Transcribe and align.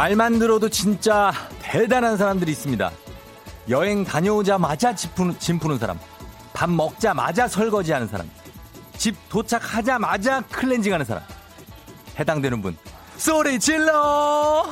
말만 0.00 0.38
들어도 0.38 0.70
진짜 0.70 1.30
대단한 1.60 2.16
사람들이 2.16 2.50
있습니다. 2.52 2.90
여행 3.68 4.02
다녀오자마자 4.02 4.94
짐 4.94 5.10
푸는, 5.14 5.38
짐 5.38 5.58
푸는 5.58 5.76
사람. 5.76 5.98
밥 6.54 6.70
먹자마자 6.70 7.46
설거지하는 7.46 8.08
사람. 8.08 8.26
집 8.96 9.14
도착하자마자 9.28 10.40
클렌징하는 10.52 11.04
사람. 11.04 11.22
해당되는 12.18 12.62
분. 12.62 12.78
소리 13.18 13.60
질러! 13.60 14.64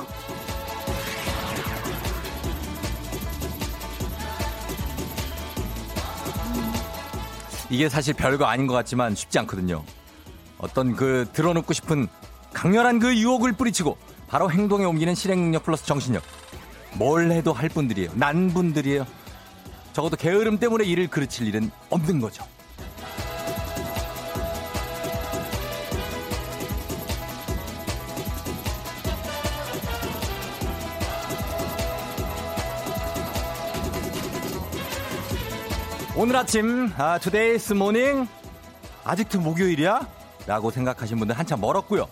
이게 7.69 7.91
사실 7.91 8.15
별거 8.15 8.47
아닌 8.47 8.67
것 8.67 8.73
같지만 8.73 9.15
쉽지 9.15 9.39
않거든요. 9.41 9.85
어떤 10.57 10.97
그 10.97 11.29
드러눕고 11.35 11.75
싶은 11.75 12.09
강렬한 12.55 12.99
그 12.99 13.15
유혹을 13.15 13.53
뿌리치고 13.53 13.99
바로 14.29 14.51
행동에 14.51 14.85
옮기는 14.85 15.15
실행 15.15 15.41
능력 15.41 15.65
플러스 15.65 15.87
정신력. 15.87 16.23
뭘 16.95 17.31
해도 17.33 17.53
할 17.53 17.69
분들이에요. 17.71 18.11
난 18.15 18.49
분들이에요. 18.49 19.07
적어도 19.95 20.17
게으름 20.17 20.59
때문에 20.59 20.85
일을 20.85 21.09
그르칠 21.09 21.47
일은 21.47 21.71
없는 21.91 22.21
거죠. 22.21 22.45
오늘 36.17 36.35
아침 36.37 36.93
아 36.99 37.17
today's 37.19 37.75
morning 37.75 38.27
아직도 39.05 39.41
목요일이야? 39.41 40.07
라고 40.47 40.71
생각하신 40.71 41.19
분들 41.19 41.39
한참 41.39 41.61
멀었고요. 41.61 42.09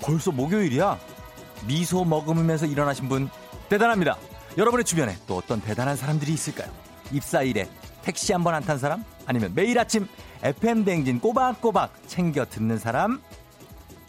벌써 0.00 0.32
목요일이야? 0.32 0.98
미소 1.66 2.04
머금으면서 2.04 2.66
일어나신 2.66 3.08
분 3.08 3.28
대단합니다. 3.68 4.16
여러분의 4.56 4.84
주변에 4.84 5.16
또 5.26 5.36
어떤 5.36 5.60
대단한 5.60 5.96
사람들이 5.96 6.32
있을까요? 6.32 6.70
입사일에 7.12 7.68
택시 8.02 8.32
한 8.32 8.42
번 8.44 8.54
안 8.54 8.62
탄 8.62 8.78
사람? 8.78 9.04
아니면 9.26 9.52
매일 9.54 9.78
아침 9.78 10.06
FM 10.42 10.84
대행진 10.84 11.20
꼬박꼬박 11.20 12.06
챙겨 12.06 12.44
듣는 12.44 12.78
사람? 12.78 13.20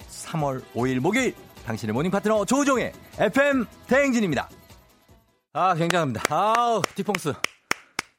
3월 0.09 0.63
5일 0.73 0.99
목요일 0.99 1.33
당신의 1.65 1.93
morning 1.93 2.11
파트너 2.11 2.45
조우종의 2.45 2.91
FM 3.17 3.65
대행진입니다. 3.87 4.49
아 5.53 5.73
굉장합니다. 5.75 6.23
아우 6.29 6.81
딕펑스 6.81 7.35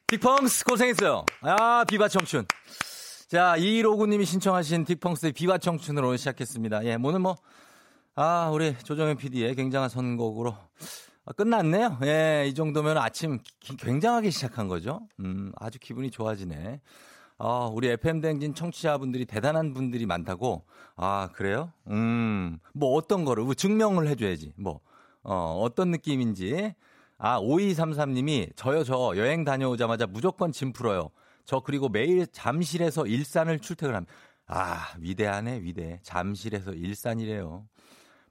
딕펑스 0.07 0.65
고생했어요. 0.65 1.25
아, 1.41 1.83
비바 1.87 2.07
청춘. 2.07 2.45
자, 3.29 3.57
이로구님이 3.57 4.23
신청하신 4.25 4.85
딕펑스의 4.85 5.35
비바 5.35 5.57
청춘으로 5.57 6.15
시작했습니다. 6.15 6.85
예, 6.85 6.97
오늘 7.03 7.19
뭐, 7.19 7.35
아, 8.19 8.49
우리 8.51 8.75
조정현 8.75 9.17
PD의 9.17 9.53
굉장한 9.53 9.89
선곡으로 9.89 10.55
아, 11.25 11.33
끝났네요. 11.33 11.99
예, 12.01 12.47
이 12.47 12.55
정도면 12.55 12.97
아침 12.97 13.37
기, 13.59 13.77
굉장하게 13.77 14.31
시작한 14.31 14.67
거죠. 14.67 15.01
음, 15.19 15.51
아주 15.55 15.77
기분이 15.77 16.09
좋아지네. 16.09 16.81
아, 17.37 17.69
우리 17.71 17.89
FM댕진 17.89 18.55
청취자분들이 18.55 19.25
대단한 19.27 19.75
분들이 19.75 20.07
많다고? 20.07 20.65
아, 20.95 21.29
그래요? 21.33 21.71
음, 21.91 22.57
뭐 22.73 22.95
어떤 22.95 23.23
거를, 23.23 23.43
뭐 23.43 23.53
증명을 23.53 24.07
해줘야지. 24.07 24.53
뭐, 24.57 24.79
어, 25.21 25.59
어떤 25.61 25.91
느낌인지. 25.91 26.73
아, 27.19 27.39
5233님이 27.39 28.51
저요, 28.55 28.83
저 28.83 29.13
여행 29.15 29.43
다녀오자마자 29.43 30.07
무조건 30.07 30.51
짐 30.51 30.73
풀어요. 30.73 31.11
저 31.45 31.59
그리고 31.59 31.87
매일 31.87 32.25
잠실에서 32.25 33.05
일산을 33.05 33.59
출퇴근합니다. 33.59 34.11
아, 34.47 34.87
위대하네, 34.97 35.61
위대. 35.61 35.99
잠실에서 36.01 36.73
일산이래요. 36.73 37.67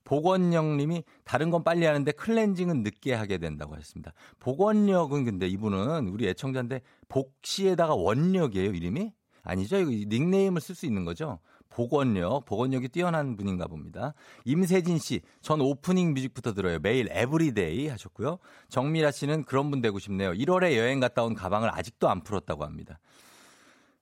복원영 0.06 0.77
님이 0.77 1.03
다른 1.25 1.50
건 1.50 1.65
빨리 1.65 1.84
하는데 1.84 2.11
클렌징은 2.12 2.84
늦게 2.84 3.12
하게 3.12 3.39
된다고 3.39 3.75
하셨습니다. 3.75 4.12
복원력은 4.39 5.25
근데 5.25 5.49
이분은 5.49 6.09
우리 6.09 6.28
애청자인데 6.28 6.81
복시에다가 7.09 7.94
원력이에요, 7.94 8.71
이름이? 8.71 9.12
아니죠? 9.43 9.78
이거 9.78 9.91
닉네임을 9.91 10.61
쓸 10.61 10.75
수 10.75 10.87
있는 10.87 11.05
거죠? 11.05 11.41
복원력, 11.69 12.44
복원력이 12.47 12.89
뛰어난 12.89 13.37
분인가 13.37 13.67
봅니다. 13.67 14.15
임세진 14.44 14.99
씨, 14.99 15.21
전 15.43 15.61
오프닝 15.61 16.15
music부터 16.15 16.55
들어요. 16.55 16.78
매일 16.78 17.09
everyday 17.11 17.89
하셨고요. 17.88 18.38
정미라 18.69 19.11
씨는 19.11 19.44
그런 19.44 19.71
분 19.71 19.81
되고 19.81 19.99
싶네요. 19.99 20.31
1월에 20.33 20.77
여행 20.77 21.00
갔다 21.00 21.25
온 21.25 21.34
가방을 21.34 21.69
아직도 21.75 22.09
안 22.09 22.23
풀었다고 22.23 22.65
합니다. 22.65 23.00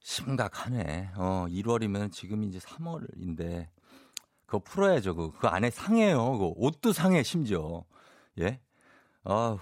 심각하네. 0.00 1.12
어, 1.16 1.46
1월이면 1.48 2.12
지금 2.12 2.44
이제 2.44 2.58
3월인데 2.58 3.68
그거 4.46 4.58
풀어야죠. 4.60 5.14
그, 5.14 5.30
그 5.32 5.46
안에 5.46 5.70
상해요. 5.70 6.38
그 6.38 6.52
옷도 6.56 6.92
상해 6.92 7.22
심지어. 7.22 7.84
예? 8.40 8.60
아우. 9.24 9.58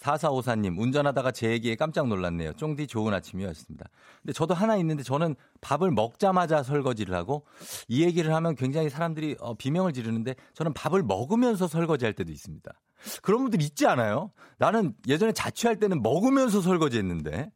4454님, 0.00 0.78
운전하다가 0.78 1.30
제 1.30 1.50
얘기에 1.50 1.76
깜짝 1.76 2.08
놀랐네요. 2.08 2.54
쫑디 2.54 2.86
좋은 2.86 3.12
아침이었습니다. 3.12 3.86
근데 4.22 4.32
저도 4.32 4.54
하나 4.54 4.76
있는데 4.78 5.02
저는 5.02 5.36
밥을 5.60 5.90
먹자마자 5.90 6.62
설거지를 6.62 7.14
하고 7.14 7.44
이 7.86 8.02
얘기를 8.02 8.34
하면 8.34 8.56
굉장히 8.56 8.88
사람들이 8.88 9.36
어, 9.40 9.54
비명을 9.54 9.92
지르는데 9.92 10.36
저는 10.54 10.72
밥을 10.72 11.02
먹으면서 11.02 11.68
설거지 11.68 12.06
할 12.06 12.14
때도 12.14 12.32
있습니다. 12.32 12.72
그런 13.22 13.42
분들 13.42 13.62
있지 13.62 13.86
않아요? 13.86 14.30
나는 14.58 14.94
예전에 15.06 15.32
자취할 15.32 15.78
때는 15.78 16.02
먹으면서 16.02 16.60
설거지 16.60 16.98
했는데. 16.98 17.50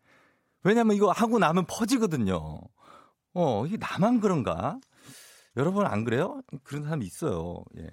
왜냐면 0.62 0.96
이거 0.96 1.10
하고 1.10 1.38
나면 1.38 1.66
퍼지거든요. 1.66 2.58
어, 3.34 3.66
이게 3.66 3.76
나만 3.78 4.20
그런가? 4.20 4.78
여러분 5.56 5.86
안 5.86 6.04
그래요? 6.04 6.40
그런 6.62 6.82
사람이 6.82 7.04
있어요. 7.06 7.64
예. 7.78 7.88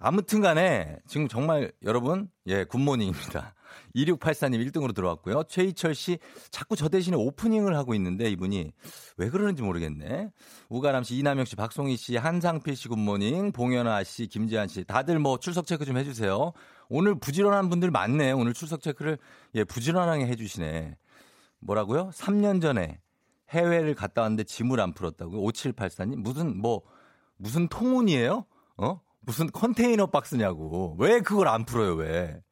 아무튼 0.00 0.40
간에 0.40 0.98
지금 1.06 1.28
정말 1.28 1.72
여러분, 1.82 2.30
예, 2.46 2.64
good 2.64 2.84
morning입니다. 2.84 3.54
2684님 3.94 4.64
1등으로 4.66 4.94
들어왔고요. 4.94 5.44
최희철 5.48 5.94
씨 5.94 6.18
자꾸 6.50 6.76
저 6.76 6.88
대신에 6.88 7.16
오프닝을 7.16 7.76
하고 7.76 7.94
있는데 7.94 8.30
이분이 8.30 8.72
왜 9.16 9.30
그러는지 9.30 9.62
모르겠네. 9.62 10.30
우가람 10.68 11.02
씨, 11.02 11.16
이남영 11.16 11.44
씨, 11.44 11.56
박송희 11.56 11.96
씨, 11.96 12.16
한상필 12.16 12.76
씨 12.76 12.88
굿모닝, 12.88 13.52
봉현아 13.52 14.04
씨, 14.04 14.26
김지한 14.26 14.68
씨 14.68 14.84
다들 14.84 15.18
뭐 15.18 15.38
출석 15.38 15.66
체크 15.66 15.84
좀 15.84 15.96
해주세요. 15.96 16.52
오늘 16.88 17.18
부지런한 17.18 17.68
분들 17.68 17.90
많네. 17.90 18.32
오늘 18.32 18.54
출석 18.54 18.80
체크를 18.80 19.18
예 19.54 19.64
부지런하게 19.64 20.26
해주시네. 20.26 20.96
뭐라고요? 21.60 22.10
3년 22.14 22.62
전에 22.62 23.00
해외를 23.50 23.94
갔다 23.94 24.22
왔는데 24.22 24.44
짐을 24.44 24.80
안 24.80 24.92
풀었다고요? 24.92 25.40
5784님 25.40 26.16
무슨 26.16 26.60
뭐 26.60 26.82
무슨 27.36 27.68
통운이에요? 27.68 28.44
어? 28.76 29.00
무슨 29.20 29.50
컨테이너 29.50 30.06
박스냐고. 30.06 30.96
왜 30.98 31.20
그걸 31.20 31.48
안 31.48 31.64
풀어요, 31.64 31.94
왜? 31.94 32.42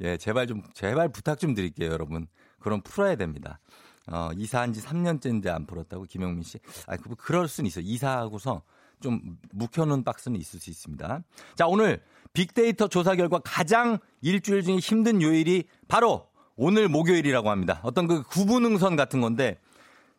예, 0.00 0.16
제발 0.16 0.46
좀, 0.46 0.62
제발 0.74 1.08
부탁 1.08 1.38
좀 1.38 1.54
드릴게요, 1.54 1.90
여러분. 1.90 2.26
그럼 2.58 2.82
풀어야 2.82 3.16
됩니다. 3.16 3.60
어, 4.10 4.30
이사한 4.34 4.72
지 4.72 4.80
3년째인데 4.82 5.48
안 5.48 5.66
풀었다고, 5.66 6.04
김영민 6.04 6.42
씨. 6.42 6.58
아, 6.86 6.96
그, 6.96 7.14
그럴 7.14 7.48
수는 7.48 7.68
있어요. 7.68 7.84
이사하고서 7.86 8.62
좀 9.00 9.38
묵혀놓은 9.52 10.04
박스는 10.04 10.38
있을 10.40 10.60
수 10.60 10.70
있습니다. 10.70 11.22
자, 11.54 11.66
오늘 11.66 12.02
빅데이터 12.32 12.88
조사 12.88 13.14
결과 13.14 13.40
가장 13.44 13.98
일주일 14.20 14.62
중에 14.62 14.76
힘든 14.78 15.22
요일이 15.22 15.64
바로 15.88 16.28
오늘 16.56 16.88
목요일이라고 16.88 17.50
합니다. 17.50 17.80
어떤 17.82 18.06
그 18.06 18.22
구분응선 18.22 18.96
같은 18.96 19.20
건데 19.20 19.58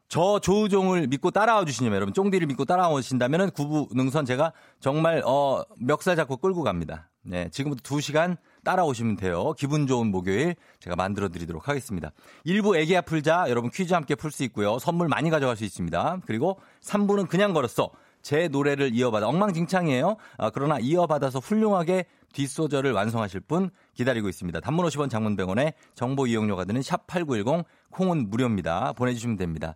저 0.10 0.40
조우종을 0.40 1.08
믿고 1.08 1.32
따라와 1.32 1.66
주시냐면 1.66 1.98
여러분 1.98 2.14
쫑디를 2.14 2.48
믿고 2.48 2.66
따라와 2.66 3.02
주신다면은 3.02 3.52
구분응선 3.52 4.26
제가 4.26 4.54
정말 4.80 5.22
어 5.26 5.64
멱살 5.80 6.16
잡고 6.16 6.38
끌고 6.38 6.64
갑니다. 6.64 7.10
네, 7.24 7.50
지금부터 7.50 7.84
2시간 7.84 8.38
따라오시면 8.64 9.18
돼요. 9.18 9.54
기분 9.58 9.86
좋은 9.86 10.08
목요일 10.08 10.56
제가 10.80 10.96
만들어 10.96 11.28
드리도록 11.28 11.68
하겠습니다. 11.68 12.12
1부 12.46 12.78
애기야 12.78 13.02
풀자 13.02 13.46
여러분 13.50 13.70
퀴즈 13.70 13.94
함께 13.94 14.16
풀 14.16 14.32
수 14.32 14.44
있고요. 14.46 14.80
선물 14.80 15.10
많이 15.10 15.30
가져갈 15.30 15.58
수 15.58 15.66
있습니다. 15.66 16.22
그리고 16.26 16.60
3부는 16.82 17.28
그냥 17.28 17.54
걸었어. 17.54 17.92
제 18.22 18.48
노래를 18.48 18.94
이어받아 18.94 19.28
엉망진창이에요. 19.28 20.18
아, 20.38 20.50
그러나 20.50 20.80
이어받아서 20.80 21.40
훌륭하게 21.40 22.06
뒷소절을 22.34 22.92
완성하실 22.92 23.42
분 23.42 23.70
기다리고 23.94 24.30
있습니다. 24.30 24.60
단문 24.60 24.86
50원 24.86 25.10
장문병원에 25.10 25.74
정보 25.96 26.28
이용료가 26.28 26.66
드는 26.66 26.82
샵8910 26.82 27.66
콩은 27.92 28.30
무료입니다. 28.30 28.94
보내주시면 28.94 29.38
됩니다. 29.38 29.76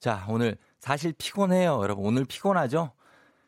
자, 0.00 0.24
오늘 0.28 0.56
사실 0.78 1.12
피곤해요. 1.16 1.80
여러분 1.82 2.04
오늘 2.06 2.24
피곤하죠? 2.24 2.92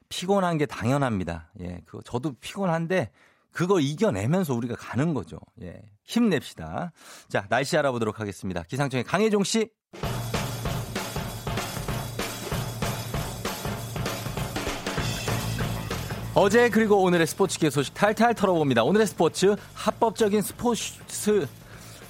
피곤한 0.09 0.59
게 0.59 0.67
당연합니다. 0.67 1.51
예, 1.61 1.81
그 1.87 2.01
저도 2.05 2.35
피곤한데 2.41 3.11
그거 3.51 3.81
이겨내면서 3.81 4.55
우리가 4.55 4.77
가는 4.77 5.15
거죠. 5.15 5.39
예, 5.63 5.83
힘냅시다. 6.05 6.93
자, 7.29 7.47
날씨 7.49 7.77
알아보도록 7.77 8.21
하겠습니다. 8.21 8.63
기상청의 8.65 9.05
강혜종 9.05 9.45
씨. 9.45 9.71
어제 16.35 16.71
그리고 16.71 17.03
오늘의 17.03 17.27
스포츠계 17.27 17.69
소식 17.69 17.93
탈탈 17.95 18.35
털어봅니다. 18.35 18.85
오늘의 18.85 19.07
스포츠 19.07 19.55
합법적인 19.75 20.41
스포츠 20.41 21.47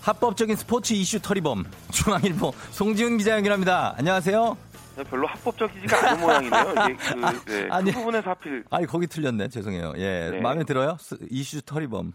합법적인 0.01 0.55
스포츠 0.57 0.93
이슈 0.93 1.21
털이범 1.21 1.65
중앙일보 1.91 2.53
송지훈 2.71 3.19
기자 3.19 3.33
연결합니다. 3.37 3.95
안녕하세요. 3.99 4.57
네, 4.97 5.05
별로 5.05 5.27
합법적이지가 5.27 6.11
않은 6.11 6.21
모양이네요. 6.21 6.63
이게 6.73 6.97
그, 6.97 7.15
네, 7.15 7.33
그 7.45 7.69
아니, 7.73 7.91
그 7.93 7.99
부분에서 7.99 8.31
하필. 8.31 8.65
아니 8.71 8.87
거기 8.87 9.07
틀렸네. 9.07 9.49
죄송해요. 9.49 9.95
예, 9.97 10.31
네. 10.31 10.41
마음에 10.41 10.65
들어요? 10.65 10.97
이슈 11.31 11.63
털이범. 11.63 12.13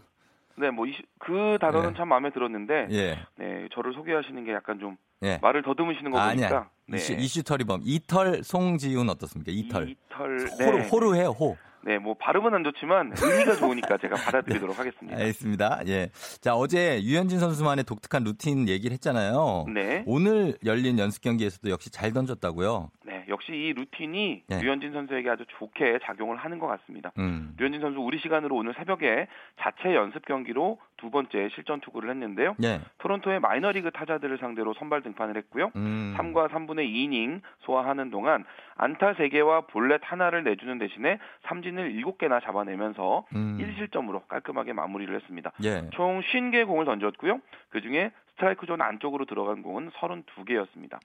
네, 0.56 0.70
뭐 0.70 0.86
그 1.18 1.58
단어는 1.60 1.90
네. 1.90 1.96
참 1.98 2.08
마음에 2.08 2.30
들었는데 2.30 2.86
예. 2.90 3.18
네, 3.36 3.68
저를 3.74 3.92
소개하시는 3.92 4.44
게 4.46 4.54
약간 4.54 4.78
좀 4.80 4.96
예. 5.22 5.38
말을 5.42 5.62
더듬으시는 5.62 6.10
거 6.10 6.18
아니야. 6.18 6.48
보니까 6.48 6.70
네. 6.86 6.96
이슈, 6.96 7.12
이슈 7.12 7.42
털이범. 7.42 7.82
이털 7.84 8.42
송지훈 8.42 9.10
어떻습니까? 9.10 9.52
이털. 9.52 9.90
이털 9.90 10.48
호루, 10.58 10.78
네. 10.78 10.88
호루해요, 10.88 11.28
호. 11.30 11.56
네, 11.82 11.98
뭐 11.98 12.14
발음은 12.14 12.54
안 12.54 12.64
좋지만 12.64 13.12
의미가 13.16 13.56
좋으니까 13.56 13.98
제가 13.98 14.16
받아들이도록 14.24 14.78
하겠습니다. 14.78 15.16
알겠습니다. 15.18 15.80
예. 15.86 16.10
자, 16.40 16.54
어제 16.54 17.02
유현진 17.02 17.38
선수만의 17.38 17.84
독특한 17.84 18.24
루틴 18.24 18.68
얘기를 18.68 18.92
했잖아요. 18.94 19.66
네. 19.72 20.02
오늘 20.06 20.56
열린 20.64 20.98
연습 20.98 21.22
경기에서도 21.22 21.70
역시 21.70 21.90
잘 21.90 22.12
던졌다고요. 22.12 22.90
네, 23.04 23.24
역시 23.28 23.52
이 23.52 23.72
루틴이 23.72 24.42
네. 24.48 24.62
류현진 24.62 24.92
선수에게 24.92 25.30
아주 25.30 25.44
좋게 25.58 26.00
작용을 26.04 26.36
하는 26.36 26.58
것 26.58 26.66
같습니다. 26.66 27.12
음. 27.18 27.54
류현진 27.58 27.80
선수 27.80 28.00
우리 28.00 28.18
시간으로 28.18 28.56
오늘 28.56 28.74
새벽에 28.74 29.28
자체 29.60 29.94
연습 29.94 30.26
경기로 30.26 30.78
두 30.98 31.10
번째 31.10 31.48
실전 31.54 31.80
투구를 31.80 32.10
했는데요. 32.10 32.56
예. 32.64 32.80
토론토의 32.98 33.40
마이너리그 33.40 33.90
타자들을 33.92 34.38
상대로 34.38 34.74
선발 34.74 35.02
등판을 35.02 35.36
했고요. 35.36 35.70
음. 35.76 36.14
3과 36.18 36.50
3분의 36.50 36.86
2이닝 36.92 37.40
소화하는 37.60 38.10
동안 38.10 38.44
안타 38.78 39.12
3개와 39.12 39.66
볼넷 39.66 40.00
하나를 40.02 40.44
내주는 40.44 40.78
대신에 40.78 41.18
삼진을 41.42 41.92
7개나 41.92 42.42
잡아내면서 42.42 43.26
음. 43.34 43.58
1실점으로 43.60 44.26
깔끔하게 44.28 44.72
마무리를 44.72 45.14
했습니다. 45.14 45.52
예. 45.64 45.90
총 45.90 46.20
50개 46.20 46.66
공을 46.66 46.84
던졌고요. 46.86 47.40
그중에 47.70 48.12
스트라이크 48.32 48.66
존 48.66 48.80
안쪽으로 48.80 49.24
들어간 49.24 49.62
공은 49.62 49.90
32개였습니다. 49.90 50.98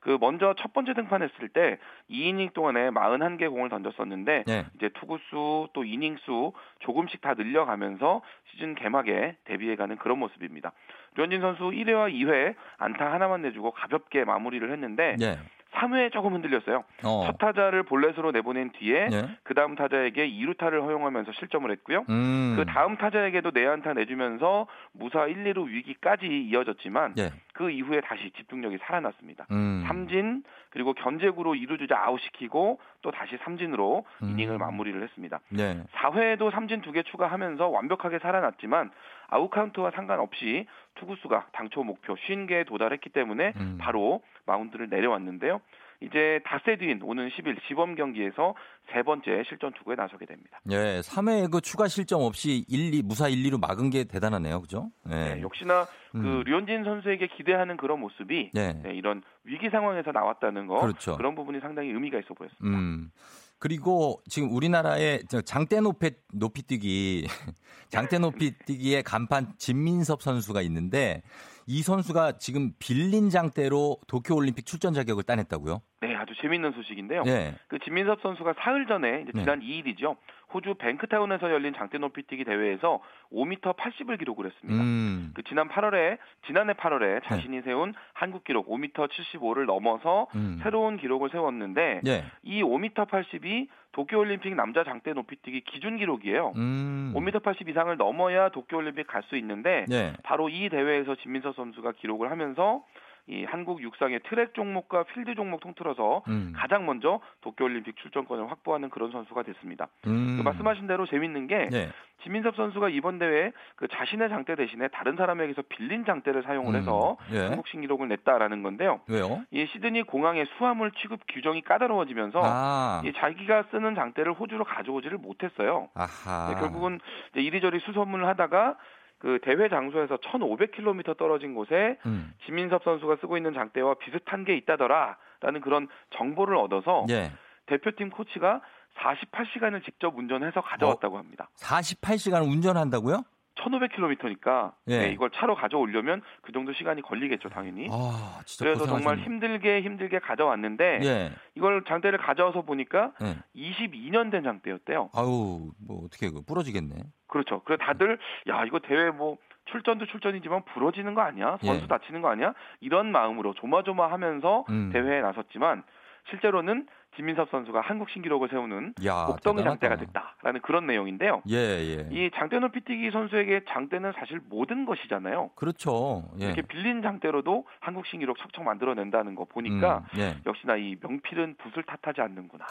그 0.00 0.16
먼저 0.20 0.54
첫 0.58 0.72
번째 0.72 0.94
등판했을 0.94 1.48
때 1.48 1.78
2이닝 2.10 2.52
동안에 2.54 2.90
41개 2.90 3.50
공을 3.50 3.68
던졌었는데 3.68 4.44
예. 4.48 4.66
이제 4.76 4.88
투구수 4.94 5.68
또 5.72 5.84
이닝 5.84 6.16
수 6.18 6.52
조금씩 6.78 7.20
다 7.20 7.34
늘려가면서 7.34 8.22
시즌 8.50 8.74
개막에 8.74 9.36
대비해가는 9.44 9.96
그런 9.96 10.18
모습입니다. 10.18 10.72
류현진 11.16 11.40
선수 11.40 11.64
1회와 11.64 12.12
2회 12.12 12.54
안타 12.78 13.12
하나만 13.12 13.42
내주고 13.42 13.72
가볍게 13.72 14.24
마무리를 14.24 14.70
했는데 14.70 15.16
예. 15.20 15.38
3회에 15.74 16.12
조금 16.12 16.34
흔들렸어요. 16.34 16.84
어. 17.04 17.22
첫 17.26 17.38
타자를 17.38 17.82
볼넷으로 17.82 18.32
내보낸 18.32 18.70
뒤에 18.72 19.08
예. 19.12 19.28
그 19.42 19.54
다음 19.54 19.74
타자에게 19.74 20.28
2루타를 20.28 20.82
허용하면서 20.82 21.32
실점을 21.32 21.70
했고요. 21.70 22.04
음. 22.08 22.54
그 22.56 22.64
다음 22.64 22.96
타자에게도 22.96 23.50
내안타 23.52 23.92
내주면서 23.92 24.66
무사 24.92 25.26
1, 25.26 25.44
2루 25.44 25.66
위기까지 25.68 26.26
이어졌지만 26.26 27.14
예. 27.18 27.30
그 27.52 27.70
이후에 27.70 28.00
다시 28.00 28.30
집중력이 28.36 28.78
살아났습니다. 28.82 29.46
음. 29.50 29.84
삼진 29.86 30.42
그리고 30.70 30.94
견제구로 30.94 31.54
2루 31.54 31.78
주자 31.78 31.98
아웃시키고 31.98 32.80
또 33.02 33.10
다시 33.10 33.36
삼진으로 33.44 34.04
음. 34.22 34.28
이닝을 34.30 34.58
마무리를 34.58 35.02
했습니다. 35.02 35.40
예. 35.58 35.82
4회에도 35.94 36.50
삼진 36.50 36.80
두개 36.82 37.02
추가하면서 37.02 37.68
완벽하게 37.68 38.18
살아났지만 38.18 38.90
아웃 39.28 39.50
카운트와 39.50 39.92
상관없이 39.94 40.66
투구수가 40.96 41.48
당초 41.52 41.84
목표 41.84 42.14
50개에 42.14 42.66
도달했기 42.66 43.10
때문에 43.10 43.52
음. 43.56 43.78
바로 43.80 44.22
마운드를 44.46 44.88
내려왔는데요. 44.88 45.60
이제 46.00 46.40
닷새 46.44 46.76
뒤인 46.76 47.02
오는 47.02 47.28
10일 47.28 47.56
시범 47.66 47.96
경기에서 47.96 48.54
세 48.92 49.02
번째 49.02 49.42
실전 49.48 49.72
투구에 49.72 49.96
나서게 49.96 50.26
됩니다. 50.26 50.60
예. 50.70 51.00
3회 51.00 51.50
그 51.50 51.60
추가 51.60 51.88
실점 51.88 52.22
없이 52.22 52.64
1, 52.68 52.94
2 52.94 53.02
무사 53.02 53.28
1, 53.28 53.42
2로 53.50 53.60
막은 53.60 53.90
게 53.90 54.04
대단하네요. 54.04 54.60
그죠? 54.60 54.90
예. 55.10 55.34
네, 55.34 55.42
역시나 55.42 55.86
음. 56.14 56.22
그 56.22 56.48
류현진 56.48 56.84
선수에게 56.84 57.26
기대하는 57.36 57.76
그런 57.76 57.98
모습이 57.98 58.52
예. 58.54 58.72
네, 58.74 58.94
이런 58.94 59.22
위기 59.42 59.70
상황에서 59.70 60.12
나왔다는 60.12 60.68
거 60.68 60.80
그렇죠. 60.80 61.16
런 61.18 61.34
부분이 61.34 61.58
상당히 61.60 61.88
의미가 61.88 62.18
있어 62.20 62.32
보였습니다. 62.32 62.78
음. 62.78 63.10
그리고 63.58 64.22
지금 64.28 64.54
우리나라의 64.54 65.24
저 65.28 65.40
장대 65.40 65.80
높이 65.80 66.12
높이 66.32 66.62
뛰기 66.62 67.26
장대 67.90 68.18
높이 68.18 68.56
뛰기의 68.66 69.02
간판 69.02 69.54
진민섭 69.58 70.22
선수가 70.22 70.62
있는데 70.62 71.22
이 71.66 71.82
선수가 71.82 72.38
지금 72.38 72.72
빌린 72.78 73.30
장대로 73.30 73.98
도쿄 74.06 74.34
올림픽 74.34 74.64
출전 74.64 74.94
자격을 74.94 75.24
따냈다고요? 75.24 75.82
네, 76.00 76.14
아주 76.28 76.34
재밌는 76.40 76.72
소식인데요. 76.72 77.22
예. 77.26 77.54
그 77.68 77.78
진민섭 77.78 78.20
선수가 78.20 78.54
사흘 78.58 78.86
전에 78.86 79.24
네. 79.24 79.32
지난 79.32 79.60
2일이죠. 79.60 80.16
호주 80.52 80.74
뱅크타운에서 80.78 81.50
열린 81.50 81.74
장대 81.74 81.98
높이뛰기 81.98 82.44
대회에서 82.44 83.00
5m 83.32 83.76
80을 83.76 84.18
기록을 84.18 84.46
했습니다. 84.46 84.82
음. 84.82 85.32
그 85.34 85.42
지난 85.44 85.68
8월에 85.68 86.18
지난해 86.46 86.72
8월에 86.72 87.22
자신이 87.24 87.60
세운 87.62 87.92
한국 88.14 88.44
기록 88.44 88.68
5m 88.68 88.92
75를 89.08 89.66
넘어서 89.66 90.26
음. 90.34 90.58
새로운 90.62 90.96
기록을 90.96 91.30
세웠는데 91.30 92.00
예. 92.06 92.24
이 92.42 92.62
5m 92.62 93.08
80이 93.08 93.68
도쿄올림픽 93.92 94.54
남자 94.54 94.84
장대 94.84 95.12
높이뛰기 95.12 95.62
기준 95.62 95.96
기록이에요. 95.98 96.52
음. 96.56 97.12
5m 97.14 97.42
80 97.42 97.68
이상을 97.68 97.94
넘어야 97.96 98.48
도쿄올림픽 98.50 99.06
갈 99.06 99.22
수 99.28 99.36
있는데 99.36 99.84
예. 99.90 100.14
바로 100.22 100.48
이 100.48 100.68
대회에서 100.70 101.16
진민서 101.16 101.52
선수가 101.52 101.92
기록을 101.92 102.30
하면서 102.30 102.82
이 103.28 103.44
한국 103.44 103.82
육상의 103.82 104.20
트랙 104.28 104.54
종목과 104.54 105.04
필드 105.04 105.34
종목 105.34 105.60
통틀어서 105.60 106.22
음. 106.28 106.52
가장 106.56 106.86
먼저 106.86 107.20
도쿄올림픽 107.42 107.96
출전권을 107.98 108.50
확보하는 108.50 108.88
그런 108.88 109.12
선수가 109.12 109.42
됐습니다. 109.42 109.88
음. 110.06 110.38
그 110.38 110.42
말씀하신 110.42 110.86
대로 110.86 111.06
재밌는 111.06 111.46
게 111.46 111.68
예. 111.72 111.90
진민섭 112.22 112.56
선수가 112.56 112.88
이번 112.88 113.18
대회에 113.18 113.52
그 113.76 113.86
자신의 113.86 114.30
장대 114.30 114.56
대신에 114.56 114.88
다른 114.88 115.16
사람에게서 115.16 115.62
빌린 115.68 116.04
장대를 116.04 116.42
사용을 116.42 116.74
해서 116.74 117.18
음. 117.30 117.34
예. 117.34 117.38
한국 117.48 117.68
신기록을 117.68 118.08
냈다라는 118.08 118.62
건데요. 118.62 119.00
왜요? 119.08 119.42
이 119.50 119.66
시드니 119.66 120.04
공항의 120.04 120.46
수화물 120.56 120.90
취급 120.92 121.20
규정이 121.28 121.62
까다로워지면서 121.62 122.40
아. 122.42 123.02
이 123.04 123.12
자기가 123.12 123.64
쓰는 123.70 123.94
장대를 123.94 124.32
호주로 124.32 124.64
가져오지를 124.64 125.18
못했어요. 125.18 125.90
아하. 125.94 126.54
네, 126.54 126.60
결국은 126.60 126.98
이리저리 127.34 127.80
수소문을 127.80 128.26
하다가 128.26 128.76
그 129.18 129.38
대회 129.42 129.68
장소에서 129.68 130.16
1,500km 130.16 131.16
떨어진 131.16 131.54
곳에 131.54 131.98
음. 132.06 132.32
지민섭 132.46 132.84
선수가 132.84 133.16
쓰고 133.20 133.36
있는 133.36 133.52
장대와 133.52 133.94
비슷한 133.94 134.44
게 134.44 134.56
있다더라라는 134.56 135.60
그런 135.62 135.88
정보를 136.16 136.56
얻어서 136.56 137.04
예. 137.10 137.32
대표팀 137.66 138.10
코치가 138.10 138.60
48시간을 138.96 139.84
직접 139.84 140.16
운전해서 140.16 140.60
가져왔다고 140.60 141.18
합니다. 141.18 141.48
48시간 141.56 142.42
운전한다고요? 142.46 143.24
1,500km니까 143.58 144.72
예. 144.88 144.98
네, 144.98 145.10
이걸 145.10 145.30
차로 145.30 145.54
가져오려면 145.54 146.22
그 146.42 146.52
정도 146.52 146.72
시간이 146.72 147.02
걸리겠죠, 147.02 147.48
당연히. 147.48 147.88
아, 147.90 148.40
그래서 148.58 148.86
정말 148.86 149.16
고생하셨네. 149.16 149.24
힘들게 149.24 149.80
힘들게 149.82 150.18
가져왔는데 150.18 151.00
예. 151.02 151.32
이걸 151.54 151.84
장대를 151.84 152.18
가져와서 152.18 152.62
보니까 152.62 153.12
예. 153.22 153.36
22년 153.54 154.30
된 154.30 154.42
장대였대요. 154.42 155.10
아유, 155.14 155.70
뭐 155.86 156.04
어떻게 156.04 156.30
그 156.30 156.42
부러지겠네. 156.42 156.94
그렇죠. 157.26 157.62
그래 157.64 157.76
다들 157.78 158.18
야 158.48 158.64
이거 158.64 158.78
대회 158.78 159.10
뭐 159.10 159.36
출전도 159.70 160.06
출전이지만 160.06 160.64
부러지는 160.72 161.14
거 161.14 161.20
아니야? 161.20 161.58
선수 161.62 161.82
예. 161.82 161.86
다치는 161.86 162.22
거 162.22 162.30
아니야? 162.30 162.54
이런 162.80 163.12
마음으로 163.12 163.54
조마조마하면서 163.54 164.64
음. 164.70 164.90
대회에 164.92 165.20
나섰지만 165.20 165.82
실제로는 166.30 166.86
진민섭 167.16 167.50
선수가 167.50 167.80
한국 167.80 168.10
신기록을 168.10 168.48
세우는 168.48 168.94
야, 169.04 169.26
복덩이 169.26 169.58
대단하다. 169.58 169.88
장대가 169.88 169.96
됐다라는 169.96 170.60
그런 170.62 170.86
내용인데요. 170.86 171.42
예, 171.50 171.56
예. 171.56 172.08
이 172.12 172.30
장대 172.34 172.58
높이뛰기 172.58 173.10
선수에게 173.10 173.62
장대는 173.68 174.12
사실 174.18 174.40
모든 174.48 174.84
것이잖아요. 174.84 175.50
그렇죠. 175.56 176.24
예. 176.40 176.46
이렇게 176.46 176.62
빌린 176.62 177.02
장대로도 177.02 177.66
한국 177.80 178.06
신기록 178.06 178.38
척척 178.38 178.62
만들어낸다는 178.64 179.34
거 179.34 179.44
보니까 179.44 180.04
음, 180.14 180.20
예. 180.20 180.36
역시나 180.46 180.76
이 180.76 180.96
명필은 181.00 181.56
붓을 181.56 181.84
탓하지 181.84 182.20
않는구나. 182.20 182.66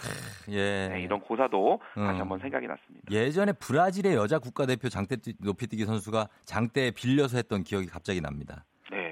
예. 0.50 0.88
네, 0.89 1.01
이런 1.01 1.20
고사도 1.20 1.82
음. 1.98 2.06
다시 2.06 2.20
한번 2.20 2.39
생각이 2.39 2.67
났습니다. 2.67 3.12
예전에 3.12 3.51
브라질의 3.53 4.15
여자 4.15 4.39
국가대표 4.39 4.88
장대 4.89 5.17
높이뛰기 5.39 5.84
선수가 5.86 6.27
장대 6.46 6.91
빌려서 6.91 7.38
했던 7.38 7.63
기억이 7.63 7.88
갑자기 7.88 8.22
납니다. 8.22 8.63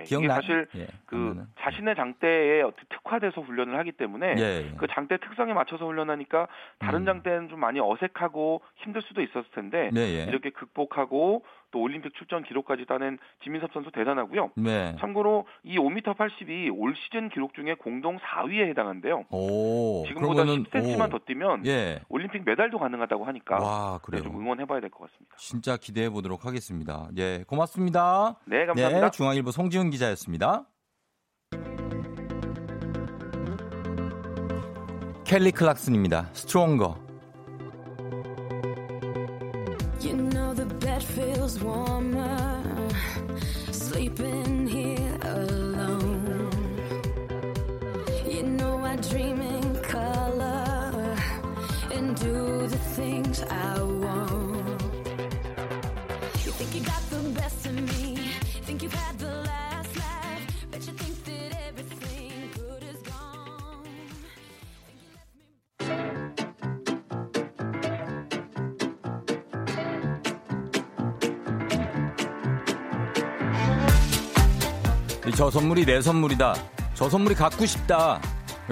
기억나? 0.05 0.35
사실 0.35 0.67
예. 0.75 0.85
그 1.05 1.15
그러면은. 1.15 1.47
자신의 1.59 1.95
장대에 1.95 2.63
특화돼서 2.89 3.41
훈련을 3.41 3.77
하기 3.79 3.91
때문에 3.93 4.35
예. 4.38 4.41
예. 4.41 4.71
그 4.77 4.88
장대 4.89 5.17
특성에 5.17 5.53
맞춰서 5.53 5.85
훈련하니까 5.85 6.47
다른 6.79 7.01
음. 7.01 7.05
장대는 7.05 7.50
좀 7.50 7.59
많이 7.59 7.79
어색하고 7.79 8.62
힘들 8.75 9.01
수도 9.01 9.21
있었을 9.21 9.45
텐데 9.53 9.89
네, 9.93 10.19
예. 10.19 10.24
이렇게 10.24 10.50
극복하고 10.50 11.43
또 11.72 11.81
올림픽 11.81 12.13
출전 12.15 12.43
기록까지 12.43 12.86
따낸 12.86 13.17
지민섭 13.43 13.72
선수 13.74 13.91
대단하고요. 13.91 14.51
네. 14.55 14.95
참고로 15.00 15.45
이 15.63 15.77
5m 15.77 16.15
80이 16.17 16.69
올 16.75 16.95
시즌 16.95 17.29
기록 17.29 17.53
중에 17.53 17.75
공동 17.75 18.17
4위에 18.17 18.69
해당한대요. 18.69 19.25
오. 19.29 20.05
지금보다 20.07 20.43
그러면은 20.43 20.63
10cm만 20.65 21.07
오. 21.07 21.10
더 21.10 21.19
뛰면 21.25 21.65
예. 21.65 22.01
올림픽 22.10 22.43
메달도 22.45 22.79
가능하다고 22.79 23.25
하니까 23.25 23.60
와, 23.60 23.93
네, 23.93 24.00
그래요. 24.03 24.24
좀 24.24 24.39
응원해봐야 24.39 24.79
될 24.79 24.89
것 24.89 25.10
같습니다. 25.12 25.36
진짜 25.38 25.77
기대해 25.77 26.10
보도록 26.10 26.45
하겠습니다. 26.45 27.10
예, 27.17 27.43
고맙습니다. 27.48 28.39
네, 28.45 28.65
감사합니다. 28.65 29.05
네, 29.07 29.12
중앙일보 29.12 29.51
송지훈 29.51 29.89
기자였습니다. 29.89 30.65
켈리 35.25 35.51
클락슨입니다. 35.51 36.29
스트롱거. 36.34 37.03
You 40.03 40.13
know 40.15 40.35
feels 41.45 41.59
warmer 41.61 42.44
저 75.36 75.51
선물이 75.51 75.86
내 75.86 76.00
선물이다. 76.00 76.56
저 76.94 77.10
선물이 77.10 77.36
갖고 77.36 77.65
싶다. 77.65 78.22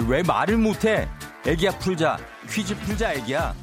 왜 0.07 0.23
말을 0.23 0.55
못해? 0.55 1.09
애기야 1.45 1.77
풀자. 1.77 2.17
퀴즈 2.49 2.73
풀자 2.77 3.15
애기야. 3.15 3.53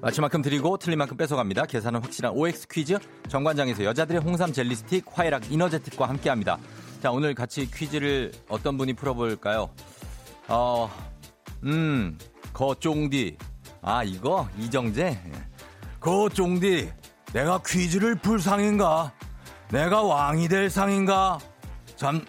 맞힌 0.00 0.22
만큼 0.22 0.40
드리고 0.40 0.78
틀린 0.78 0.98
만큼 0.98 1.18
뺏어갑니다. 1.18 1.66
계산은 1.66 2.00
확실한 2.00 2.32
OX 2.32 2.68
퀴즈 2.68 2.98
정관장에서 3.28 3.84
여자들의 3.84 4.22
홍삼 4.22 4.54
젤리 4.54 4.74
스틱 4.74 5.04
화해락 5.12 5.52
이너제틱과 5.52 6.08
함께합니다. 6.08 6.56
자 7.02 7.10
오늘 7.10 7.34
같이 7.34 7.70
퀴즈를 7.70 8.32
어떤 8.48 8.78
분이 8.78 8.94
풀어볼까요? 8.94 9.68
어, 10.48 10.90
음, 11.64 12.16
거쫑디. 12.54 13.36
아 13.86 14.02
이거 14.02 14.48
이정재. 14.58 15.16
거쫑디. 16.00 16.90
내가 17.32 17.60
퀴즈를 17.64 18.16
풀 18.16 18.40
상인가? 18.40 19.12
내가 19.70 20.02
왕이 20.02 20.48
될 20.48 20.68
상인가? 20.68 21.38
참 21.94 22.24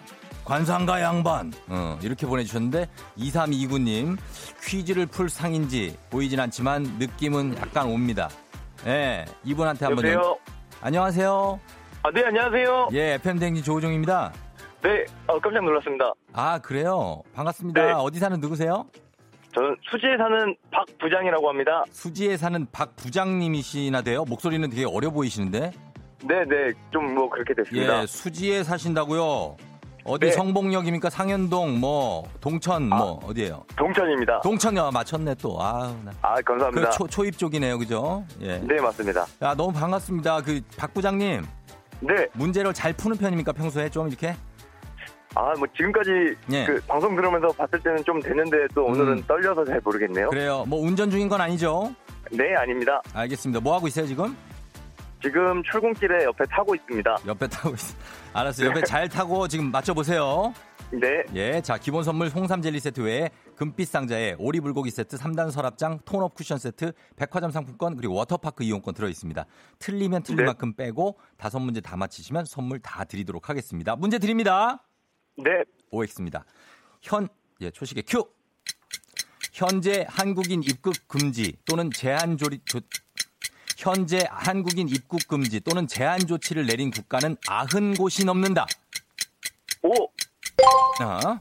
관상가 0.45 1.01
양반. 1.01 1.51
어, 1.67 1.97
이렇게 2.03 2.27
보내주셨는데 2.27 2.87
2329님 3.17 4.17
퀴즈를 4.63 5.07
풀 5.07 5.29
상인지 5.29 5.97
보이진 6.11 6.39
않지만 6.39 6.83
느낌은 6.99 7.57
약간 7.57 7.87
옵니다. 7.87 8.29
예, 8.85 9.25
이분한테 9.43 9.85
한번 9.85 10.05
연- 10.05 10.13
여보세요. 10.13 10.37
안녕하세요. 10.81 11.59
아, 12.03 12.11
네, 12.11 12.23
안녕하세요. 12.23 12.89
예, 12.93 13.13
FM 13.15 13.39
대행진 13.39 13.63
조우종입니다. 13.63 14.31
네, 14.83 15.05
어, 15.25 15.39
깜짝 15.39 15.63
놀랐습니다. 15.65 16.13
아 16.33 16.59
그래요. 16.59 17.23
반갑습니다. 17.33 17.81
네. 17.83 17.91
어디 17.93 18.19
사는 18.19 18.39
누구세요? 18.39 18.85
저는 19.57 19.75
수지에 19.89 20.17
사는 20.17 20.55
박 20.71 20.85
부장이라고 20.99 21.49
합니다. 21.49 21.83
수지에 21.89 22.37
사는 22.37 22.67
박 22.71 22.95
부장님이시나 22.95 24.03
돼요. 24.03 24.23
목소리는 24.27 24.69
되게 24.69 24.85
어려 24.85 25.09
보이시는데. 25.09 25.71
네, 26.23 26.45
네, 26.47 26.71
좀 26.93 27.15
뭐 27.15 27.27
그렇게 27.29 27.55
됐습니다. 27.55 28.01
예, 28.03 28.05
수지에 28.05 28.63
사신다고요. 28.63 29.55
어디 30.03 30.27
네. 30.27 30.31
성봉역입니까? 30.31 31.09
상현동 31.09 31.79
뭐 31.79 32.23
동천 32.39 32.87
뭐 32.87 33.19
어디예요? 33.25 33.63
동천입니다. 33.75 34.41
동천요 34.41 34.91
맞췄네 34.91 35.35
또. 35.41 35.57
아, 35.59 35.91
나. 36.05 36.11
아, 36.21 36.35
그 36.35 36.43
감사합니다. 36.43 36.91
초, 36.91 37.07
초입 37.07 37.37
쪽이네요, 37.37 37.79
그죠? 37.79 38.23
예. 38.41 38.59
네, 38.59 38.79
맞습니다. 38.79 39.25
야, 39.41 39.55
너무 39.55 39.73
반갑습니다. 39.73 40.41
그 40.43 40.61
박 40.77 40.93
부장님 40.93 41.43
네, 42.01 42.27
문제를 42.33 42.73
잘 42.75 42.93
푸는 42.93 43.17
편입니까 43.17 43.51
평소에 43.53 43.89
좀 43.89 44.07
이렇게? 44.07 44.35
아, 45.37 45.53
뭐 45.55 45.67
지금까지 45.77 46.35
예. 46.51 46.65
그 46.65 46.81
방송 46.87 47.15
들으면서 47.15 47.49
봤을 47.49 47.79
때는 47.79 48.03
좀 48.03 48.19
됐는데 48.19 48.67
또 48.73 48.85
오늘은 48.85 49.19
음. 49.19 49.23
떨려서 49.27 49.63
잘 49.65 49.79
모르겠네요. 49.83 50.29
그래요. 50.29 50.65
뭐 50.67 50.79
운전 50.79 51.11
중인 51.11 51.29
건 51.29 51.39
아니죠? 51.39 51.93
네, 52.31 52.55
아닙니다. 52.55 52.99
알겠습니다. 53.13 53.59
뭐 53.59 53.75
하고 53.75 53.87
있어요 53.87 54.07
지금? 54.07 54.35
지금 55.21 55.61
출근길에 55.63 56.25
옆에 56.25 56.43
타고 56.45 56.73
있습니다. 56.73 57.17
옆에 57.27 57.47
타고 57.47 57.75
있어. 57.75 57.95
알았어요. 58.33 58.69
옆에 58.69 58.81
잘 58.81 59.07
타고 59.07 59.47
지금 59.47 59.71
맞춰보세요. 59.71 60.53
네, 60.91 61.23
예, 61.35 61.59
자 61.61 61.77
기본 61.77 62.03
선물 62.03 62.29
홍삼 62.29 62.61
젤리 62.61 62.79
세트 62.79 63.01
외에 63.01 63.29
금빛 63.57 63.89
상자에 63.89 64.35
오리 64.39 64.61
불고기 64.61 64.89
세트, 64.89 65.17
3단 65.17 65.51
서랍장, 65.51 65.99
톤업 66.05 66.33
쿠션 66.33 66.59
세트, 66.59 66.93
백화점 67.17 67.51
상품권 67.51 67.97
그리고 67.97 68.13
워터파크 68.13 68.63
이용권 68.63 68.93
들어 68.93 69.09
있습니다. 69.09 69.45
틀리면 69.79 70.23
틀린 70.23 70.37
네. 70.37 70.43
만큼 70.45 70.73
빼고 70.73 71.17
다섯 71.37 71.59
문제 71.59 71.81
다 71.81 71.97
맞히시면 71.97 72.45
선물 72.45 72.79
다 72.79 73.03
드리도록 73.03 73.49
하겠습니다. 73.49 73.97
문제 73.97 74.17
드립니다. 74.17 74.86
네, 75.37 75.63
OX입니다. 75.91 76.45
현, 77.01 77.27
예, 77.61 77.69
초식의 77.69 78.03
큐. 78.07 78.27
현재 79.53 80.05
한국인 80.09 80.61
입국 80.63 80.93
금지 81.07 81.55
또는 81.65 81.89
제한 81.91 82.37
조리, 82.37 82.59
조, 82.65 82.79
현재 83.77 84.25
한국인 84.29 84.89
입국 84.89 85.27
금지 85.27 85.59
또는 85.59 85.87
제한 85.87 86.19
조치를 86.27 86.65
내린 86.65 86.91
국가는 86.91 87.35
아흔 87.47 87.95
곳이 87.95 88.25
넘는다. 88.25 88.65
오, 89.83 90.03
어, 90.03 91.39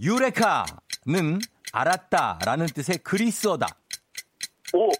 유레카는 0.00 1.40
알았다라는 1.72 2.66
뜻의 2.66 2.98
그리스어다. 2.98 3.66
오, 4.74 4.90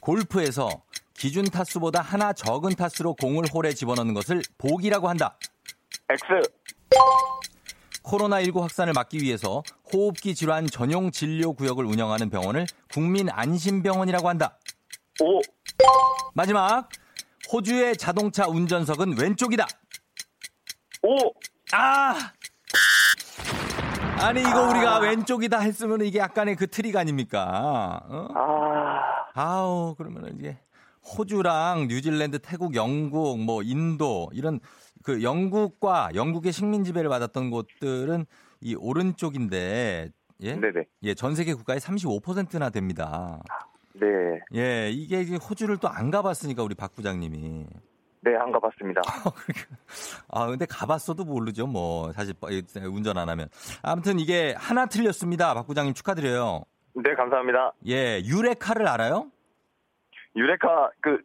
골프에서 0.00 0.82
기준 1.14 1.44
타수보다 1.44 2.00
하나 2.00 2.32
적은 2.32 2.74
타수로 2.74 3.14
공을 3.16 3.44
홀에 3.52 3.74
집어넣는 3.74 4.14
것을 4.14 4.42
복이라고 4.56 5.08
한다. 5.08 5.36
X, 6.08 6.24
코로나19 8.02 8.60
확산을 8.60 8.92
막기 8.92 9.18
위해서 9.18 9.62
호흡기 9.92 10.34
질환 10.34 10.66
전용 10.66 11.10
진료 11.10 11.52
구역을 11.52 11.84
운영하는 11.84 12.30
병원을 12.30 12.66
국민 12.92 13.28
안심병원이라고 13.30 14.28
한다. 14.28 14.58
오, 15.20 15.40
마지막 16.34 16.88
호주의 17.52 17.96
자동차 17.96 18.46
운전석은 18.46 19.18
왼쪽이다. 19.18 19.66
오, 21.02 21.32
아! 21.72 22.32
아니 24.18 24.40
이거 24.40 24.68
우리가 24.68 24.98
왼쪽이다 24.98 25.60
했으면 25.60 26.02
이게 26.02 26.18
약간의 26.18 26.56
그 26.56 26.66
트릭 26.66 26.96
아닙니까? 26.96 28.02
어? 28.06 28.28
아, 28.34 29.30
아우 29.34 29.94
그러면 29.96 30.36
이게 30.38 30.58
호주랑 31.16 31.88
뉴질랜드, 31.88 32.38
태국, 32.40 32.74
영국, 32.74 33.40
뭐 33.40 33.62
인도 33.62 34.28
이런 34.34 34.60
그 35.02 35.22
영국과 35.22 36.10
영국의 36.14 36.52
식민 36.52 36.84
지배를 36.84 37.08
받았던 37.08 37.50
곳들은 37.50 38.26
이 38.60 38.74
오른쪽인데 38.74 40.10
예? 40.42 40.54
네네, 40.54 40.84
예, 41.02 41.14
전 41.14 41.34
세계 41.34 41.54
국가의 41.54 41.80
35%나 41.80 42.70
됩니다. 42.70 43.42
네, 43.94 44.06
예, 44.54 44.90
이게 44.90 45.36
호주를 45.36 45.76
또 45.78 45.88
안 45.88 46.10
가봤으니까 46.10 46.62
우리 46.62 46.74
박 46.74 46.94
부장님이. 46.94 47.66
네, 48.22 48.36
안 48.36 48.52
가봤습니다. 48.52 49.00
아, 50.28 50.46
근데 50.46 50.66
가봤어도 50.66 51.24
모르죠. 51.24 51.66
뭐 51.66 52.12
사실 52.12 52.34
운전 52.90 53.16
안 53.18 53.28
하면. 53.30 53.48
아무튼 53.82 54.18
이게 54.18 54.54
하나 54.58 54.86
틀렸습니다. 54.86 55.54
박 55.54 55.66
부장님 55.66 55.94
축하드려요. 55.94 56.62
네, 56.94 57.14
감사합니다. 57.14 57.72
예, 57.86 58.20
유레카를 58.24 58.86
알아요? 58.88 59.30
유레카 60.36 60.90
그 61.00 61.18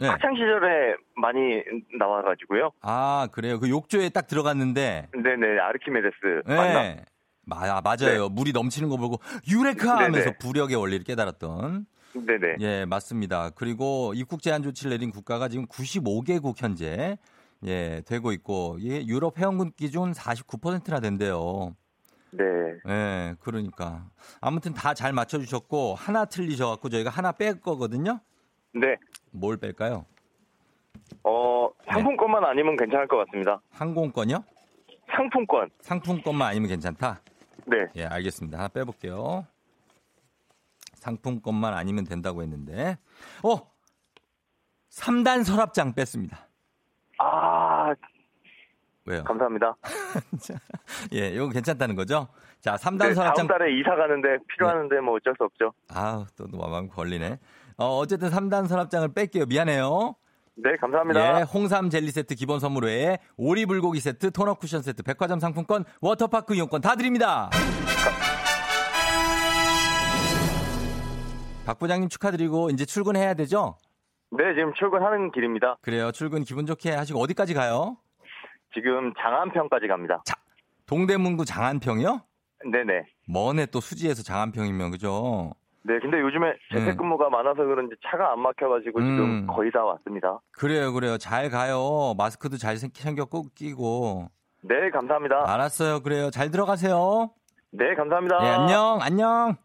네. 0.00 0.08
학창 0.08 0.34
시절에 0.34 0.94
많이 1.16 1.62
나와가지고요. 1.98 2.70
아, 2.80 3.28
그래요. 3.32 3.60
그 3.60 3.68
욕조에 3.68 4.08
딱 4.08 4.26
들어갔는데 4.26 5.08
네네 5.12 5.58
아르키메데스 5.60 6.42
맞나? 6.46 6.82
네. 6.82 7.04
마, 7.44 7.80
맞아요. 7.82 8.28
물이 8.30 8.52
넘치는 8.52 8.88
거 8.88 8.96
보고 8.96 9.16
유레카 9.50 9.84
네네. 9.96 10.04
하면서 10.04 10.32
부력의 10.38 10.76
원리를 10.76 11.04
깨달았던. 11.04 11.86
네네. 12.14 12.56
예, 12.60 12.84
맞습니다. 12.86 13.50
그리고 13.50 14.12
입국 14.14 14.40
제한 14.42 14.62
조치를 14.62 14.90
내린 14.90 15.10
국가가 15.10 15.48
지금 15.48 15.66
95개국 15.66 16.54
현재 16.60 17.18
예, 17.66 18.02
되고 18.06 18.32
있고 18.32 18.78
예, 18.80 19.04
유럽 19.04 19.38
회원국 19.38 19.76
기준 19.76 20.12
49%나 20.12 21.00
된대요. 21.00 21.74
네. 22.30 22.44
예, 22.88 23.34
그러니까 23.40 24.06
아무튼 24.40 24.72
다 24.72 24.94
잘 24.94 25.12
맞춰 25.12 25.38
주셨고 25.38 25.94
하나 25.94 26.24
틀리셔 26.24 26.68
갖고 26.68 26.88
저희가 26.88 27.10
하나 27.10 27.32
뺄 27.32 27.60
거거든요. 27.60 28.20
네. 28.72 28.96
뭘 29.30 29.56
뺄까요? 29.56 30.04
어 31.24 31.68
상품권만 31.92 32.44
아니면 32.44 32.76
괜찮을 32.76 33.08
것 33.08 33.18
같습니다. 33.18 33.60
항공권이요? 33.70 34.44
상품권. 35.14 35.70
상품권만 35.80 36.48
아니면 36.48 36.68
괜찮다. 36.68 37.20
네. 37.66 37.76
예, 37.96 38.04
알겠습니다. 38.06 38.58
하나 38.58 38.68
빼볼게요. 38.68 39.46
상품권만 40.94 41.74
아니면 41.74 42.04
된다고 42.04 42.42
했는데, 42.42 42.96
어! 43.42 43.70
3단 44.90 45.44
서랍장 45.44 45.94
뺐습니다. 45.94 46.46
아 47.18 47.94
왜요? 49.04 49.22
감사합니다. 49.24 49.76
예, 51.14 51.28
이거 51.28 51.48
괜찮다는 51.48 51.94
거죠? 51.94 52.28
자, 52.60 52.74
3단 52.76 52.92
네, 52.92 52.98
다음 52.98 53.14
서랍장. 53.14 53.46
달에 53.46 53.78
이사 53.78 53.94
가는데 53.94 54.36
필요하는데 54.48 55.00
뭐 55.00 55.14
어쩔 55.14 55.34
수 55.36 55.44
없죠. 55.44 55.72
아우, 55.88 56.26
또 56.36 56.46
마음 56.56 56.88
걸리네. 56.88 57.38
어, 57.80 57.96
어쨌든 57.96 58.28
3단 58.28 58.68
서랍장을 58.68 59.08
뺄게요. 59.14 59.46
미안해요. 59.46 60.14
네 60.56 60.76
감사합니다. 60.76 61.40
예, 61.40 61.42
홍삼 61.44 61.88
젤리 61.88 62.10
세트 62.10 62.34
기본 62.34 62.60
선물 62.60 62.84
외에 62.84 63.18
오리 63.38 63.64
불고기 63.64 64.00
세트, 64.00 64.32
토너 64.32 64.54
쿠션 64.54 64.82
세트, 64.82 65.02
백화점 65.02 65.40
상품권, 65.40 65.84
워터파크 66.02 66.54
이용권 66.54 66.82
다 66.82 66.94
드립니다. 66.94 67.48
박 71.64 71.78
부장님 71.78 72.10
축하드리고 72.10 72.68
이제 72.68 72.84
출근해야 72.84 73.32
되죠? 73.32 73.76
네 74.30 74.54
지금 74.54 74.74
출근하는 74.74 75.32
길입니다. 75.32 75.78
그래요. 75.80 76.12
출근 76.12 76.44
기분 76.44 76.66
좋게 76.66 76.90
하시고 76.90 77.18
어디까지 77.18 77.54
가요? 77.54 77.96
지금 78.74 79.14
장안평까지 79.18 79.86
갑니다. 79.88 80.22
동대문구 80.84 81.46
장안평이요? 81.46 82.20
네네. 82.70 83.04
먼에 83.26 83.64
또 83.66 83.80
수지에서 83.80 84.22
장안평이면 84.22 84.90
그죠? 84.90 85.54
네 85.82 85.98
근데 86.00 86.20
요즘에 86.20 86.54
재택근무가 86.72 87.30
많아서 87.30 87.64
그런지 87.64 87.94
차가 88.06 88.32
안 88.32 88.40
막혀가지고 88.40 88.98
음. 89.00 89.04
지금 89.04 89.46
거의 89.46 89.70
다 89.72 89.82
왔습니다. 89.84 90.38
그래요, 90.52 90.92
그래요. 90.92 91.16
잘 91.16 91.48
가요. 91.50 92.14
마스크도 92.18 92.58
잘 92.58 92.76
생- 92.76 92.92
챙겨 92.92 93.24
꼭 93.24 93.54
끼고. 93.54 94.28
네 94.62 94.90
감사합니다. 94.90 95.44
알았어요. 95.50 96.00
그래요. 96.00 96.30
잘 96.30 96.50
들어가세요. 96.50 97.30
네 97.70 97.94
감사합니다. 97.94 98.38
예, 98.42 98.48
안녕, 98.48 98.98
안녕. 99.00 99.56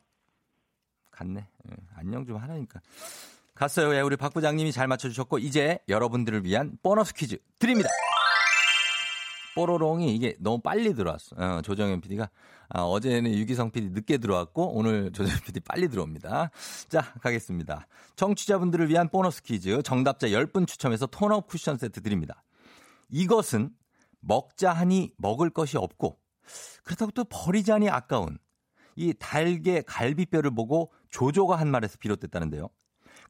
갔네. 1.11 1.39
예, 1.69 1.75
안녕 1.97 2.25
좀 2.25 2.37
하라니까. 2.37 2.79
갔어요. 3.55 3.93
예, 3.95 4.01
우리 4.01 4.15
박 4.17 4.33
부장님이 4.33 4.71
잘 4.73 4.87
맞춰주셨고, 4.87 5.37
이제 5.39 5.79
여러분들을 5.87 6.43
위한 6.43 6.77
보너스 6.83 7.13
퀴즈 7.13 7.37
드립니다. 7.57 7.87
뽀로롱이 9.55 10.13
이게 10.13 10.35
너무 10.39 10.59
빨리 10.59 10.93
들어왔어. 10.93 11.35
어, 11.37 11.61
조정현 11.61 12.01
PD가. 12.01 12.29
아, 12.69 12.81
어제는 12.81 13.33
유기성 13.33 13.71
PD 13.71 13.89
늦게 13.91 14.17
들어왔고, 14.17 14.75
오늘 14.75 15.11
조정현 15.13 15.39
PD 15.45 15.61
빨리 15.61 15.87
들어옵니다. 15.87 16.51
자, 16.89 17.13
가겠습니다. 17.21 17.87
청취자분들을 18.17 18.89
위한 18.89 19.09
보너스 19.09 19.41
퀴즈. 19.41 19.81
정답자 19.83 20.27
10분 20.27 20.67
추첨해서 20.67 21.07
톤업 21.07 21.47
쿠션 21.47 21.77
세트 21.77 22.01
드립니다. 22.01 22.43
이것은 23.09 23.71
먹자 24.19 24.73
하니 24.73 25.13
먹을 25.17 25.49
것이 25.49 25.77
없고, 25.77 26.19
그렇다고 26.83 27.11
또 27.11 27.23
버리자니 27.23 27.89
아까운 27.89 28.37
이 28.95 29.13
달개 29.13 29.81
갈비뼈를 29.81 30.51
보고 30.51 30.91
조조가 31.09 31.55
한 31.55 31.69
말에서 31.69 31.97
비롯됐다는데요. 31.97 32.69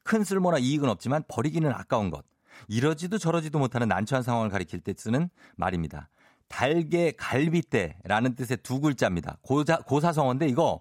큰 0.02 0.24
쓸모나 0.24 0.58
이익은 0.58 0.88
없지만 0.88 1.22
버리기는 1.28 1.70
아까운 1.72 2.10
것. 2.10 2.24
이러지도 2.68 3.18
저러지도 3.18 3.58
못하는 3.58 3.88
난처한 3.88 4.22
상황을 4.22 4.48
가리킬 4.48 4.80
때 4.80 4.94
쓰는 4.96 5.28
말입니다. 5.56 6.08
달개 6.48 7.12
갈비대라는 7.16 8.34
뜻의 8.34 8.58
두 8.62 8.80
글자입니다. 8.80 9.36
고사, 9.42 9.78
고사성어인데 9.78 10.48
이거 10.48 10.80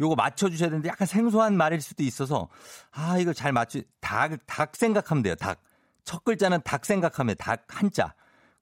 요거 0.00 0.14
맞춰주셔야 0.16 0.70
되는데 0.70 0.88
약간 0.88 1.06
생소한 1.06 1.56
말일 1.56 1.80
수도 1.80 2.02
있어서 2.02 2.48
아 2.90 3.18
이걸 3.18 3.32
잘 3.34 3.52
맞추 3.52 3.82
닭, 4.00 4.32
닭 4.46 4.76
생각하면 4.76 5.22
돼요. 5.22 5.34
닭. 5.36 5.62
첫 6.04 6.24
글자는 6.24 6.60
닭 6.64 6.84
생각하면 6.84 7.36
닭 7.38 7.64
한자. 7.68 8.14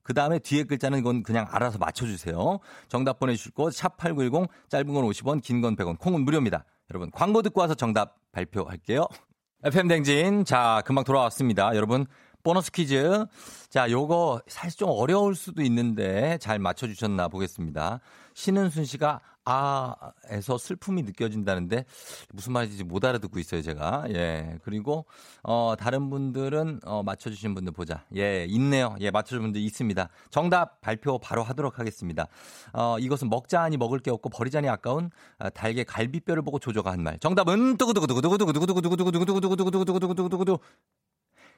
그 0.03 0.13
다음에 0.13 0.37
뒤에 0.39 0.63
글자는 0.63 0.99
이건 0.99 1.23
그냥 1.23 1.47
알아서 1.49 1.77
맞춰주세요. 1.77 2.59
정답 2.89 3.19
보내주실 3.19 3.53
곳, 3.53 3.73
샵8910, 3.73 4.49
짧은 4.69 4.93
건 4.93 5.05
50원, 5.05 5.41
긴 5.41 5.61
건 5.61 5.75
100원, 5.77 5.97
콩은 5.97 6.25
무료입니다. 6.25 6.65
여러분, 6.91 7.09
광고 7.11 7.41
듣고 7.41 7.61
와서 7.61 7.73
정답 7.73 8.17
발표할게요. 8.33 9.07
FM댕진. 9.63 10.43
자, 10.43 10.81
금방 10.85 11.05
돌아왔습니다. 11.05 11.73
여러분, 11.75 12.05
보너스 12.43 12.71
퀴즈. 12.71 13.25
자, 13.69 13.89
요거 13.89 14.41
사실 14.47 14.77
좀 14.77 14.89
어려울 14.89 15.35
수도 15.35 15.61
있는데 15.63 16.37
잘 16.39 16.59
맞춰주셨나 16.59 17.29
보겠습니다. 17.29 17.99
신은순 18.33 18.83
씨가 18.85 19.21
아에서 19.45 20.57
슬픔이 20.57 21.03
느껴진다는데 21.03 21.83
무슨 22.31 22.53
말인지 22.53 22.85
못 22.85 23.03
알아듣고 23.03 23.39
있어요, 23.39 23.61
제가. 23.61 24.05
예. 24.09 24.57
그리고 24.63 25.05
어 25.43 25.75
다른 25.77 26.09
분들은 26.09 26.79
어 26.85 27.03
맞춰 27.03 27.29
주신 27.29 27.53
분들 27.53 27.73
보자. 27.73 28.05
예, 28.15 28.45
있네요. 28.45 28.95
예, 29.01 29.11
맞춰 29.11 29.31
준 29.35 29.41
분들 29.41 29.59
있습니다. 29.61 30.07
정답 30.29 30.79
발표 30.81 31.19
바로 31.19 31.43
하도록 31.43 31.77
하겠습니다. 31.77 32.27
어 32.71 32.97
이것은 32.99 33.29
먹자 33.29 33.63
하니 33.63 33.75
먹을 33.77 33.99
게 33.99 34.11
없고 34.11 34.29
버리자니 34.29 34.69
아까운 34.69 35.09
아, 35.39 35.49
달걀 35.49 35.83
갈비뼈를 35.83 36.41
보고 36.43 36.57
조조가 36.59 36.89
한 36.91 37.03
말. 37.03 37.19
정답은 37.19 37.75
두구두구두구두구두구두구두구두구두구두구두구두구두구두구두구두구 37.77 40.59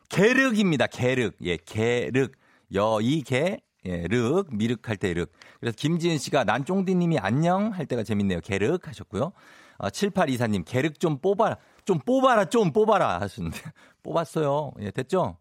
게륵입니다. 0.10 0.88
게륵. 0.88 1.36
예, 1.44 1.58
게륵. 1.58 2.32
여이개 2.74 3.60
예, 3.86 4.08
륵, 4.08 4.48
미륵 4.52 4.89
할 4.89 4.98
때 4.98 5.13
륵. 5.13 5.32
그래서 5.60 5.76
김지은 5.78 6.18
씨가 6.18 6.44
난 6.44 6.65
쫑디님이 6.65 7.20
안녕 7.20 7.72
할 7.72 7.86
때가 7.86 8.04
재밌네요. 8.04 8.41
게륵 8.41 8.88
하셨고요. 8.88 9.32
어, 9.78 9.89
7824님, 9.89 10.63
게륵 10.65 11.00
좀 11.00 11.20
뽑아라. 11.20 11.58
좀 11.86 12.00
뽑아라, 12.00 12.46
좀 12.46 12.72
뽑아라 12.74 13.22
하셨는데. 13.22 13.60
뽑았어요. 14.04 14.72
예, 14.80 14.89
됐죠? 14.91 15.38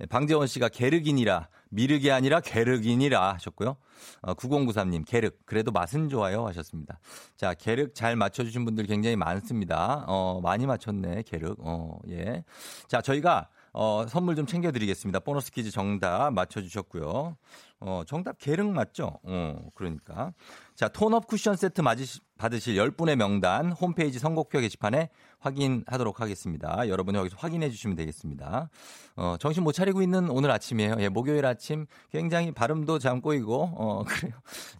예, 0.00 0.06
방재원 0.06 0.46
씨가 0.46 0.68
게륵이니라. 0.68 1.48
미륵이 1.70 2.10
아니라 2.10 2.40
게륵이니라 2.40 3.34
하셨고요. 3.34 3.76
어, 4.22 4.34
9093님, 4.34 5.04
게륵. 5.06 5.38
그래도 5.46 5.70
맛은 5.70 6.08
좋아요 6.08 6.46
하셨습니다. 6.48 6.98
자, 7.36 7.54
게륵 7.54 7.94
잘 7.94 8.16
맞춰주신 8.16 8.64
분들 8.66 8.86
굉장히 8.86 9.16
많습니다. 9.16 10.04
어, 10.08 10.40
많이 10.42 10.66
맞췄네, 10.66 11.22
게륵. 11.22 11.58
어, 11.60 11.98
예. 12.10 12.44
자, 12.86 13.00
저희가 13.00 13.48
어, 13.80 14.04
선물 14.08 14.34
좀 14.34 14.44
챙겨드리겠습니다. 14.44 15.20
보너스 15.20 15.52
퀴즈 15.52 15.70
정답 15.70 16.32
맞춰주셨고요. 16.32 17.36
어, 17.78 18.02
정답 18.08 18.36
계륵 18.38 18.72
맞죠? 18.72 19.20
어, 19.22 19.68
그러니까. 19.76 20.32
자, 20.74 20.88
톤업 20.88 21.28
쿠션 21.28 21.54
세트 21.54 21.82
맞으시, 21.82 22.18
받으실 22.36 22.74
10분의 22.74 23.14
명단 23.14 23.70
홈페이지 23.70 24.18
선곡표 24.18 24.58
게시판에 24.58 25.10
확인하도록 25.38 26.20
하겠습니다. 26.20 26.88
여러분이 26.88 27.16
여기서 27.18 27.36
확인해 27.38 27.70
주시면 27.70 27.96
되겠습니다. 27.96 28.68
어, 29.14 29.36
정신 29.38 29.62
못 29.62 29.70
차리고 29.70 30.02
있는 30.02 30.28
오늘 30.28 30.50
아침이에요. 30.50 30.96
예, 30.98 31.08
목요일 31.08 31.46
아침 31.46 31.86
굉장히 32.10 32.50
발음도 32.50 32.98
잘 32.98 33.20
꼬이고, 33.20 33.62
어, 33.76 34.02
그래요. 34.10 34.32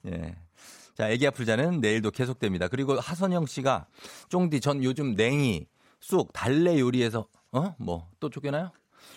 예. 0.07 0.35
자, 0.97 1.09
애기 1.09 1.25
아플 1.25 1.45
자는 1.45 1.81
내일도 1.81 2.11
계속됩니다. 2.11 2.67
그리고 2.67 2.99
하선영 2.99 3.47
씨가 3.47 3.87
쫑디 4.29 4.61
전 4.61 4.83
요즘 4.83 5.15
냉이, 5.15 5.69
쑥, 6.01 6.33
달래 6.33 6.81
요리에서 6.81 7.29
어? 7.53 7.75
뭐 7.79 8.09
또 8.21 8.29
쫓겨나요? 8.29 8.73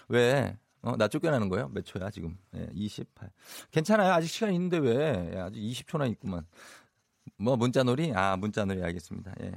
왜? 0.08 0.58
어, 0.82 0.96
나 0.98 1.08
쫓겨나는 1.08 1.50
거예요? 1.50 1.70
몇 1.74 1.86
초야, 1.86 2.10
지금? 2.10 2.38
예, 2.56 2.68
28. 2.74 3.30
괜찮아요. 3.72 4.14
아직 4.14 4.28
시간 4.28 4.54
있는데 4.54 4.78
왜? 4.78 5.32
예, 5.34 5.40
아직 5.40 5.60
20초나 5.60 6.10
있구만. 6.12 6.46
뭐, 7.38 7.56
문자놀이? 7.56 8.14
아, 8.16 8.36
문자놀이 8.36 8.84
알겠습니다. 8.84 9.34
예. 9.44 9.54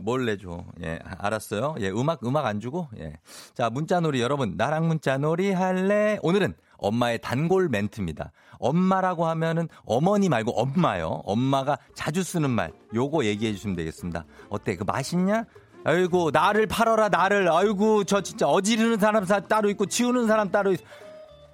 뭘 0.00 0.24
내줘? 0.24 0.64
예, 0.82 0.98
알았어요. 1.04 1.76
예, 1.80 1.90
음악, 1.90 2.26
음악 2.26 2.46
안 2.46 2.60
주고? 2.60 2.88
예. 2.98 3.18
자, 3.54 3.70
문자놀이 3.70 4.20
여러분, 4.20 4.54
나랑 4.56 4.88
문자놀이 4.88 5.52
할래? 5.52 6.18
오늘은 6.22 6.54
엄마의 6.78 7.20
단골 7.20 7.68
멘트입니다. 7.68 8.32
엄마라고 8.58 9.26
하면은 9.26 9.68
어머니 9.84 10.28
말고 10.28 10.52
엄마요. 10.52 11.22
엄마가 11.24 11.78
자주 11.94 12.22
쓰는 12.22 12.50
말. 12.50 12.72
요거 12.94 13.24
얘기해 13.26 13.52
주시면 13.52 13.76
되겠습니다. 13.76 14.24
어때? 14.48 14.76
그 14.76 14.84
맛있냐? 14.84 15.44
아이고 15.84 16.30
나를 16.32 16.66
팔아라 16.66 17.08
나를. 17.08 17.48
아이고 17.50 18.04
저 18.04 18.20
진짜 18.20 18.46
어지르는 18.46 18.98
사람 18.98 19.24
따로 19.26 19.68
있고 19.70 19.86
치우는 19.86 20.26
사람 20.26 20.50
따로 20.50 20.72
있. 20.72 20.80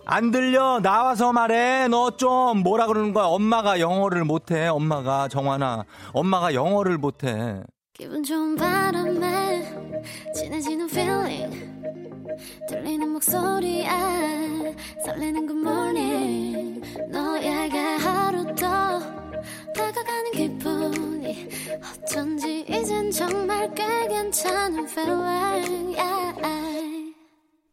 안 0.06 0.30
들려. 0.30 0.80
나와서 0.80 1.32
말해. 1.32 1.88
너 1.88 2.10
좀 2.16 2.62
뭐라 2.62 2.86
그러는 2.86 3.12
거야? 3.12 3.26
엄마가 3.26 3.80
영어를 3.80 4.24
못해. 4.24 4.66
엄마가 4.66 5.28
정환아. 5.28 5.84
엄마가 6.12 6.54
영어를 6.54 6.98
못해. 6.98 7.62
기분 7.94 8.22
좋은 8.22 8.54
바람에 8.56 9.74
진해지는 10.34 10.86
feeling. 10.88 11.68
들리는 12.68 13.08
목소리에 13.08 13.88
설레는 15.04 15.46
good 15.48 15.60
morning. 15.68 16.80
너에게 17.10 17.78
하루 17.96 18.44
더 18.54 19.00
다가가는 19.78 20.32
기분이 20.32 21.48
어쩐지 22.02 22.64
이젠 22.68 23.10
정말 23.12 23.72
꽤 23.74 24.08
괜찮은 24.08 24.88
feeling 24.88 25.96
yeah. 25.96 27.14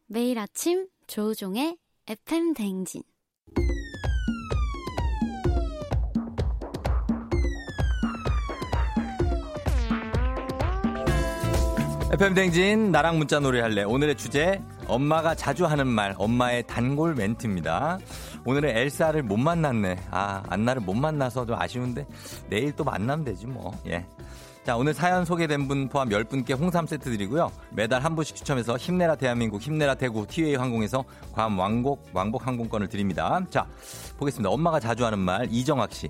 매일 0.06 0.38
아침 0.38 0.86
조우종의 1.08 1.76
FM 2.06 2.54
댕진 2.54 3.02
FM 12.12 12.34
댕진 12.34 12.92
나랑 12.92 13.18
문자 13.18 13.40
놀이 13.40 13.58
할래 13.60 13.82
오늘의 13.82 14.16
주제 14.16 14.62
엄마가 14.88 15.34
자주 15.34 15.66
하는 15.66 15.86
말 15.86 16.14
엄마의 16.18 16.64
단골 16.66 17.14
멘트입니다 17.14 17.98
오늘은 18.44 18.76
엘사를 18.76 19.22
못 19.22 19.36
만났네 19.36 19.96
아 20.10 20.42
안나를 20.48 20.82
못 20.82 20.94
만나서 20.94 21.46
좀 21.46 21.60
아쉬운데 21.60 22.06
내일 22.48 22.72
또 22.72 22.84
만나면 22.84 23.24
되지 23.24 23.46
뭐 23.46 23.72
예 23.86 24.06
자, 24.66 24.76
오늘 24.76 24.94
사연 24.94 25.24
소개된 25.24 25.68
분 25.68 25.88
포함 25.88 26.08
10분께 26.08 26.58
홍삼 26.58 26.88
세트 26.88 27.08
드리고요. 27.08 27.52
매달 27.70 28.02
한 28.02 28.16
분씩 28.16 28.34
추첨해서 28.34 28.76
힘내라 28.76 29.14
대한민국, 29.14 29.62
힘내라 29.62 29.94
대구, 29.94 30.26
티웨이 30.26 30.56
항공에서 30.56 31.04
괌 31.32 31.56
왕복, 31.56 32.04
왕복 32.12 32.48
항공권을 32.48 32.88
드립니다. 32.88 33.40
자, 33.48 33.64
보겠습니다. 34.18 34.50
엄마가 34.50 34.80
자주 34.80 35.06
하는 35.06 35.20
말, 35.20 35.46
이정학 35.52 35.92
씨. 35.92 36.08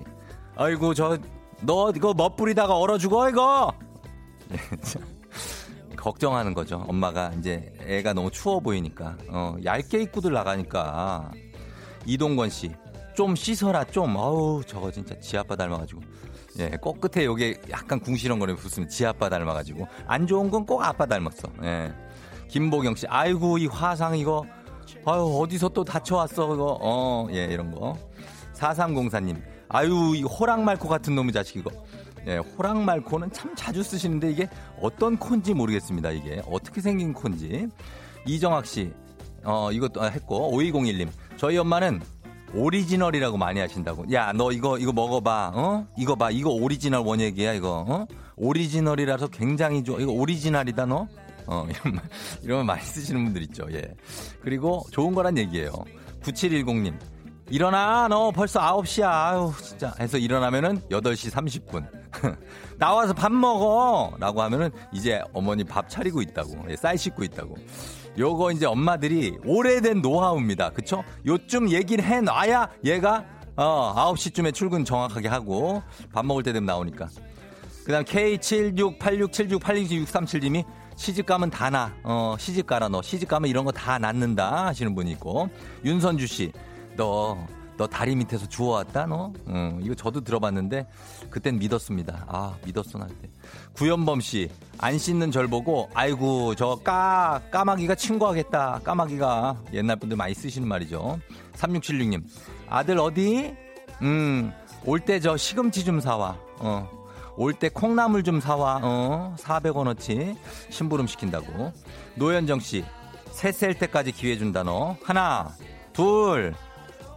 아이고, 0.55 0.95
저, 0.95 1.19
너 1.61 1.91
이거 1.95 2.15
멋부리다가 2.15 2.75
얼어 2.75 2.97
죽어, 2.97 3.29
이거! 3.29 3.71
걱정하는 6.11 6.53
거죠. 6.53 6.85
엄마가 6.87 7.33
이제 7.37 7.73
애가 7.85 8.13
너무 8.13 8.31
추워 8.31 8.61
보이니까. 8.61 9.17
어, 9.27 9.57
얇게 9.63 10.03
입고들 10.03 10.31
나가니까. 10.31 11.31
이동건 12.05 12.49
씨. 12.49 12.71
좀 13.13 13.35
씻어라, 13.35 13.83
좀. 13.83 14.15
어우, 14.15 14.63
저거 14.65 14.89
진짜 14.89 15.19
지 15.19 15.37
아빠 15.37 15.57
닮아가지고. 15.57 16.01
예, 16.59 16.69
꼭 16.81 17.01
끝에 17.01 17.25
요게 17.25 17.59
약간 17.71 17.99
궁시렁거리면 17.99 18.57
붙으면 18.57 18.87
지 18.87 19.05
아빠 19.05 19.27
닮아가지고. 19.27 19.85
안 20.07 20.25
좋은 20.25 20.49
건 20.49 20.65
꼭 20.65 20.81
아빠 20.81 21.05
닮았어. 21.05 21.49
예. 21.63 21.91
김보경 22.47 22.95
씨, 22.95 23.05
아이고, 23.09 23.57
이 23.57 23.67
화상 23.67 24.17
이거. 24.17 24.45
아유, 25.05 25.19
어디서 25.41 25.69
또 25.69 25.83
다쳐왔어, 25.83 26.53
이거. 26.53 26.77
어, 26.81 27.27
예, 27.31 27.45
이런 27.45 27.69
거. 27.75 27.97
4304님, 28.53 29.41
아유, 29.67 30.13
이 30.15 30.23
호랑말코 30.23 30.87
같은 30.87 31.15
놈의 31.15 31.33
자식 31.33 31.57
이거. 31.57 31.69
예, 32.27 32.37
호랑 32.37 32.83
말코는 32.83 33.31
참 33.31 33.55
자주 33.55 33.81
쓰시는데 33.81 34.31
이게 34.31 34.49
어떤 34.81 35.17
콘지 35.17 35.53
모르겠습니다, 35.53 36.11
이게. 36.11 36.41
어떻게 36.45 36.81
생긴 36.81 37.13
콘지. 37.13 37.69
이정학 38.25 38.65
씨, 38.65 38.91
어, 39.43 39.71
이것도 39.71 40.03
했고, 40.03 40.51
5201님. 40.51 41.07
저희 41.37 41.57
엄마는 41.57 42.01
오리지널이라고 42.53 43.37
많이 43.37 43.59
하신다고. 43.61 44.11
야, 44.11 44.33
너 44.33 44.51
이거, 44.51 44.77
이거 44.77 44.91
먹어봐. 44.91 45.51
어? 45.55 45.87
이거 45.97 46.15
봐. 46.15 46.29
이거 46.29 46.49
오리지널 46.49 47.01
원액이야, 47.05 47.53
이거. 47.53 47.85
어? 47.87 48.05
오리지널이라서 48.35 49.27
굉장히 49.27 49.83
좋아. 49.83 49.99
이거 49.99 50.11
오리지널이다, 50.11 50.85
너? 50.85 51.07
어, 51.45 51.65
이런 51.71 51.95
말, 51.95 52.03
이런 52.41 52.57
말 52.65 52.75
많이 52.77 52.81
쓰시는 52.85 53.23
분들 53.23 53.41
있죠, 53.43 53.65
예. 53.71 53.81
그리고 54.41 54.83
좋은 54.91 55.15
거란 55.15 55.37
얘기예요. 55.37 55.71
9710님. 56.23 56.93
일어나, 57.49 58.07
너 58.09 58.31
벌써 58.31 58.59
9시야. 58.59 59.05
아유, 59.05 59.53
진짜. 59.63 59.93
해서 59.99 60.17
일어나면은 60.17 60.81
8시 60.89 61.31
30분. 61.31 61.87
나와서 62.77 63.13
밥 63.13 63.31
먹어! 63.31 64.13
라고 64.19 64.41
하면은 64.43 64.69
이제 64.91 65.21
어머니 65.33 65.63
밥 65.63 65.89
차리고 65.89 66.21
있다고. 66.21 66.65
예, 66.69 66.75
쌀 66.75 66.95
씻고 66.97 67.23
있다고. 67.23 67.55
요거 68.17 68.51
이제 68.51 68.65
엄마들이 68.65 69.37
오래된 69.45 70.01
노하우입니다. 70.01 70.71
그쵸? 70.71 71.03
요쯤 71.25 71.69
얘기를 71.69 72.03
해놔야 72.03 72.69
얘가 72.83 73.23
어, 73.55 73.93
9시쯤에 73.95 74.53
출근 74.53 74.83
정확하게 74.85 75.27
하고 75.27 75.81
밥 76.13 76.25
먹을 76.25 76.43
때 76.43 76.53
되면 76.53 76.65
나오니까. 76.65 77.07
그 77.85 77.91
다음 77.91 78.03
K7686768263님이 78.03 80.63
시집가면 80.95 81.49
다 81.51 81.69
나. 81.69 81.93
어, 82.03 82.35
시집가라 82.37 82.89
너. 82.89 83.01
시집가면 83.01 83.49
이런 83.49 83.63
거다 83.65 83.97
낳는다 83.99 84.67
하시는 84.67 84.93
분이 84.93 85.11
있고. 85.11 85.49
윤선주 85.85 86.27
씨. 86.27 86.51
너, 86.95 87.37
너 87.77 87.85
다리 87.87 88.15
밑에서 88.15 88.47
주워왔다 88.47 89.05
너? 89.05 89.31
응, 89.49 89.79
이거 89.83 89.93
저도 89.93 90.21
들어봤는데 90.21 90.87
그땐 91.29 91.59
믿었습니다. 91.59 92.25
아, 92.27 92.55
믿었어 92.65 92.97
나 92.97 93.05
그때. 93.05 93.29
구연범 93.73 94.19
씨. 94.21 94.49
안 94.79 94.97
씻는 94.97 95.31
절 95.31 95.47
보고 95.47 95.87
아이고 95.93 96.55
저 96.55 96.79
까, 96.83 97.39
까마귀가 97.51 97.93
친구하겠다. 97.95 98.81
까마귀가 98.83 99.57
옛날 99.73 99.95
분들 99.97 100.17
많이 100.17 100.33
쓰시는 100.33 100.67
말이죠. 100.67 101.19
3676님. 101.55 102.23
아들 102.67 102.99
어디? 102.99 103.55
음, 104.01 104.51
올 104.85 104.99
때 104.99 105.19
저 105.19 105.37
시금치 105.37 105.85
좀 105.85 105.99
사와. 105.99 106.35
어. 106.59 106.89
올 107.35 107.53
때 107.53 107.69
콩나물 107.69 108.23
좀 108.23 108.39
사와. 108.39 108.79
어. 108.81 109.35
400원어치 109.39 110.35
심부름 110.71 111.05
시킨다고. 111.05 111.71
노현정 112.15 112.59
씨. 112.59 112.83
셋셀 113.31 113.75
때까지 113.75 114.11
기회 114.13 114.35
준다 114.37 114.63
너. 114.63 114.97
하나, 115.03 115.51
둘, 115.93 116.55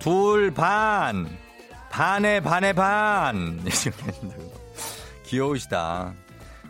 둘 0.00 0.50
반. 0.50 1.28
반에 1.90 2.40
반에 2.40 2.72
반. 2.72 3.62
귀여우시다. 5.24 6.14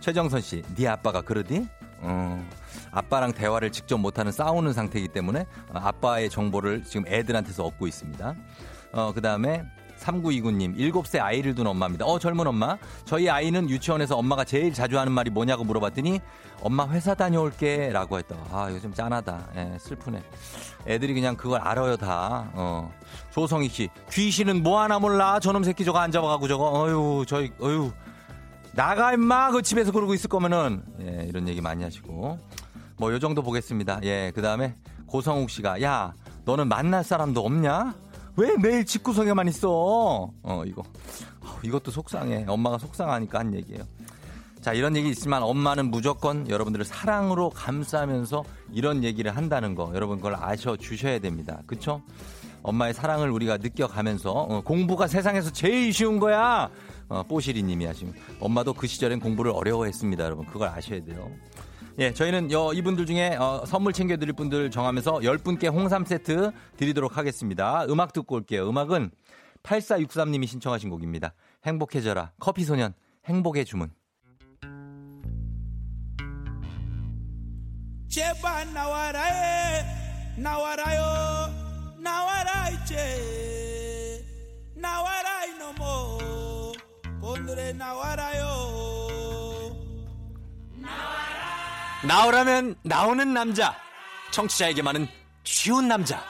최정선 0.01 0.41
씨, 0.41 0.63
네 0.75 0.89
아빠가 0.89 1.23
그러디? 1.23 1.67
어, 2.01 2.49
아빠랑 2.91 3.33
대화를 3.33 3.71
직접 3.71 3.99
못하는 3.99 4.33
싸우는 4.33 4.73
상태이기 4.73 5.09
때문에 5.09 5.47
아빠의 5.73 6.29
정보를 6.29 6.83
지금 6.85 7.07
애들한테서 7.07 7.65
얻고 7.65 7.87
있습니다. 7.87 8.35
어, 8.93 9.13
그 9.15 9.21
다음에 9.21 9.65
3929님, 10.01 10.77
7세 10.77 11.21
아이를 11.21 11.55
둔 11.55 11.67
엄마입니다. 11.67 12.07
어, 12.07 12.19
젊은 12.19 12.47
엄마. 12.47 12.79
저희 13.05 13.29
아이는 13.29 13.69
유치원에서 13.69 14.17
엄마가 14.17 14.45
제일 14.45 14.73
자주 14.73 14.99
하는 14.99 15.13
말이 15.13 15.31
뭐냐고 15.31 15.63
물어봤더니 15.63 16.21
엄마 16.63 16.89
회사 16.89 17.15
다녀올게 17.15 17.91
라고 17.91 18.19
했다. 18.19 18.37
아, 18.51 18.77
좀 18.81 18.93
짠하다. 18.95 19.49
예, 19.57 19.77
슬프네. 19.79 20.23
애들이 20.87 21.15
그냥 21.15 21.37
그걸 21.37 21.61
알아요, 21.61 21.97
다. 21.97 22.51
어. 22.55 22.91
조성희 23.33 23.69
씨, 23.69 23.89
귀신은 24.11 24.63
뭐 24.63 24.81
하나 24.81 24.99
몰라. 24.99 25.39
저놈 25.41 25.63
새끼 25.65 25.85
저거 25.85 25.99
안 25.99 26.11
잡아가고 26.11 26.49
저거. 26.49 26.65
어휴, 26.71 27.25
저희, 27.27 27.51
어휴. 27.61 27.93
나가 28.73 29.13
임마 29.13 29.51
그 29.51 29.63
집에서 29.63 29.91
그러고 29.93 30.15
있을 30.15 30.29
거면은 30.29 30.83
예, 31.01 31.27
이런 31.29 31.49
얘기 31.49 31.61
많이 31.61 31.83
하시고 31.83 32.39
뭐 32.97 33.13
요 33.13 33.19
정도 33.19 33.43
보겠습니다. 33.43 33.99
예, 34.05 34.31
그 34.35 34.43
다음에 34.43 34.75
고성욱 35.07 35.51
씨가 35.51 35.83
야, 35.83 36.13
너는 36.45 36.69
만날 36.69 37.03
사람도 37.03 37.45
없냐? 37.45 37.95
왜 38.37 38.57
매일 38.57 38.85
집구석에만 38.87 39.49
있어? 39.49 40.31
어, 40.43 40.63
이거. 40.67 40.83
어, 41.41 41.59
이것도 41.65 41.91
속상해. 41.91 42.45
엄마가 42.47 42.79
속상하니까 42.79 43.41
한 43.41 43.55
얘기예요. 43.55 43.83
자, 44.61 44.75
이런 44.75 44.95
얘기 44.95 45.09
있지만 45.09 45.43
엄마는 45.43 45.91
무조건 45.91 46.49
여러분들을 46.49 46.85
사랑으로 46.85 47.49
감싸면서 47.49 48.45
이런 48.73 49.03
얘기를 49.05 49.35
한다는 49.35 49.75
거 49.75 49.91
여러분 49.95 50.19
그걸 50.19 50.37
아셔 50.39 50.77
주셔야 50.77 51.19
됩니다. 51.19 51.63
그쵸? 51.67 52.03
엄마의 52.63 52.93
사랑을 52.93 53.31
우리가 53.31 53.57
느껴가면서 53.57 54.33
어, 54.33 54.61
공부가 54.61 55.07
세상에서 55.07 55.51
제일 55.51 55.95
쉬운 55.95 56.21
거야. 56.21 56.71
어, 57.09 57.23
뽀시리 57.23 57.63
님이 57.63 57.87
하시면 57.87 58.15
엄마도 58.39 58.75
그 58.75 58.87
시절엔 58.87 59.21
공부를 59.21 59.51
어려워했습니다. 59.55 60.23
여러분 60.23 60.45
그걸 60.45 60.69
아셔야 60.69 61.03
돼요. 61.03 61.31
예, 61.99 62.13
저희는 62.13 62.53
여, 62.53 62.73
이분들 62.75 63.07
중에 63.07 63.37
어, 63.37 63.65
선물 63.67 63.95
챙겨드릴 63.95 64.35
분들 64.35 64.71
정하면서 64.71 65.21
10분께 65.21 65.73
홍삼 65.73 66.05
세트 66.05 66.53
드리도록 66.77 67.17
하겠습니다. 67.17 67.87
음악 67.89 68.13
듣고 68.13 68.35
올게요. 68.37 68.69
음악은 68.69 69.11
8463님이 69.63 70.47
신청하신 70.47 70.91
곡입니다. 70.91 71.33
행복해져라. 71.65 72.33
커피소년 72.39 72.93
행복의 73.25 73.65
주문. 73.65 73.91
제발 78.11 78.73
나와라 78.75 79.29
에 79.29 79.85
나와라요 80.37 81.95
나와라 81.99 82.69
이제 82.71 84.25
나와라 84.75 85.45
이놈어 85.45 86.19
오늘의 87.23 87.75
나와라요 87.75 88.81
나오라면 92.03 92.77
나오는 92.83 93.35
남자. 93.35 93.77
청취자에게만은 94.31 95.07
쉬운 95.45 95.87
남자. 95.87 96.25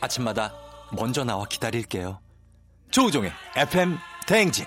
아침마다 0.00 0.52
먼저 0.90 1.22
나와 1.22 1.44
기다릴게요. 1.44 2.20
조우종의 2.90 3.32
FM 3.54 3.96
대행진. 4.26 4.66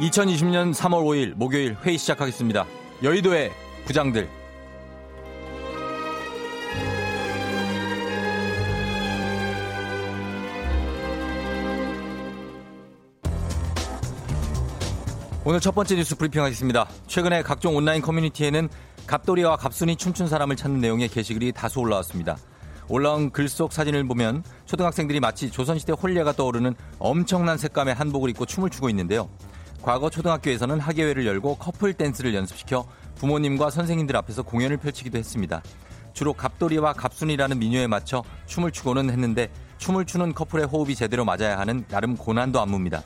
(2020년 0.00 0.74
3월 0.74 1.04
5일) 1.04 1.34
목요일 1.34 1.76
회의 1.84 1.98
시작하겠습니다. 1.98 2.66
여의도의 3.02 3.52
부장들 3.84 4.39
오늘 15.50 15.58
첫 15.58 15.74
번째 15.74 15.96
뉴스 15.96 16.14
브리핑 16.14 16.44
하겠습니다. 16.44 16.86
최근에 17.08 17.42
각종 17.42 17.74
온라인 17.74 18.00
커뮤니티에는 18.02 18.68
갑돌이와 19.08 19.56
갑순이 19.56 19.96
춤춘 19.96 20.28
사람을 20.28 20.54
찾는 20.54 20.80
내용의 20.80 21.08
게시글이 21.08 21.50
다수 21.50 21.80
올라왔습니다. 21.80 22.36
올라온 22.86 23.30
글 23.30 23.48
속 23.48 23.72
사진을 23.72 24.06
보면 24.06 24.44
초등학생들이 24.66 25.18
마치 25.18 25.50
조선시대 25.50 25.94
홀례가 25.94 26.34
떠오르는 26.34 26.76
엄청난 27.00 27.58
색감의 27.58 27.94
한복을 27.94 28.30
입고 28.30 28.46
춤을 28.46 28.70
추고 28.70 28.90
있는데요. 28.90 29.28
과거 29.82 30.08
초등학교에서는 30.08 30.78
학예회를 30.78 31.26
열고 31.26 31.56
커플 31.56 31.94
댄스를 31.94 32.32
연습시켜 32.32 32.86
부모님과 33.16 33.70
선생님들 33.70 34.16
앞에서 34.18 34.44
공연을 34.44 34.76
펼치기도 34.76 35.18
했습니다. 35.18 35.64
주로 36.12 36.32
갑돌이와 36.32 36.92
갑순이라는 36.92 37.58
민요에 37.58 37.88
맞춰 37.88 38.22
춤을 38.46 38.70
추고는 38.70 39.10
했는데 39.10 39.50
춤을 39.78 40.04
추는 40.04 40.32
커플의 40.32 40.66
호흡이 40.66 40.94
제대로 40.94 41.24
맞아야 41.24 41.58
하는 41.58 41.84
나름 41.88 42.16
고난도 42.16 42.60
안무입니다. 42.60 43.02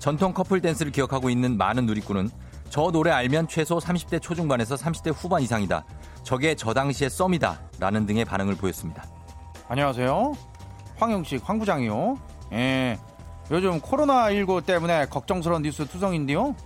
전통 0.00 0.32
커플 0.32 0.62
댄스를 0.62 0.90
기억하고 0.90 1.28
있는 1.28 1.58
많은 1.58 1.84
누리꾼은 1.84 2.30
저 2.70 2.90
노래 2.90 3.10
알면 3.10 3.48
최소 3.48 3.76
30대 3.78 4.20
초중반에서 4.22 4.74
30대 4.74 5.12
후반 5.14 5.42
이상이다. 5.42 5.84
저게 6.22 6.54
저 6.54 6.72
당시의 6.72 7.10
썸이다. 7.10 7.60
라는 7.78 8.06
등의 8.06 8.24
반응을 8.24 8.56
보였습니다. 8.56 9.04
안녕하세요. 9.68 10.32
황영식 10.96 11.46
황 11.46 11.58
부장이요. 11.58 12.16
예. 12.52 12.98
요즘 13.50 13.78
코로나19 13.80 14.64
때문에 14.64 15.06
걱정스러운 15.06 15.62
뉴스 15.62 15.86
투성인데요. 15.86 16.56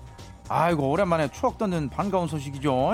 아이고 0.48 0.90
오랜만에 0.90 1.28
추억 1.28 1.58
돋는 1.58 1.88
반가운 1.90 2.28
소식이죠. 2.28 2.92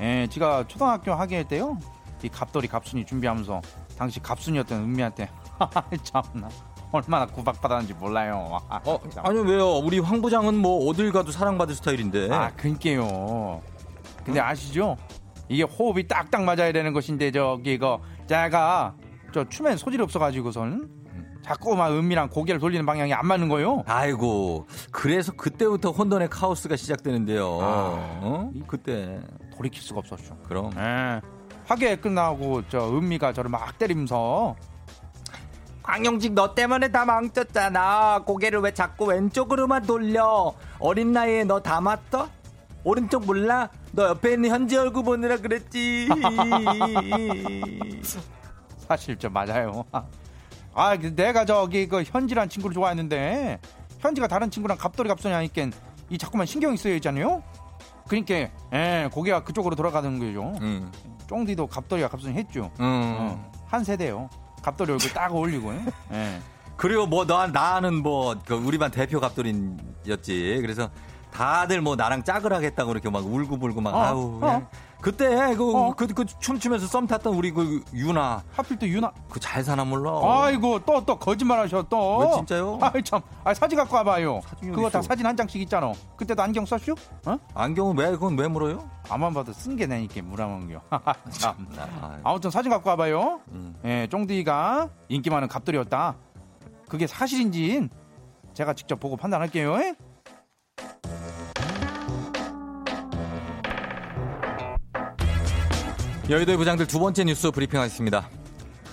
예, 0.00 0.26
제가 0.28 0.66
초등학교 0.68 1.12
학예회 1.12 1.44
때요. 1.44 1.78
이 2.22 2.28
갑돌이 2.28 2.68
갑순이 2.68 3.04
준비하면서 3.04 3.62
당시 3.98 4.20
갑순이었던 4.20 4.78
은미한테 4.78 5.28
참나 6.04 6.48
얼마나 6.92 7.26
구박받았는지 7.26 7.94
몰라요. 7.94 8.58
아, 8.68 8.80
어, 8.84 8.98
참. 9.10 9.24
아니 9.26 9.38
왜요? 9.40 9.76
우리 9.78 9.98
황 9.98 10.20
부장은 10.20 10.56
뭐 10.56 10.88
어딜 10.88 11.12
가도 11.12 11.30
사랑받을 11.30 11.74
스타일인데. 11.74 12.30
아, 12.32 12.50
그니까요. 12.56 13.62
근데 14.24 14.40
아시죠? 14.40 14.96
이게 15.48 15.62
호흡이 15.64 16.06
딱딱 16.06 16.42
맞아야 16.42 16.72
되는 16.72 16.92
것인데 16.92 17.30
저기 17.32 17.74
이거 17.74 18.00
제가 18.26 18.94
저 19.32 19.48
춤엔 19.48 19.76
소질이 19.76 20.02
없어가지고선 20.02 20.88
자꾸 21.42 21.74
막 21.74 21.90
은미랑 21.92 22.28
고개를 22.28 22.60
돌리는 22.60 22.84
방향이 22.86 23.12
안 23.12 23.26
맞는 23.26 23.48
거요. 23.48 23.82
아이고 23.86 24.66
그래서 24.92 25.32
그때부터 25.32 25.90
혼돈의 25.90 26.28
카오스가 26.28 26.76
시작되는데요. 26.76 27.46
아. 27.60 28.20
어? 28.22 28.50
그때 28.66 29.20
돌이킬 29.56 29.82
수가 29.82 30.00
없었죠. 30.00 30.36
그럼 30.46 30.70
예. 30.76 31.20
화계 31.64 31.96
끝나고 31.96 32.62
저 32.68 32.88
은미가 32.88 33.32
저를 33.32 33.50
막 33.50 33.76
때리면서 33.78 34.54
광영직 35.90 36.34
너 36.34 36.54
때문에 36.54 36.92
다 36.92 37.04
망쳤잖아. 37.04 38.22
고개를 38.24 38.60
왜 38.60 38.72
자꾸 38.72 39.06
왼쪽으로만 39.06 39.82
돌려? 39.82 40.54
어린 40.78 41.12
나이에 41.12 41.42
너다 41.42 41.80
맞어? 41.80 42.28
오른쪽 42.84 43.26
몰라? 43.26 43.68
너 43.90 44.10
옆에 44.10 44.34
있는 44.34 44.50
현지 44.50 44.76
얼굴 44.76 45.02
보느라 45.02 45.36
그랬지. 45.38 46.08
사실 48.86 49.16
좀 49.18 49.32
맞아요. 49.32 49.84
아 50.74 50.96
내가 50.96 51.44
저기 51.44 51.88
그 51.88 52.04
현지란 52.04 52.48
친구를 52.48 52.72
좋아했는데 52.72 53.58
현지가 53.98 54.28
다른 54.28 54.48
친구랑 54.48 54.78
갑돌이 54.78 55.08
갑손이 55.08 55.34
하니까 55.34 55.76
이 56.08 56.16
자꾸만 56.16 56.46
신경이 56.46 56.76
쓰여 56.76 56.94
있잖아요. 56.94 57.42
그러니까 58.06 58.48
예, 58.72 59.08
고개가 59.12 59.42
그쪽으로 59.42 59.74
돌아가는 59.74 60.18
거죠. 60.20 60.52
응, 60.62 60.88
쫑디도 61.26 61.66
갑돌이가 61.66 62.06
갑손이 62.06 62.34
했죠. 62.34 62.70
응. 62.78 63.16
어, 63.18 63.52
한 63.66 63.82
세대요. 63.82 64.30
갑돌이 64.62 64.92
얼굴 64.92 65.10
딱 65.12 65.32
어울리고. 65.34 65.72
예. 66.12 66.40
그리고 66.76 67.06
뭐 67.06 67.26
너, 67.26 67.46
나는 67.46 68.02
뭐 68.02 68.34
그 68.46 68.54
우리 68.54 68.78
반 68.78 68.90
대표 68.90 69.20
갑돌인였지. 69.20 70.58
그래서 70.62 70.90
다들 71.32 71.80
뭐 71.80 71.94
나랑 71.96 72.24
짝을 72.24 72.52
하겠다고 72.52 72.90
이렇게 72.92 73.08
막 73.10 73.24
울고불고 73.24 73.80
막 73.80 73.94
어, 73.94 74.00
아우. 74.02 74.38
어. 74.42 74.68
그때 75.00 75.54
그, 75.56 75.74
어. 75.74 75.94
그, 75.96 76.06
그 76.08 76.24
춤추면서 76.26 76.86
썸 76.86 77.06
탔던 77.06 77.34
우리 77.34 77.50
그 77.50 77.82
유나 77.94 78.42
하필 78.52 78.78
또 78.78 78.86
유나. 78.86 79.10
그 79.30 79.40
잘 79.40 79.64
사나 79.64 79.84
몰라. 79.84 80.10
아이고 80.44 80.80
또 80.84 81.00
또 81.04 81.18
거짓말하셔 81.18 81.82
또. 81.88 82.18
왜 82.18 82.30
진짜요? 82.36 82.78
아이 82.82 83.02
참. 83.02 83.20
아 83.42 83.54
사진 83.54 83.78
갖고 83.78 83.96
와봐요. 83.96 84.40
그거 84.60 84.90
다? 84.90 85.00
사진 85.00 85.24
한 85.24 85.34
장씩 85.36 85.60
있잖아. 85.62 85.92
그때도 86.16 86.42
안경 86.42 86.66
썼슈? 86.66 86.94
어? 87.26 87.38
안경은 87.54 87.96
왜 87.98 88.10
그건 88.10 88.38
왜 88.38 88.46
물어요? 88.48 88.88
아만 89.08 89.32
봐도 89.32 89.52
쓴게 89.52 89.86
내니까 89.86 90.20
물어먹겨. 90.22 90.80
참. 91.30 91.66
아, 92.02 92.18
아무튼 92.22 92.50
사진 92.50 92.70
갖고 92.70 92.90
와봐요. 92.90 93.40
음. 93.52 93.74
예, 93.84 94.06
쫑디가 94.10 94.88
인기 95.08 95.30
많은 95.30 95.48
갑돌이었다. 95.48 96.14
그게 96.88 97.06
사실인지 97.06 97.88
제가 98.52 98.74
직접 98.74 99.00
보고 99.00 99.16
판단할게요. 99.16 99.76
예? 99.80 99.94
여의도의 106.30 106.58
부장들 106.58 106.86
두 106.86 107.00
번째 107.00 107.24
뉴스 107.24 107.50
브리핑하겠습니다. 107.50 108.30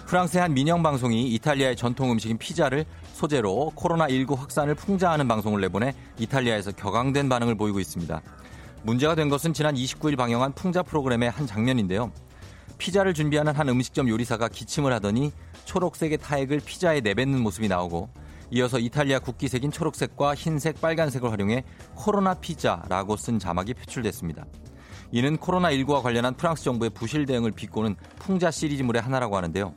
프랑스의 0.08 0.42
한 0.42 0.56
민영 0.56 0.82
방송이 0.82 1.32
이탈리아의 1.36 1.76
전통 1.76 2.12
음식인 2.12 2.40
피자를 2.40 2.84
소재로 3.14 3.74
코로나19 3.76 4.36
확산을 4.36 4.74
풍자하는 4.74 5.28
방송을 5.28 5.62
내보내 5.62 5.94
이탈리아에서 6.18 6.72
격앙된 6.72 7.30
반응을 7.30 7.54
보이고 7.54 7.80
있습니다. 7.80 8.24
문제가 8.82 9.14
된 9.14 9.30
것은 9.30 9.54
지난 9.54 9.76
29일 9.76 10.18
방영한 10.18 10.54
풍자 10.54 10.82
프로그램의 10.82 11.30
한 11.30 11.46
장면인데요. 11.46 12.12
피자를 12.80 13.14
준비하는 13.14 13.54
한 13.54 13.70
음식점 13.70 14.10
요리사가 14.10 14.48
기침을 14.48 14.92
하더니 14.94 15.32
초록색의 15.66 16.18
타액을 16.18 16.62
피자에 16.66 17.02
내뱉는 17.02 17.40
모습이 17.40 17.68
나오고 17.68 18.10
이어서 18.50 18.80
이탈리아 18.80 19.20
국기색인 19.20 19.70
초록색과 19.70 20.34
흰색, 20.34 20.82
빨간색을 20.82 21.32
활용해 21.32 21.66
코로나 21.94 22.34
피자라고 22.34 23.16
쓴 23.16 23.38
자막이 23.38 23.76
표출됐습니다. 23.76 24.44
이는 25.12 25.38
코로나19와 25.38 26.02
관련한 26.02 26.34
프랑스 26.36 26.64
정부의 26.64 26.90
부실 26.92 27.26
대응을 27.26 27.52
비꼬는 27.52 27.96
풍자 28.20 28.52
시리즈물의 28.52 29.02
하나라고 29.02 29.38
하는데요. 29.38 29.74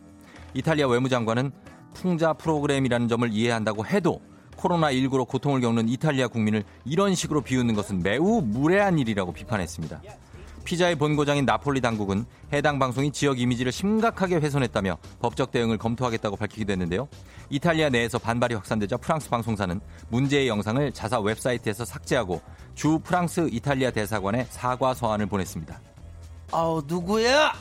이탈리아 0.54 0.88
외무장관은 0.88 1.52
풍자 1.94 2.32
프로그램이라는 2.32 3.08
점을 3.08 3.32
이해한다고 3.32 3.86
해도 3.86 4.20
코로나19로 4.56 5.26
고통을 5.26 5.60
겪는 5.60 5.88
이탈리아 5.88 6.28
국민을 6.28 6.64
이런 6.84 7.14
식으로 7.14 7.40
비웃는 7.40 7.74
것은 7.74 8.00
매우 8.00 8.42
무례한 8.42 8.98
일이라고 8.98 9.32
비판했습니다. 9.32 10.02
피자의 10.70 10.94
본고장인 10.94 11.46
나폴리 11.46 11.80
당국은 11.80 12.24
해당 12.52 12.78
방송이 12.78 13.10
지역 13.10 13.40
이미지를 13.40 13.72
심각하게 13.72 14.36
훼손했다며 14.36 14.98
법적 15.18 15.50
대응을 15.50 15.78
검토하겠다고 15.78 16.36
밝히기도 16.36 16.70
했는데요. 16.70 17.08
이탈리아 17.48 17.88
내에서 17.88 18.20
반발이 18.20 18.54
확산되자 18.54 18.96
프랑스 18.98 19.28
방송사는 19.28 19.80
문제의 20.10 20.46
영상을 20.46 20.92
자사 20.92 21.18
웹사이트에서 21.18 21.84
삭제하고 21.84 22.40
주 22.76 23.00
프랑스 23.00 23.48
이탈리아 23.50 23.90
대사관에 23.90 24.46
사과 24.48 24.94
서한을 24.94 25.26
보냈습니다. 25.26 25.80
아우 26.52 26.84
누구야? 26.86 27.52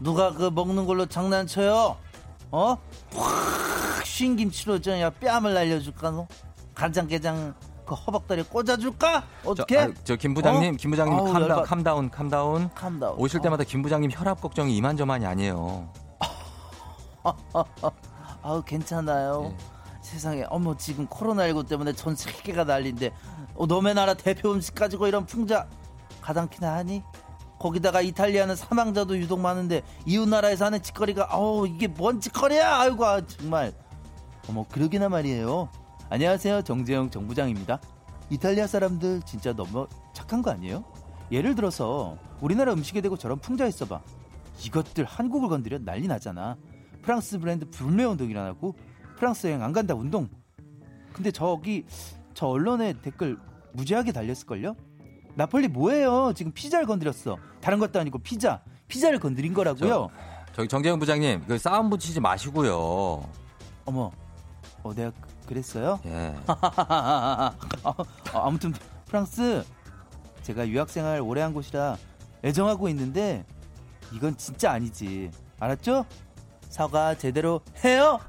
누가 0.00 0.32
그 0.32 0.50
먹는 0.52 0.86
걸로 0.86 1.06
장난쳐요? 1.06 1.96
어? 2.50 2.76
확 3.14 3.74
쉰 3.74 4.34
김치로 4.34 4.80
저야 4.80 5.10
뺨을 5.10 5.54
날려줄까 5.54 6.10
너? 6.10 6.26
간장게장 6.74 7.54
그 7.88 7.94
허벅다리 7.94 8.42
꽂아줄까? 8.42 9.24
어떻게? 9.46 9.76
저, 9.76 9.82
아, 9.84 9.88
저김 10.04 10.34
부장님, 10.34 10.74
어? 10.74 10.76
김 10.76 10.90
부장님 10.90 11.18
아우, 11.18 11.32
열받- 11.32 11.64
calm 11.64 11.84
down, 11.84 12.10
calm 12.10 12.36
down. 12.36 12.68
calm 12.74 12.94
down. 12.94 13.18
오실 13.18 13.38
어. 13.38 13.42
때마다 13.42 13.64
김 13.64 13.80
부장님 13.80 14.10
혈압 14.12 14.42
걱정이 14.42 14.76
이만저만이 14.76 15.24
아니에요. 15.24 15.88
아우 18.42 18.62
괜찮아요. 18.62 19.52
예. 19.52 19.56
세상에 20.02 20.44
어머 20.50 20.76
지금 20.76 21.06
코로나19 21.06 21.66
때문에 21.68 21.92
전 21.94 22.14
세계가 22.14 22.64
난린데 22.64 23.10
어, 23.54 23.66
너네 23.66 23.94
나라 23.94 24.12
대표 24.14 24.52
음식 24.52 24.74
가지고 24.74 25.06
이런 25.06 25.24
풍자 25.26 25.66
가당키나 26.20 26.74
하니? 26.74 27.02
거기다가 27.58 28.00
이탈리아는 28.02 28.54
사망자도 28.54 29.16
유독 29.18 29.40
많은데 29.40 29.82
이웃 30.06 30.28
나라에서 30.28 30.66
하는 30.66 30.80
짓거리가 30.82 31.28
어우 31.32 31.66
이게 31.66 31.86
뭔 31.88 32.20
짓거리야? 32.20 32.80
아이고 32.80 33.04
아, 33.06 33.20
정말 33.26 33.72
어머 34.48 34.64
그러기나 34.70 35.08
말이에요. 35.08 35.68
안녕하세요 36.10 36.62
정재영 36.62 37.10
정부장입니다. 37.10 37.78
이탈리아 38.30 38.66
사람들 38.66 39.20
진짜 39.26 39.52
너무 39.52 39.86
착한 40.14 40.40
거 40.40 40.50
아니에요? 40.50 40.82
예를 41.30 41.54
들어서 41.54 42.16
우리나라 42.40 42.72
음식에 42.72 43.02
대고 43.02 43.18
저런 43.18 43.38
풍자 43.38 43.66
있어봐. 43.66 44.00
이것들 44.64 45.04
한국을 45.04 45.50
건드려 45.50 45.78
난리 45.78 46.06
나잖아. 46.06 46.56
프랑스 47.02 47.38
브랜드 47.38 47.68
불매 47.68 48.04
운동 48.04 48.30
일어나고 48.30 48.74
프랑스 49.18 49.48
여행 49.48 49.62
안 49.62 49.72
간다 49.72 49.94
운동. 49.94 50.28
근데 51.12 51.30
저기 51.30 51.84
저 52.32 52.46
언론에 52.46 52.94
댓글 53.02 53.36
무지하게 53.74 54.12
달렸을걸요? 54.12 54.76
나폴리 55.34 55.68
뭐예요? 55.68 56.32
지금 56.34 56.52
피자를 56.52 56.86
건드렸어. 56.86 57.36
다른 57.60 57.78
것도 57.78 58.00
아니고 58.00 58.18
피자. 58.20 58.62
피자를 58.88 59.18
건드린 59.20 59.52
거라고요. 59.52 60.08
저기 60.54 60.68
정재영 60.68 60.98
부장님, 60.98 61.44
그 61.46 61.58
싸움 61.58 61.90
붙이지 61.90 62.18
마시고요. 62.20 63.22
어머, 63.84 64.10
어 64.82 64.94
내가 64.94 65.12
그- 65.48 65.54
그랬어요? 65.54 65.98
예. 66.04 66.34
아, 66.46 67.52
아무튼 68.34 68.74
프랑스 69.06 69.64
제가 70.42 70.68
유학생활 70.68 71.20
오래 71.22 71.40
한 71.40 71.54
곳이라 71.54 71.96
애정하고 72.44 72.88
있는데 72.90 73.44
이건 74.12 74.36
진짜 74.36 74.72
아니지. 74.72 75.30
알았죠? 75.58 76.04
사과 76.68 77.14
제대로 77.16 77.60
해요. 77.84 78.20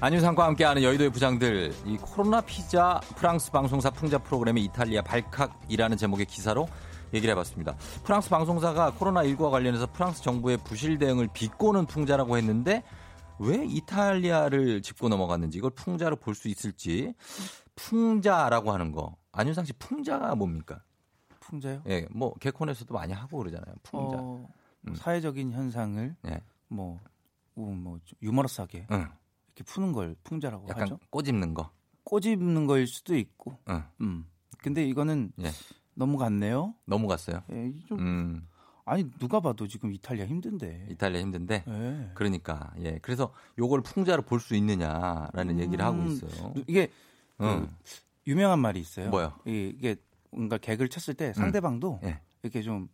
안윤상과 0.00 0.44
함께하는 0.44 0.82
여의도의 0.82 1.10
부장들 1.10 1.72
이 1.86 1.96
코로나 1.96 2.40
피자 2.42 3.00
프랑스 3.16 3.50
방송사 3.50 3.90
풍자 3.90 4.18
프로그램의 4.18 4.64
이탈리아 4.64 5.00
발칵이라는 5.02 5.96
제목의 5.96 6.26
기사로 6.26 6.68
얘기를 7.14 7.32
해봤습니다. 7.32 7.76
프랑스 8.04 8.28
방송사가 8.28 8.92
코로나19와 8.92 9.50
관련해서 9.50 9.86
프랑스 9.92 10.22
정부의 10.22 10.58
부실 10.58 10.98
대응을 10.98 11.28
비꼬는 11.32 11.86
풍자라고 11.86 12.36
했는데 12.36 12.82
왜 13.38 13.64
이탈리아를 13.66 14.82
짚고 14.82 15.08
넘어갔는지 15.08 15.58
이걸 15.58 15.70
풍자로 15.70 16.16
볼 16.16 16.34
수 16.34 16.48
있을지 16.48 17.14
풍자라고 17.76 18.72
하는 18.72 18.92
거 18.92 19.16
안윤상 19.32 19.64
씨 19.64 19.72
풍자가 19.74 20.34
뭡니까? 20.34 20.82
풍자요? 21.40 21.82
예, 21.88 22.06
뭐 22.10 22.32
개콘에서도 22.34 22.92
많이 22.94 23.12
하고 23.12 23.38
그러잖아요. 23.38 23.74
풍자. 23.82 24.16
어, 24.18 24.48
음. 24.88 24.94
사회적인 24.94 25.52
현상을 25.52 26.16
예. 26.26 26.40
뭐, 26.68 27.00
우- 27.54 27.74
뭐 27.74 27.98
유머러스하게 28.22 28.86
응. 28.92 29.08
이렇게 29.48 29.64
푸는 29.64 29.92
걸 29.92 30.16
풍자라고 30.24 30.66
약간 30.70 30.84
하죠. 30.84 30.98
꼬집는 31.10 31.52
거. 31.54 31.70
꼬집는 32.04 32.66
거일 32.66 32.86
수도 32.86 33.16
있고. 33.16 33.58
응. 33.68 33.82
음. 34.00 34.26
근데 34.58 34.84
이거는 34.86 35.32
예. 35.40 35.50
너무 35.94 36.18
같네요. 36.18 36.74
넘어갔어요. 36.86 37.42
예, 37.50 37.72
좀 37.86 37.98
음. 37.98 38.48
아니 38.86 39.10
누가 39.18 39.40
봐도 39.40 39.66
지금 39.66 39.92
이탈리아 39.92 40.26
힘든데. 40.26 40.88
이탈리아 40.90 41.20
힘든데 41.22 41.64
예. 41.66 42.10
그러니까 42.14 42.72
예 42.80 42.98
그래서 43.00 43.32
요걸 43.58 43.82
풍자로 43.82 44.22
볼 44.22 44.40
수 44.40 44.54
있느냐라는 44.54 45.58
얘기를 45.60 45.84
하고 45.84 45.98
음, 45.98 46.08
있어요. 46.08 46.52
이게 46.68 46.90
그 47.38 47.44
응. 47.46 47.68
유명한 48.26 48.58
말이 48.58 48.80
있어요. 48.80 49.08
뭐요? 49.10 49.32
이- 49.46 49.72
이게 49.76 49.96
뭔가 50.30 50.58
개그를 50.58 50.88
쳤을 50.88 51.14
때 51.14 51.32
상대방도 51.32 52.00
예. 52.04 52.20
이렇게 52.42 52.60
좀 52.62 52.88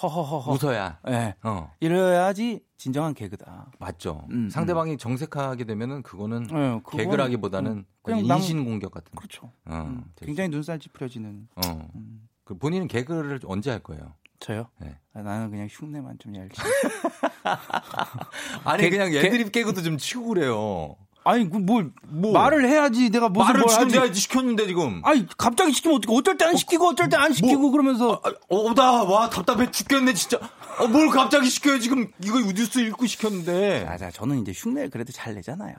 허허허허. 0.00 0.52
웃어야 0.52 1.00
예. 1.08 1.34
어 1.42 1.70
이래야지 1.80 2.64
진정한 2.76 3.12
개그다. 3.14 3.72
맞죠. 3.78 4.26
음, 4.30 4.48
상대방이 4.48 4.96
정색하게 4.96 5.64
되면은 5.64 6.02
그거는 6.02 6.46
예, 6.50 6.54
그거는- 6.82 6.96
개그라기보다는 6.96 7.70
음, 7.72 7.84
그냥 8.02 8.24
인신 8.24 8.64
공격 8.64 8.92
같은. 8.92 9.10
그렇죠. 9.16 9.52
어, 9.66 9.74
음, 9.88 10.04
굉장히 10.16 10.48
눈살 10.50 10.78
찌푸려지는. 10.78 11.48
어. 11.56 11.88
음. 11.96 12.28
그 12.44 12.56
본인은 12.58 12.88
개그를 12.88 13.40
언제 13.46 13.70
할 13.70 13.80
거예요? 13.80 14.14
저요? 14.40 14.68
네. 14.80 14.96
아, 15.14 15.22
나는 15.22 15.50
그냥 15.50 15.68
흉내만 15.70 16.18
좀 16.18 16.34
열지. 16.34 16.60
아니 18.64 18.82
개- 18.82 18.90
그냥 18.90 19.10
개- 19.10 19.20
애드립 19.20 19.52
개 19.52 19.62
그도 19.62 19.82
좀 19.82 19.98
치고 19.98 20.28
그래요. 20.28 20.96
아니 21.24 21.48
그뭘 21.48 21.92
뭐. 22.08 22.32
말을 22.32 22.68
해야지 22.68 23.10
내가 23.10 23.28
무슨 23.28 23.52
말을. 23.60 23.88
내가 23.88 24.12
시켰는데 24.12 24.66
지금. 24.66 25.00
아니 25.04 25.24
갑자기 25.38 25.72
시키면 25.72 25.98
어떻게 25.98 26.12
어쩔 26.12 26.36
때 26.36 26.44
안 26.44 26.56
시키고 26.56 26.88
어쩔 26.88 27.08
때 27.08 27.16
안 27.16 27.32
시키고 27.32 27.70
그러면서 27.70 28.20
어, 28.48 28.74
나, 28.74 29.04
와, 29.04 29.30
답답해 29.30 29.70
죽겠네, 29.70 30.14
진짜. 30.14 30.38
어, 30.80 30.88
뭘 30.88 31.08
갑자기 31.10 31.48
시켜요, 31.48 31.78
지금. 31.78 32.10
이거 32.24 32.40
뉴스 32.40 32.80
읽고 32.80 33.06
시켰는데. 33.06 33.86
아, 33.88 33.96
자, 33.96 34.10
저는 34.10 34.40
이제 34.40 34.50
흉내를 34.52 34.90
그래도 34.90 35.12
잘 35.12 35.34
내잖아요. 35.36 35.74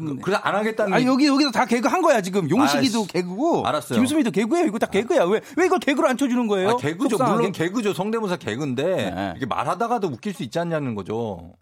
음, 0.00 0.08
흉내. 0.08 0.22
그래서 0.22 0.40
안 0.42 0.54
하겠다는. 0.54 0.92
아 0.92 1.02
여기 1.04 1.26
여기도 1.26 1.50
다 1.50 1.64
개그 1.66 1.88
한 1.88 2.02
거야 2.02 2.20
지금 2.20 2.48
용식이도 2.50 2.98
아이씨. 3.00 3.08
개그고 3.12 3.66
알았어요. 3.66 3.98
김수미도 3.98 4.30
개그예요 4.30 4.66
이거 4.66 4.78
다 4.78 4.86
개그야 4.86 5.24
왜왜 5.24 5.66
이걸 5.66 5.78
개그로 5.78 6.08
안 6.08 6.16
쳐주는 6.16 6.46
거예요? 6.46 6.70
아, 6.70 6.76
개그죠. 6.76 7.10
속상하게? 7.10 7.36
물론 7.36 7.52
개그죠. 7.52 7.92
성대모사 7.94 8.36
개그인데. 8.36 8.84
네. 8.84 9.34
이게 9.36 9.46
말하다가도 9.46 10.08
웃길 10.08 10.34
수 10.34 10.42
있지 10.42 10.58
않냐는 10.58 10.94
거죠. 10.94 11.52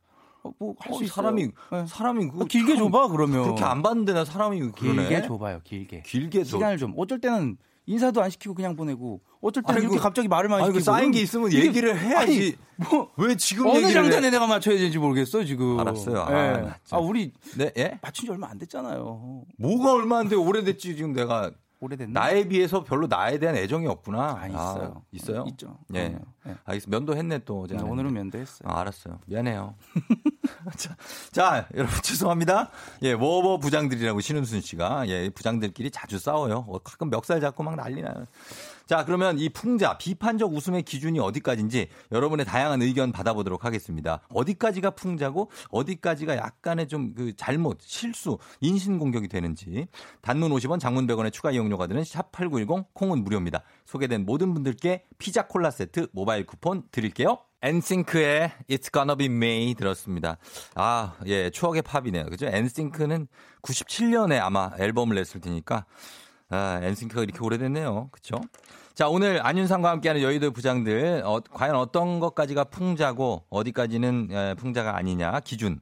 어, 0.43 0.51
뭐할 0.59 0.93
어, 0.93 0.97
수 0.99 1.05
있어요. 1.05 1.15
사람이, 1.15 1.51
네. 1.73 1.85
사람이. 1.89 2.29
그거 2.29 2.45
아, 2.45 2.47
길게 2.49 2.77
참 2.77 2.85
줘봐 2.85 3.09
그러면 3.09 3.43
그렇게 3.43 3.65
안 3.65 3.83
봤는데 3.83 4.13
나 4.13 4.25
사람이 4.25 4.61
그러네. 4.73 5.09
길게 5.09 5.27
줘봐요 5.27 5.61
길게 5.65 6.03
길게 6.07 6.45
줘. 6.45 6.57
시간을 6.59 6.79
좀 6.79 6.95
어쩔 6.97 7.21
때는 7.21 7.57
인사도 7.87 8.21
안 8.21 8.31
시키고 8.31 8.55
그냥 8.55 8.75
보내고 8.75 9.21
어쩔 9.41 9.63
때는 9.63 9.83
이렇게 9.83 9.97
그- 9.97 10.03
갑자기 10.03 10.27
말을 10.29 10.49
많이 10.49 10.65
그 10.65 10.73
시키고 10.73 10.85
쌓인 10.85 11.13
게 11.13 11.21
있으면 11.21 11.53
얘기를 11.53 11.99
해야지. 11.99 12.57
아니, 12.79 12.89
뭐왜 13.17 13.37
지금 13.37 13.67
어느 13.67 13.77
얘기를 13.79 13.95
장단에 13.95 14.27
해? 14.27 14.31
내가 14.31 14.47
맞춰야 14.47 14.77
되는지 14.77 14.99
모르겠어 14.99 15.45
지금 15.45 15.79
알았어요. 15.79 16.21
아, 16.21 16.33
예. 16.33 16.61
나 16.63 16.77
아, 16.91 16.99
우리 16.99 17.33
네, 17.57 17.73
예? 17.79 17.99
맞춘 18.03 18.27
지 18.27 18.31
얼마 18.33 18.49
안 18.51 18.59
됐잖아요 18.59 19.45
뭐가 19.59 19.93
얼마 19.95 20.19
안 20.19 20.29
돼. 20.29 20.35
오래됐지, 20.37 20.97
지금 20.97 21.13
내가. 21.13 21.53
오래됐나? 21.81 22.19
나에 22.21 22.49
비해서 22.49 22.83
별로 22.85 23.07
나에 23.07 23.39
대한 23.39 23.57
애정이 23.57 23.87
없구나. 23.87 24.39
아, 24.41 24.47
있어요. 24.49 25.03
있어요? 25.13 25.45
있죠. 25.49 25.79
예. 25.95 26.17
예. 26.47 26.55
알겠습니다. 26.65 26.99
면도했네 26.99 27.39
또 27.45 27.63
어제. 27.63 27.75
네, 27.77 27.83
안 27.83 27.89
오늘은. 27.89 28.13
면도했어요 28.15 28.69
아, 28.69 28.81
알았어요. 28.81 29.21
미안해요. 29.27 29.75
자, 30.77 30.97
자, 31.33 31.69
여러분 31.75 31.95
죄송합니다. 32.03 32.71
예, 33.03 33.13
워버 33.13 33.59
부장들이라고 33.59 34.21
신은순 34.21 34.61
씨가 34.63 35.09
예, 35.09 35.29
부장들끼리 35.31 35.91
자주 35.91 36.19
싸워요. 36.19 36.65
어, 36.69 36.79
가끔 36.79 37.11
멱살 37.11 37.41
잡고 37.41 37.63
막 37.63 37.77
난리 37.77 38.01
나요. 38.03 38.25
자, 38.87 39.05
그러면 39.05 39.39
이 39.39 39.49
풍자 39.49 39.99
비판적 39.99 40.55
웃음의 40.55 40.85
기준이 40.85 41.19
어디까지인지 41.19 41.89
여러분의 42.13 42.47
다양한 42.47 42.83
의견 42.83 43.11
받아보도록 43.11 43.65
하겠습니다. 43.65 44.21
어디까지가 44.31 44.91
풍자고 44.91 45.51
어디까지가 45.71 46.37
약간의 46.37 46.87
좀 46.87 47.17
그 47.17 47.35
잘못, 47.35 47.79
실수, 47.81 48.39
인신 48.61 48.99
공격이 48.99 49.29
되는지 49.29 49.89
단문 50.21 50.51
50원, 50.53 50.79
장문 50.79 51.07
100원의 51.07 51.33
추가 51.33 51.51
이용료가 51.51 51.87
드는 51.87 52.03
샵8910 52.03 52.87
콩은 52.93 53.25
무료입니다. 53.25 53.63
소개된 53.87 54.25
모든 54.27 54.55
분들께 54.55 55.05
피자 55.19 55.47
콜라 55.47 55.71
세트 55.71 56.09
모바일 56.13 56.47
쿠폰 56.47 56.83
드릴게요. 56.91 57.39
엔싱크의 57.63 58.53
It's 58.69 58.93
Gonna 58.93 59.17
Be 59.17 59.27
May 59.27 59.75
들었습니다. 59.75 60.37
아, 60.75 61.15
예, 61.27 61.51
추억의 61.51 61.83
팝이네요. 61.83 62.27
그죠? 62.27 62.47
엔싱크는 62.47 63.29
97년에 63.63 64.39
아마 64.41 64.71
앨범을 64.79 65.17
냈을 65.17 65.41
테니까 65.41 65.87
아, 66.49 66.81
엔싱크가 66.83 67.23
이렇게 67.23 67.41
오래됐네요. 67.41 68.09
그쵸? 68.13 68.41
자, 68.95 69.09
오늘 69.09 69.45
안윤상과 69.45 69.91
함께하는 69.91 70.23
여의도 70.23 70.53
부장들, 70.53 71.23
어, 71.25 71.41
과연 71.41 71.77
어떤 71.77 72.21
것까지가 72.21 72.65
풍자고, 72.65 73.45
어디까지는 73.51 74.29
에, 74.31 74.55
풍자가 74.55 74.97
아니냐, 74.97 75.41
기준. 75.41 75.81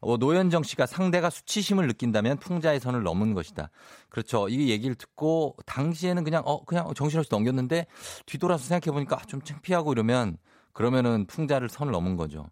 어, 0.00 0.16
노현정 0.16 0.62
씨가 0.62 0.86
상대가 0.86 1.30
수치심을 1.30 1.88
느낀다면 1.88 2.36
풍자의 2.36 2.78
선을 2.78 3.02
넘은 3.02 3.34
것이다. 3.34 3.70
그렇죠. 4.08 4.48
이 4.48 4.70
얘기를 4.70 4.94
듣고, 4.94 5.56
당시에는 5.66 6.22
그냥, 6.22 6.42
어, 6.46 6.64
그냥 6.64 6.92
정신없이 6.94 7.28
넘겼는데, 7.32 7.86
뒤돌아서 8.26 8.64
생각해 8.64 8.92
보니까 8.92 9.16
아, 9.16 9.24
좀 9.26 9.42
창피하고 9.42 9.92
이러면, 9.92 10.36
그러면은 10.72 11.26
풍자를 11.26 11.68
선을 11.68 11.92
넘은 11.92 12.16
거죠. 12.16 12.46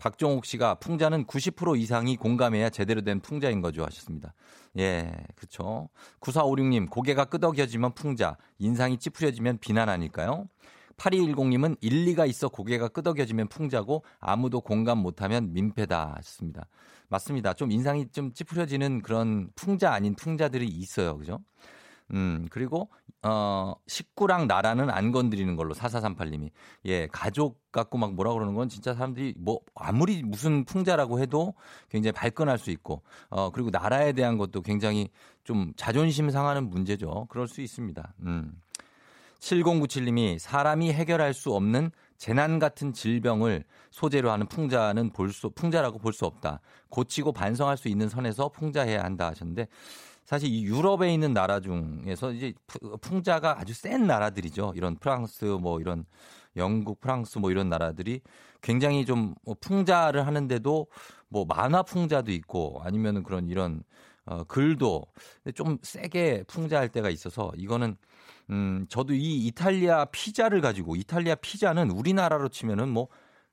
박종옥 0.00 0.46
씨가 0.46 0.76
풍자는 0.76 1.26
90% 1.26 1.78
이상이 1.78 2.16
공감해야 2.16 2.70
제대로 2.70 3.02
된 3.02 3.20
풍자인 3.20 3.60
거죠 3.60 3.84
하셨습니다. 3.84 4.32
예, 4.78 5.12
그렇죠. 5.36 5.90
9456님 6.20 6.88
고개가 6.88 7.26
끄덕여지면 7.26 7.92
풍자, 7.92 8.36
인상이 8.58 8.98
찌푸려지면 8.98 9.58
비난 9.58 9.88
아닐까요? 9.88 10.48
8210님은 10.96 11.76
일리가 11.80 12.26
있어 12.26 12.48
고개가 12.48 12.88
끄덕여지면 12.88 13.48
풍자고 13.48 14.04
아무도 14.18 14.60
공감 14.60 14.98
못하면 14.98 15.52
민폐다 15.52 16.14
하셨습니다. 16.16 16.66
맞습니다. 17.08 17.52
좀 17.54 17.70
인상이 17.70 18.08
좀 18.10 18.32
찌푸려지는 18.32 19.02
그런 19.02 19.50
풍자 19.54 19.92
아닌 19.92 20.14
풍자들이 20.14 20.66
있어요. 20.66 21.16
그죠? 21.18 21.40
음, 22.12 22.46
그리고, 22.50 22.90
어, 23.22 23.74
식구랑 23.86 24.46
나라는 24.46 24.90
안 24.90 25.12
건드리는 25.12 25.54
걸로 25.56 25.74
4438님이. 25.74 26.50
예, 26.86 27.06
가족 27.08 27.60
갖고 27.70 27.98
막 27.98 28.14
뭐라 28.14 28.32
그러는 28.32 28.54
건 28.54 28.68
진짜 28.68 28.94
사람들이 28.94 29.34
뭐 29.36 29.60
아무리 29.74 30.22
무슨 30.22 30.64
풍자라고 30.64 31.20
해도 31.20 31.54
굉장히 31.88 32.12
발끈할 32.12 32.58
수 32.58 32.70
있고, 32.70 33.02
어, 33.28 33.50
그리고 33.50 33.70
나라에 33.70 34.12
대한 34.12 34.38
것도 34.38 34.62
굉장히 34.62 35.08
좀 35.44 35.72
자존심 35.76 36.30
상하는 36.30 36.70
문제죠. 36.70 37.26
그럴 37.28 37.46
수 37.48 37.60
있습니다. 37.60 38.14
음. 38.20 38.52
7097님이 39.40 40.38
사람이 40.38 40.92
해결할 40.92 41.34
수 41.34 41.52
없는 41.54 41.90
재난 42.18 42.58
같은 42.58 42.92
질병을 42.92 43.64
소재로 43.90 44.30
하는 44.30 44.46
풍자는 44.46 45.10
볼 45.10 45.32
수, 45.32 45.50
풍자라고 45.50 45.98
볼 45.98 46.12
수 46.12 46.26
없다. 46.26 46.60
고치고 46.90 47.32
반성할 47.32 47.78
수 47.78 47.88
있는 47.88 48.08
선에서 48.08 48.50
풍자해야 48.50 49.02
한다 49.02 49.28
하셨는데 49.28 49.68
사실 50.30 50.48
이 50.48 50.62
유럽에 50.62 51.12
있는 51.12 51.32
나라 51.32 51.58
중에서 51.58 52.30
이제 52.30 52.54
푸- 52.68 52.96
풍자가 52.98 53.58
아주 53.58 53.74
센 53.74 54.06
나라들이죠. 54.06 54.74
이런 54.76 54.94
프랑스 54.94 55.44
뭐 55.44 55.80
이런 55.80 56.04
영국, 56.54 57.00
프랑스 57.00 57.38
뭐 57.38 57.50
이런 57.50 57.68
나라들이 57.68 58.20
굉장히 58.62 59.04
좀뭐 59.04 59.56
풍자를 59.60 60.28
하는데도 60.28 60.86
뭐 61.30 61.44
만화 61.46 61.82
풍자도 61.82 62.30
있고 62.30 62.80
아니면은 62.84 63.24
그런 63.24 63.48
이런 63.48 63.82
어, 64.24 64.44
글도 64.44 65.02
좀 65.56 65.78
세게 65.82 66.44
풍자할 66.46 66.90
때가 66.90 67.10
있어서 67.10 67.50
이거는 67.56 67.96
음, 68.50 68.86
저도 68.88 69.14
이 69.14 69.46
이탈리아 69.48 70.04
피자를 70.04 70.60
가지고 70.60 70.94
이탈리아 70.94 71.34
피자는 71.34 71.90
우리나라로 71.90 72.50
치면은 72.50 72.88
뭐 72.88 73.08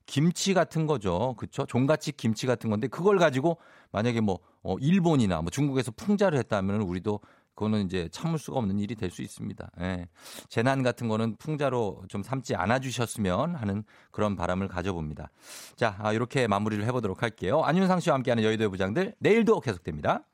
김치 0.06 0.54
같은 0.54 0.86
거죠. 0.86 1.34
그쵸? 1.38 1.66
종갓집 1.66 2.16
김치 2.16 2.46
같은 2.46 2.70
건데 2.70 2.86
그걸 2.86 3.18
가지고 3.18 3.58
만약에 3.90 4.20
뭐 4.20 4.38
어, 4.62 4.76
일본이나 4.78 5.40
뭐 5.42 5.50
중국에서 5.50 5.92
풍자를 5.92 6.38
했다면 6.38 6.82
우리도 6.82 7.20
그거는 7.54 7.86
이제 7.86 8.08
참을 8.12 8.38
수가 8.38 8.58
없는 8.58 8.78
일이 8.78 8.94
될 8.94 9.10
수 9.10 9.20
있습니다. 9.20 9.68
예. 9.80 10.06
재난 10.48 10.84
같은 10.84 11.08
거는 11.08 11.36
풍자로 11.38 12.04
좀 12.08 12.22
삼지 12.22 12.54
않아 12.54 12.78
주셨으면 12.78 13.56
하는 13.56 13.82
그런 14.12 14.36
바람을 14.36 14.68
가져봅니다. 14.68 15.30
자, 15.74 15.96
아, 15.98 16.12
이렇게 16.12 16.46
마무리를 16.46 16.84
해보도록 16.84 17.22
할게요. 17.22 17.62
안윤상 17.64 17.98
씨와 17.98 18.14
함께하는 18.14 18.44
여의도의 18.44 18.68
부장들 18.70 19.14
내일도 19.18 19.58
계속됩니다. 19.60 20.24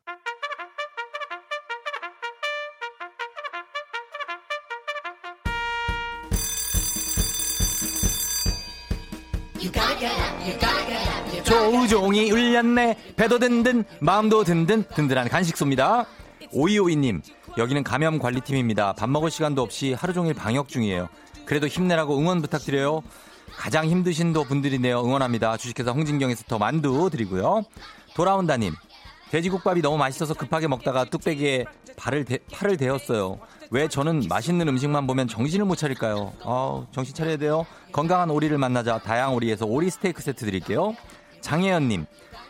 조우종이 11.44 12.30
울렸네 12.30 13.14
배도 13.16 13.38
든든 13.38 13.84
마음도 14.00 14.44
든든 14.44 14.84
든든한 14.94 15.28
간식소입니다 15.28 16.06
오이오이님 16.52 17.22
여기는 17.58 17.84
감염 17.84 18.18
관리팀입니다 18.18 18.94
밥 18.94 19.08
먹을 19.10 19.30
시간도 19.30 19.62
없이 19.62 19.92
하루 19.92 20.12
종일 20.12 20.34
방역 20.34 20.68
중이에요 20.68 21.08
그래도 21.44 21.66
힘내라고 21.66 22.18
응원 22.18 22.40
부탁드려요 22.42 23.02
가장 23.56 23.86
힘드신 23.86 24.32
도 24.32 24.44
분들이네요 24.44 25.00
응원합니다 25.00 25.56
주식회사 25.56 25.92
홍진경에서 25.92 26.44
더 26.48 26.58
만두 26.58 27.10
드리고요 27.10 27.62
돌아온다님 28.14 28.74
돼지국밥이 29.30 29.82
너무 29.82 29.98
맛있어서 29.98 30.34
급하게 30.34 30.68
먹다가 30.68 31.04
뚝배기에 31.04 31.64
발을 31.96 32.24
대, 32.24 32.38
팔을 32.52 32.76
대었어요. 32.76 33.38
왜 33.70 33.88
저는 33.88 34.24
맛있는 34.28 34.68
음식만 34.68 35.06
보면 35.06 35.26
정신을 35.26 35.64
못 35.66 35.76
차릴까요? 35.76 36.32
아, 36.44 36.86
정신 36.92 37.14
차려야 37.14 37.36
돼요. 37.36 37.66
건강한 37.92 38.30
오리를 38.30 38.56
만나자 38.58 38.98
다양 38.98 39.34
오리에서 39.34 39.66
오리 39.66 39.90
스테이크 39.90 40.22
세트 40.22 40.44
드릴게요. 40.44 40.94
장혜연님, 41.44 42.06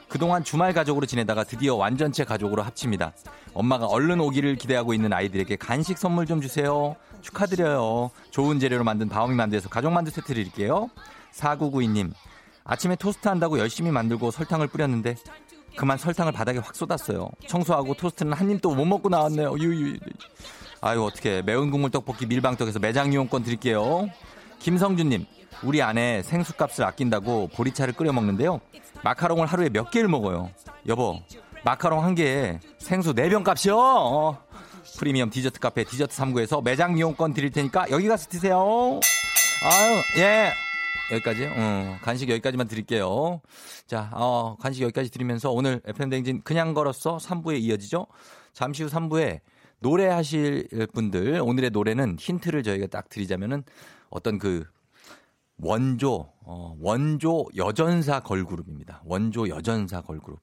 그동안 0.09 0.45
주말 0.45 0.72
가족으로 0.72 1.05
지내다가 1.05 1.42
드디어 1.42 1.74
완전체 1.74 2.22
가족으로 2.22 2.62
합칩니다. 2.62 3.12
엄마가 3.53 3.86
얼른 3.86 4.20
오기를 4.20 4.55
기대하고 4.55 4.95
있는 4.95 5.12
아이들에게 5.12 5.57
간식 5.57 5.99
선물 5.99 6.26
좀 6.26 6.40
주세요. 6.40 6.95
축하드려요. 7.20 8.12
좋은 8.30 8.61
재료로 8.61 8.84
만든 8.84 9.09
바오미 9.09 9.34
만두에서 9.34 9.68
가족 9.68 9.90
만두 9.90 10.12
세트 10.12 10.28
드릴게요. 10.28 10.90
4992님, 11.32 12.12
아침에 12.62 12.95
토스트 12.95 13.26
한다고 13.26 13.59
열심히 13.59 13.90
만들고 13.90 14.30
설탕을 14.30 14.68
뿌렸는데 14.68 15.16
그만 15.76 15.99
설탕을 15.99 16.30
바닥에 16.30 16.61
확 16.61 16.76
쏟았어요. 16.76 17.30
청소하고 17.49 17.95
토스트는 17.95 18.32
한 18.32 18.49
입도 18.49 18.76
못 18.76 18.84
먹고 18.84 19.09
나왔네요. 19.09 19.57
유유. 19.59 19.99
아유 20.82 21.03
어떻게 21.03 21.42
매운 21.42 21.72
국물 21.72 21.90
떡볶이 21.90 22.26
밀방떡에서 22.26 22.78
매장 22.78 23.12
이용권 23.12 23.42
드릴게요. 23.42 24.09
김성준님 24.61 25.26
우리 25.63 25.83
아내 25.83 26.23
생수값을 26.23 26.85
아낀다고 26.85 27.49
보리차를 27.49 27.95
끓여 27.95 28.13
먹는데요. 28.13 28.61
마카롱을 29.03 29.47
하루에 29.47 29.69
몇 29.69 29.91
개를 29.91 30.09
먹어요. 30.09 30.51
여보 30.87 31.21
마카롱 31.65 32.03
한 32.05 32.15
개에 32.15 32.61
생수 32.79 33.15
4병 33.15 33.45
값이요. 33.45 33.77
어. 33.79 34.45
프리미엄 34.99 35.31
디저트 35.31 35.61
카페 35.61 35.85
디저트 35.85 36.15
3구에서 36.15 36.63
매장 36.63 36.97
이용권 36.97 37.35
드릴 37.35 37.51
테니까 37.51 37.87
여기 37.91 38.07
가서 38.07 38.29
드세요. 38.29 39.01
아유, 39.65 40.03
예. 40.19 40.53
여기까지. 41.13 41.47
어, 41.47 41.99
간식 42.03 42.31
여기까지만 42.31 42.69
드릴게요. 42.69 43.41
자, 43.87 44.11
어, 44.13 44.57
간식 44.61 44.83
여기까지 44.83 45.11
드리면서 45.11 45.51
오늘 45.51 45.81
FM댕진 45.85 46.43
그냥 46.45 46.75
걸었어 46.75 47.17
3부에 47.19 47.61
이어지죠. 47.61 48.07
잠시 48.53 48.83
후 48.83 48.89
3부에 48.89 49.41
노래하실 49.81 50.69
분들 50.93 51.41
오늘의 51.43 51.71
노래는 51.71 52.17
힌트를 52.19 52.63
저희가 52.63 52.87
딱 52.87 53.09
드리자면은 53.09 53.65
어떤 54.09 54.39
그 54.39 54.65
원조 55.59 56.33
어, 56.41 56.77
원조 56.81 57.47
여전사 57.57 58.21
걸그룹입니다. 58.21 59.03
원조 59.05 59.49
여전사 59.49 60.01
걸그룹. 60.01 60.41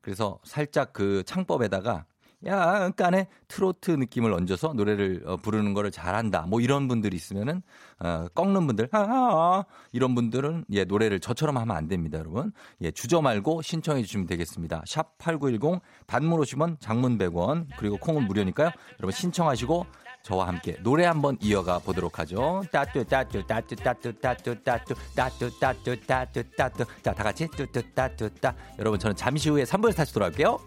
그래서 0.00 0.38
살짝 0.44 0.92
그 0.92 1.22
창법에다가 1.24 2.06
약간의 2.46 3.26
트로트 3.48 3.92
느낌을 3.92 4.32
얹어서 4.32 4.74
노래를 4.74 5.22
어, 5.26 5.36
부르는 5.36 5.74
거를 5.74 5.90
잘한다. 5.90 6.46
뭐 6.46 6.60
이런 6.60 6.88
분들이 6.88 7.16
있으면은 7.16 7.62
어, 8.00 8.26
꺾는 8.34 8.66
분들, 8.66 8.88
아, 8.92 8.98
아, 8.98 9.04
아, 9.04 9.64
이런 9.92 10.14
분들은 10.14 10.66
예 10.72 10.84
노래를 10.84 11.20
저처럼 11.20 11.56
하면 11.56 11.76
안 11.76 11.88
됩니다, 11.88 12.18
여러분. 12.18 12.52
예 12.82 12.90
주저 12.90 13.22
말고 13.22 13.62
신청해 13.62 14.02
주시면 14.02 14.26
되겠습니다. 14.26 14.82
샵 14.86 15.16
#8910 15.18 15.80
단문 16.06 16.40
50원, 16.40 16.80
장문 16.80 17.18
100원 17.18 17.66
그리고 17.78 17.96
콩은 17.96 18.26
무료니까요. 18.26 18.70
여러분 19.00 19.12
신청하시고 19.12 19.86
저와 20.24 20.48
함께 20.48 20.76
노래 20.82 21.04
한번 21.04 21.36
이어가 21.40 21.78
보도록 21.78 22.18
하죠. 22.18 22.62
따뚜 22.72 23.04
따뚜 23.04 23.46
따뚜 23.46 23.76
따뚜 23.76 24.12
따뚜 24.14 24.54
따뚜 24.62 24.94
따뚜 25.14 25.58
따뚜 25.60 26.00
따뚜 26.06 26.50
따뚜 26.56 26.84
자다 27.02 27.22
같이 27.24 27.46
뚜뚜 27.54 27.82
따뚜 27.94 28.30
따 28.40 28.54
여러분 28.78 28.98
저는 28.98 29.14
잠시 29.14 29.50
후에 29.50 29.64
3부에서 29.64 29.96
다시 29.96 30.14
돌아올게요. 30.14 30.58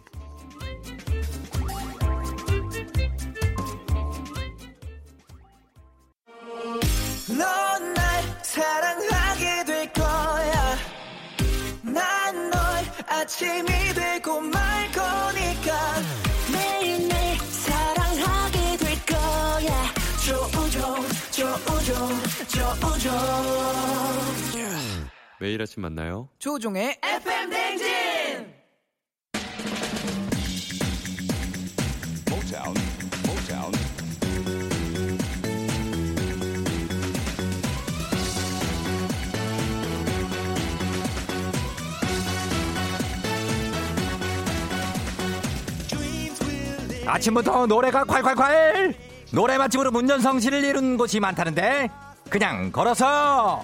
아침이 13.10 13.94
되고 13.94 14.40
말거 14.40 14.97
매일 25.40 25.62
아침 25.62 25.84
만나요. 25.84 26.30
조종의 26.40 27.00
FM 27.04 27.50
댕진! 27.50 27.88
아침부터 47.08 47.68
노래가 47.68 48.04
콸콸콸 48.04 48.94
노래 49.32 49.58
맛집으로 49.58 49.92
문전 49.92 50.22
성시를 50.22 50.64
이룬 50.64 50.98
곳이 50.98 51.20
많다는데 51.20 51.90
그냥 52.30 52.72
걸어서 52.72 53.64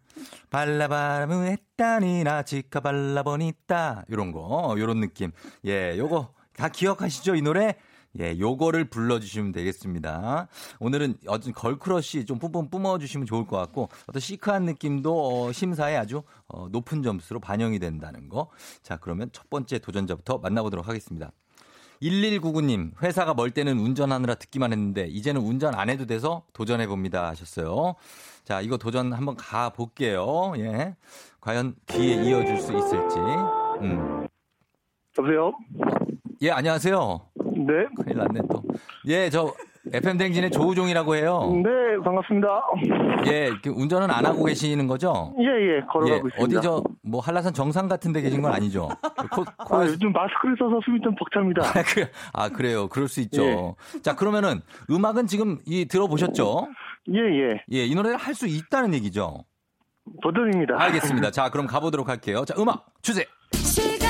발라바람을 0.50 1.48
했다니 1.48 2.24
나 2.24 2.44
지카 2.44 2.80
발라보니 2.80 3.48
있다. 3.48 4.06
이런 4.08 4.32
거. 4.32 4.76
요런 4.78 5.00
느낌. 5.00 5.32
예 5.66 5.98
요거. 5.98 6.34
다 6.56 6.70
기억하시죠 6.70 7.36
이 7.36 7.42
노래? 7.42 7.76
예, 8.20 8.38
요거를 8.38 8.86
불러주시면 8.92 9.52
되겠습니다. 9.54 10.48
오늘은 10.80 11.18
어떤 11.28 11.52
걸크러쉬 11.52 12.26
좀 12.26 12.38
뿜뿜 12.38 12.70
뿜어주시면 12.70 13.26
좋을 13.26 13.48
것 13.48 13.58
같고, 13.58 13.90
어떤 14.06 14.20
시크한 14.20 14.66
느낌도 14.66 15.46
어, 15.46 15.52
심사에 15.52 15.96
아주 15.96 16.22
어, 16.48 16.70
높은 16.70 17.02
점수로 17.02 17.40
반영이 17.40 17.80
된다는 17.80 18.30
거. 18.30 18.52
자, 18.84 18.98
그러면 18.98 19.30
첫 19.34 19.50
번째 19.50 19.80
도전자부터 19.80 20.38
만나보도록 20.38 20.88
하겠습니다. 20.88 21.32
1199님, 22.04 22.92
회사가 23.02 23.34
멀 23.34 23.52
때는 23.52 23.80
운전하느라 23.80 24.36
듣기만 24.36 24.74
했는데, 24.74 25.08
이제는 25.08 25.42
운전 25.42 25.74
안 25.74 25.90
해도 25.90 26.06
돼서 26.06 26.44
도전해봅니다. 26.54 27.30
하셨어요. 27.30 27.96
자, 28.44 28.60
이거 28.60 28.78
도전 28.78 29.14
한번 29.14 29.36
가볼게요. 29.36 30.54
예. 30.58 30.96
과연 31.40 31.76
귀에 31.88 32.16
이어줄 32.16 32.60
수 32.60 32.78
있을지. 32.78 33.18
음. 33.82 34.28
여보세요? 35.18 35.54
예, 36.42 36.52
안녕하세요. 36.52 37.22
네. 37.36 37.86
큰일 37.96 38.18
났네 38.18 38.42
또. 38.52 38.64
예, 39.08 39.30
저 39.30 39.54
FM 39.92 40.18
댕진의 40.18 40.52
조우종이라고 40.52 41.16
해요. 41.16 41.52
네, 41.64 41.70
반갑습니다. 42.04 42.48
예, 43.28 43.50
그 43.62 43.70
운전은 43.70 44.10
안 44.12 44.26
하고 44.26 44.46
계시는 44.46 44.88
거죠? 44.88 45.34
예, 45.40 45.44
예, 45.46 45.82
걸어가고 45.92 46.10
예, 46.10 46.16
있습니다. 46.30 46.60
어디 46.60 46.62
저 46.62 46.84
뭐 47.06 47.20
한라산 47.20 47.54
정상 47.54 47.90
같은 47.90 48.14
데 48.14 48.22
계신 48.22 48.42
건 48.42 48.54
아니죠? 48.54 48.88
코, 49.30 49.44
아, 49.58 49.64
코에 49.66 49.88
요즘 49.88 50.12
마스크를 50.14 50.56
써서 50.58 50.80
숨이 50.86 51.02
좀 51.02 51.14
벅찹니다. 51.16 51.62
아, 51.68 51.84
그, 51.84 52.06
아, 52.32 52.48
그래요. 52.50 52.88
그럴 52.88 53.10
수 53.10 53.20
있죠. 53.22 53.76
자, 54.02 54.16
그러면은 54.16 54.62
음악은 54.90 55.28
지금 55.28 55.60
이 55.66 55.86
들어보셨죠? 55.86 56.68
예, 57.14 57.20
예. 57.20 57.64
예, 57.74 57.86
이 57.86 57.94
노래를 57.94 58.18
할 58.18 58.34
수 58.34 58.48
있다는 58.48 58.94
얘기죠. 58.96 59.44
버전입니다. 60.24 60.82
알겠습니다. 60.82 61.32
자, 61.32 61.50
그럼 61.50 61.68
가보도록 61.68 62.08
할게요. 62.10 62.46
자, 62.46 62.56
음악 62.58 62.86
주세요. 63.02 63.26
시간은 63.52 64.10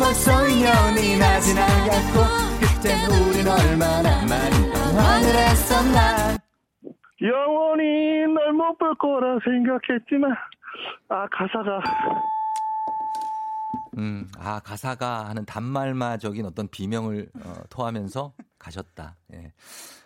벌써 0.00 0.32
2년이나 0.32 1.40
지나갔고 1.40 2.69
그땐 2.82 3.10
우린 3.28 3.46
얼마나 3.46 4.24
많은 4.24 4.72
방황을 4.72 5.28
했었나 5.28 6.36
영원히 7.22 7.84
널 8.32 8.52
못 8.54 8.78
볼 8.78 8.94
거라 8.96 9.38
생각했지만, 9.44 10.32
아, 11.10 11.26
가사가. 11.30 11.82
음, 13.98 14.26
아, 14.38 14.60
가사가 14.60 15.28
하는 15.28 15.44
단말마적인 15.44 16.46
어떤 16.46 16.68
비명을 16.68 17.28
어, 17.44 17.54
토하면서 17.68 18.32
가셨다. 18.58 19.16
예. 19.34 19.52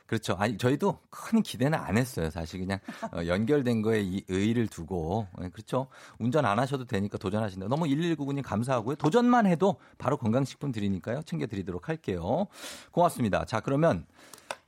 그렇죠. 0.07 0.35
아니, 0.39 0.59
저희도 0.59 0.99
큰 1.11 1.43
기대는 1.43 1.79
안 1.79 1.97
했어요. 1.97 2.31
사실 2.31 2.61
그냥 2.61 2.79
어, 3.13 3.27
연결된 3.27 3.83
거에 3.83 4.03
이 4.03 4.23
의의를 4.29 4.67
두고. 4.69 5.27
예, 5.43 5.49
그렇죠. 5.49 5.89
운전 6.19 6.45
안 6.45 6.59
하셔도 6.59 6.85
되니까 6.85 7.17
도전하신다. 7.17 7.69
너무 7.69 7.87
1199님 7.87 8.43
감사하고요. 8.43 8.97
도전만 8.97 9.47
해도 9.47 9.77
바로 9.97 10.17
건강식품 10.17 10.73
드리니까요. 10.73 11.23
챙겨드리도록 11.23 11.89
할게요. 11.89 12.47
고맙습니다. 12.91 13.45
자, 13.47 13.61
그러면 13.61 14.05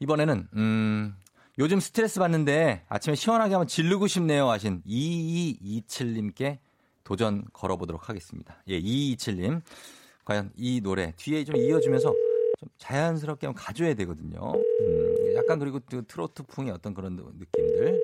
이번에는, 0.00 0.48
음, 0.54 1.16
요즘 1.58 1.80
스트레스 1.80 2.18
받는데 2.18 2.84
아침에 2.88 3.14
시원하게 3.14 3.54
한번 3.54 3.66
지르고 3.66 4.06
싶네요 4.06 4.50
하신 4.50 4.82
2227님께 4.86 6.58
도전 7.02 7.44
걸어보도록 7.52 8.08
하겠습니다. 8.08 8.56
예, 8.68 8.80
2227님. 8.80 9.62
과연 10.24 10.50
이 10.56 10.80
노래 10.82 11.12
뒤에 11.16 11.44
좀 11.44 11.56
이어주면서 11.56 12.12
좀 12.58 12.68
자연스럽게 12.78 13.46
한번 13.46 13.62
가줘야 13.62 13.94
되거든요. 13.94 14.52
음, 14.80 15.14
약간 15.36 15.58
그리고 15.58 15.80
또 15.80 16.02
트로트풍의 16.02 16.72
어떤 16.72 16.94
그런 16.94 17.16
느낌들 17.16 18.00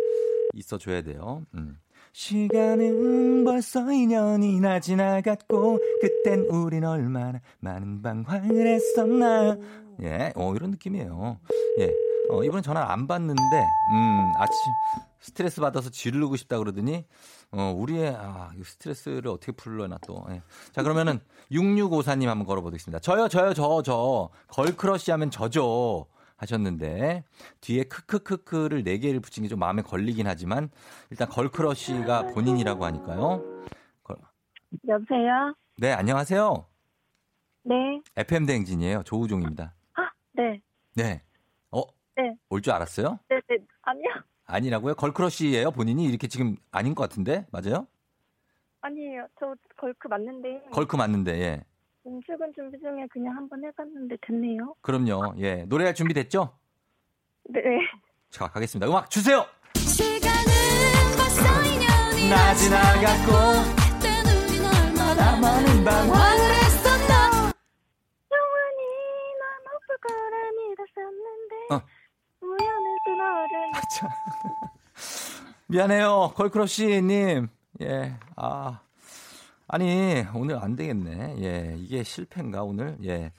있어줘야 0.55 1.03
돼요. 1.03 1.45
음. 1.55 1.79
시간은 2.13 3.45
벌써 3.45 3.81
2년이나 3.81 4.83
지나갔고 4.83 5.79
그땐 6.01 6.41
우린 6.51 6.85
얼마나 6.85 7.41
많은 7.61 8.03
방황을 8.03 8.67
했었나 8.67 9.57
예, 10.03 10.33
어 10.37 10.55
이런 10.55 10.73
느낌이에요. 10.73 11.39
예, 11.79 11.91
어 12.31 12.45
이번엔 12.45 12.63
전화 12.63 12.93
안 12.93 13.07
받는데 13.07 13.41
음 13.93 14.33
아침 14.37 14.57
스트레스 15.21 15.61
받아서 15.61 15.89
지르고 15.89 16.37
싶다 16.37 16.59
그러더니 16.59 17.07
어 17.51 17.73
우리의 17.77 18.11
아이 18.11 18.63
스트레스를 18.63 19.29
어떻게 19.29 19.53
풀려나 19.53 19.99
또. 20.07 20.25
예. 20.31 20.43
자 20.73 20.83
그러면은 20.83 21.21
6654님 21.51 22.27
한번 22.27 22.47
걸어보겠습니다. 22.47 22.99
저요 22.99 23.29
저요 23.29 23.55
저저 23.55 24.29
girl 24.49 24.76
crush 24.76 25.11
하면 25.13 25.31
저죠 25.31 26.07
하셨는데 26.43 27.25
뒤에 27.61 27.85
크크크크를 27.85 28.83
네 28.85 28.99
개를 28.99 29.21
붙인 29.21 29.43
게 29.45 29.49
좀 29.49 29.59
마음에 29.59 29.83
걸리긴 29.83 30.27
하지만 30.27 30.71
일단 31.11 31.29
girl 31.29 31.65
crush가 31.65 32.29
본인이라고 32.29 32.85
하니까요. 32.85 33.43
걸- 34.03 34.17
여보세요? 34.89 35.55
네, 35.79 35.93
안녕하세요. 35.93 36.67
네. 37.65 37.75
FM 38.17 38.47
대행진이에요. 38.47 39.03
조우종입니다. 39.05 39.75
네. 40.33 40.61
네. 40.95 41.23
어? 41.71 41.83
네. 42.17 42.35
올 42.49 42.61
줄 42.63 42.73
알았어요? 42.73 43.19
네, 43.29 43.41
네. 43.49 43.57
아니요. 43.83 44.05
아니라고요? 44.47 44.95
걸크러쉬예요, 44.95 45.71
본인이? 45.71 46.05
이렇게 46.05 46.27
지금 46.29 46.57
아닌 46.71 46.95
것 46.95 47.03
같은데? 47.09 47.47
맞아요? 47.53 47.87
아니에요. 48.81 49.27
저 49.39 49.55
걸크 49.77 50.09
맞는데. 50.09 50.63
걸크 50.73 50.97
맞는데, 50.97 51.39
예. 51.41 51.65
음, 52.07 52.21
출근 52.27 52.53
준비 52.55 52.79
중에 52.81 53.07
그냥 53.11 53.37
한번 53.37 53.65
해봤는데 53.65 54.17
됐네요. 54.27 54.75
그럼요. 54.81 55.35
예. 55.39 55.65
노래할 55.67 55.95
준비 55.95 56.13
됐죠? 56.15 56.53
네. 57.45 57.61
자, 58.31 58.49
가겠습니다. 58.49 58.89
음악 58.89 59.09
주세요! 59.11 59.45
시간은 59.77 60.53
벌써 61.17 61.43
2년이 61.43 62.31
나 62.31 62.55
지나갔고, 62.55 63.33
그땐 63.77 64.27
우린 64.27 64.65
얼마나 64.65 65.41
많은 65.41 65.85
방황을 65.85 66.55
했었나 66.65 67.53
영원히 68.33 68.83
난 69.39 69.63
없을 69.75 69.97
거라 70.03 70.35
믿었었는데. 70.59 71.55
어. 71.71 71.83
우연히 72.41 72.87
또 73.07 73.15
너를. 73.17 73.73
참. 73.97 74.09
미안해요. 75.69 76.33
걸크러쉬님. 76.35 77.49
예. 77.83 78.17
아. 78.37 78.81
아니, 79.73 80.23
오늘 80.35 80.59
안 80.63 80.77
되겠네. 80.77 81.37
예. 81.43 81.77
이게 81.79 82.03
실패인가, 82.03 82.63
오늘? 82.63 82.99
예. 83.07 83.33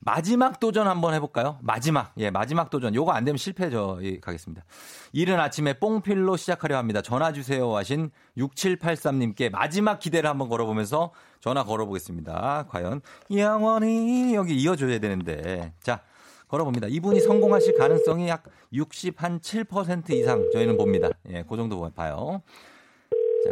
마지막 0.00 0.58
도전 0.58 0.88
한번 0.88 1.12
해볼까요? 1.12 1.58
마지막. 1.60 2.14
예, 2.16 2.30
마지막 2.30 2.70
도전. 2.70 2.94
요거 2.94 3.12
안 3.12 3.26
되면 3.26 3.36
실패죠. 3.36 3.98
예, 4.00 4.18
가겠습니다. 4.18 4.64
이른 5.12 5.38
아침에 5.38 5.74
뽕필로 5.78 6.38
시작하려 6.38 6.78
합니다. 6.78 7.02
전화 7.02 7.30
주세요 7.30 7.76
하신 7.76 8.10
6783님께 8.38 9.50
마지막 9.50 9.98
기대를 9.98 10.30
한번 10.30 10.48
걸어보면서 10.48 11.12
전화 11.40 11.62
걸어보겠습니다. 11.62 12.68
과연 12.70 13.02
영원히 13.32 14.34
여기 14.34 14.56
이어줘야 14.56 14.98
되는데. 14.98 15.74
자, 15.82 16.00
걸어봅니다. 16.48 16.86
이분이 16.86 17.20
성공하실 17.20 17.76
가능성이 17.76 18.28
약 18.28 18.44
60, 18.72 19.22
한 19.22 19.40
7% 19.40 20.08
이상 20.12 20.48
저희는 20.54 20.78
봅니다. 20.78 21.10
예, 21.28 21.44
그 21.46 21.54
정도 21.58 21.86
봐요. 21.90 22.40
자, 23.44 23.50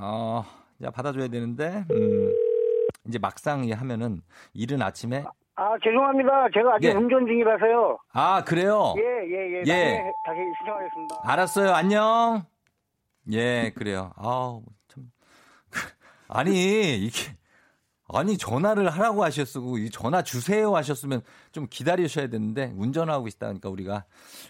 어, 0.00 0.44
자, 0.44 0.63
받아줘야 0.90 1.28
되는데, 1.28 1.84
음, 1.90 2.32
이제 3.06 3.18
막상 3.18 3.64
이 3.64 3.72
하면은 3.72 4.20
이른 4.52 4.82
아침에, 4.82 5.24
아, 5.56 5.76
죄송합니다. 5.82 6.48
제가 6.52 6.74
아직 6.74 6.88
예. 6.88 6.92
운전 6.92 7.26
중이라서요. 7.26 7.98
아, 8.12 8.42
그래요? 8.42 8.94
예, 8.98 9.02
예, 9.02 9.52
예. 9.52 9.62
예. 9.66 9.88
나중에 9.92 10.12
다시 10.26 10.40
신청하겠습니다. 10.58 11.16
알았어요. 11.22 11.70
안녕. 11.72 12.44
예, 13.30 13.72
그래요. 13.76 14.12
아우, 14.16 14.64
참. 14.88 15.10
아니, 16.28 16.96
이게, 16.96 17.36
아니, 18.08 18.36
전화를 18.36 18.90
하라고 18.90 19.22
하셨고, 19.22 19.78
이 19.78 19.90
전화 19.90 20.22
주세요 20.22 20.74
하셨으면 20.74 21.22
좀 21.52 21.68
기다리셔야 21.70 22.26
되는데, 22.26 22.72
운전하고 22.76 23.28
있다 23.28 23.46
보니까 23.46 23.68
우리가 23.68 24.04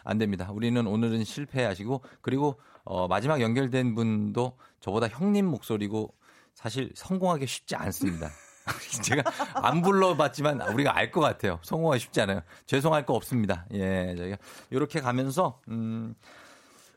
안 0.04 0.16
됩니다. 0.16 0.50
우리는 0.52 0.86
오늘은 0.86 1.24
실패하시고, 1.24 2.00
그리고, 2.22 2.58
어, 2.84 3.08
마지막 3.08 3.42
연결된 3.42 3.94
분도 3.94 4.56
저보다 4.80 5.08
형님 5.08 5.46
목소리고, 5.46 6.14
사실 6.54 6.90
성공하기 6.94 7.46
쉽지 7.46 7.76
않습니다. 7.76 8.30
제가 9.02 9.22
안 9.54 9.82
불러봤지만 9.82 10.60
우리가 10.72 10.96
알 10.96 11.10
것 11.10 11.20
같아요. 11.20 11.58
성공하기 11.62 12.00
쉽지 12.00 12.20
않아요. 12.22 12.40
죄송할 12.66 13.04
거 13.04 13.14
없습니다. 13.14 13.66
예, 13.72 14.14
저희가 14.16 14.36
이렇게 14.70 15.00
가면서 15.00 15.60
음, 15.68 16.14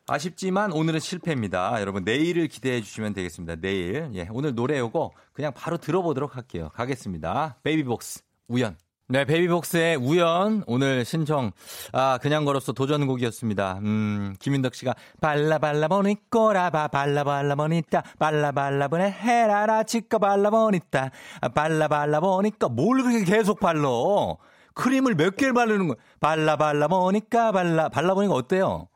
아쉽지만 0.07 0.71
오늘은 0.71 0.99
실패입니다. 1.01 1.81
여러분 1.81 2.03
내일을 2.05 2.47
기대해 2.47 2.81
주시면 2.81 3.13
되겠습니다. 3.13 3.55
내일 3.57 4.09
예, 4.13 4.27
오늘 4.31 4.55
노래 4.55 4.79
요거 4.79 5.11
그냥 5.33 5.53
바로 5.53 5.77
들어보도록 5.77 6.37
할게요. 6.37 6.69
가겠습니다. 6.73 7.57
베이비복스 7.63 8.21
우연. 8.47 8.77
네, 9.09 9.23
베이비복스의 9.23 9.95
우연 9.95 10.65
오늘 10.67 11.05
신청 11.05 11.51
아 11.93 12.19
그냥 12.21 12.43
걸었어 12.43 12.73
도전곡이었습니다. 12.73 13.79
음 13.81 14.35
김윤덕 14.37 14.75
씨가 14.75 14.95
발라 15.21 15.59
발라 15.59 15.87
보니 15.87 16.29
꼬라바 16.29 16.89
발라 16.89 17.23
발라 17.23 17.55
보니따 17.55 18.03
발라 18.19 18.51
발라 18.51 18.89
보네 18.89 19.09
헤라라 19.09 19.83
치까 19.83 20.17
발라 20.17 20.49
보니따 20.49 21.11
아, 21.39 21.47
발라 21.47 21.87
발라 21.87 22.19
보니까 22.19 22.67
뭘 22.67 23.01
그렇게 23.01 23.23
계속 23.23 23.61
발러 23.61 24.35
크림을 24.73 25.15
몇 25.15 25.37
개를 25.37 25.53
바르는 25.53 25.87
거 25.87 25.95
발라 26.19 26.57
발라 26.57 26.89
보니까 26.89 27.53
발라 27.53 27.87
발라 27.87 28.13
보니까 28.13 28.33
어때요? 28.33 28.89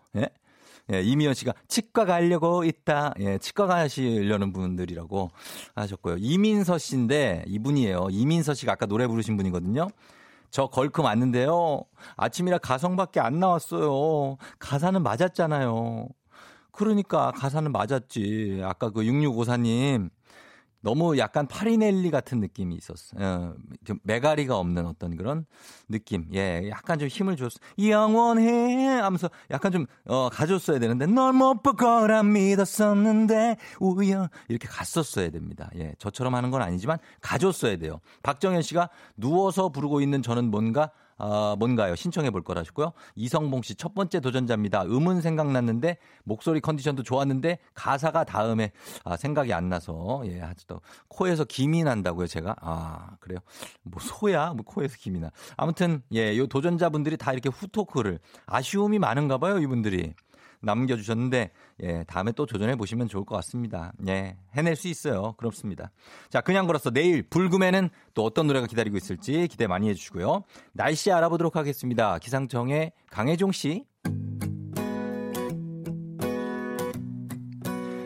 예? 0.92 0.98
예, 0.98 1.02
이미연 1.02 1.34
씨가 1.34 1.54
치과 1.68 2.06
가려고 2.06 2.64
있다. 2.64 3.14
예, 3.20 3.38
치과 3.38 3.68
가시려는 3.68 4.54
분들이라고 4.54 5.32
하셨고요. 5.76 6.18
이민서 6.20 6.78
씨인데 6.78 7.46
이분이에요. 7.48 8.08
이민서 8.12 8.54
씨가 8.54 8.74
아까 8.74 8.86
노래 8.86 9.08
부르신 9.08 9.38
분이거든요. 9.38 9.88
저 10.50 10.68
걸크 10.68 11.02
맞는데요. 11.02 11.84
아침이라 12.18 12.58
가성밖에 12.58 13.20
안 13.20 13.40
나왔어요. 13.40 14.38
가사는 14.60 15.02
맞았잖아요. 15.02 16.08
그러니까 16.72 17.32
가사는 17.32 17.72
맞았지. 17.72 18.62
아까 18.64 18.90
그 18.90 19.02
6654님 19.02 20.10
너무 20.82 21.18
약간 21.18 21.48
파리넬리 21.48 22.10
같은 22.12 22.40
느낌이 22.40 22.76
있었어. 22.76 23.18
요 23.22 23.56
좀 23.86 24.00
메가리가 24.04 24.58
없는 24.58 24.86
어떤 24.86 25.16
그런 25.16 25.46
느낌. 25.90 26.28
예, 26.34 26.70
약간 26.70 27.00
좀 27.00 27.08
힘을 27.08 27.36
줬어. 27.36 27.58
영원해 27.80 28.86
하면서 29.00 29.30
약간 29.50 29.72
좀 29.72 29.86
어, 30.06 30.30
가줬어야 30.30 30.80
되는데 30.80 31.06
널 31.08 31.34
못 31.34 31.62
볼 31.64 31.76
거라 31.76 32.24
믿었었는데 32.24 33.58
우연 33.80 34.28
이렇게 34.50 34.68
갔었어야 34.68 35.30
됩니다. 35.30 35.70
예, 35.76 35.94
저처럼 36.00 36.36
하는 36.36 36.52
건 36.52 36.62
아니지만 36.62 36.98
가줬어야 37.22 37.78
돼요. 37.78 38.00
박정현 38.24 38.62
씨가 38.62 38.90
누워서 39.18 39.70
부르고 39.70 40.02
있는 40.02 40.22
저는 40.22 40.52
뭔가 40.52 40.92
아, 41.24 41.56
뭔가요? 41.60 41.96
신청해 41.96 42.32
볼 42.32 42.44
거라셨고요. 42.44 42.94
이성봉 43.16 43.62
씨 43.62 43.76
첫 43.76 43.94
번째 43.94 44.20
도전자입니다. 44.20 44.84
음은 44.86 45.22
생각났는데 45.22 45.98
목소리 46.24 46.60
컨디션도 46.62 47.04
좋았는데 47.04 47.60
가사가 47.76 48.24
다음에 48.24 48.72
아, 49.04 49.16
생각이 49.18 49.54
안 49.54 49.70
나서 49.70 50.24
예, 50.26 50.42
또 50.68 50.82
코에서 51.10 51.44
김이 51.46 51.84
난다고요, 51.84 52.26
제가. 52.26 52.56
아, 52.60 53.16
그래요. 53.20 53.40
뭐 53.84 54.02
소야? 54.02 54.54
뭐 54.54 54.66
코에서 54.66 54.98
김이 54.98 55.20
나. 55.20 55.30
아무튼 55.58 56.02
예, 56.14 56.36
요 56.38 56.48
도전자분들이 56.48 57.18
다 57.18 57.34
이렇게 57.34 57.50
후토크를 57.50 58.20
아쉬움이 58.48 58.98
많은가 58.98 59.38
봐요, 59.38 59.60
이분들이. 59.60 60.14
남겨주셨는데, 60.62 61.52
예, 61.84 62.04
다음에 62.08 62.32
또 62.32 62.46
도전해 62.46 62.76
보시면 62.76 63.08
좋을 63.08 63.26
것 63.26 63.36
같습니다. 63.36 63.92
예, 64.08 64.38
해낼 64.56 64.76
수 64.76 64.88
있어요. 64.88 65.34
그렇습니다. 65.38 65.92
자, 66.30 66.42
그냥 66.42 66.68
걸었어. 66.68 66.92
내일 66.92 67.24
불금에는 67.24 67.90
또 68.14 68.24
어떤 68.24 68.48
노래가 68.48 68.68
기다리고 68.68 68.98
있을지 68.98 69.48
기대 69.48 69.68
많이 69.68 69.90
해주시고요. 69.90 70.44
날씨 70.74 71.12
알아보도록 71.12 71.56
하겠습니다. 71.56 72.18
기상청의 72.20 72.92
강혜종 73.10 73.52
씨. 73.52 73.86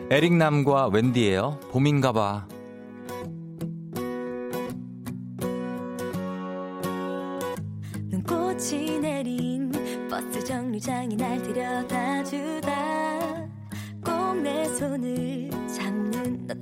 에릭남과 0.08 0.88
웬디예요. 0.88 1.58
봄인가 1.72 2.12
봐. 2.12 2.46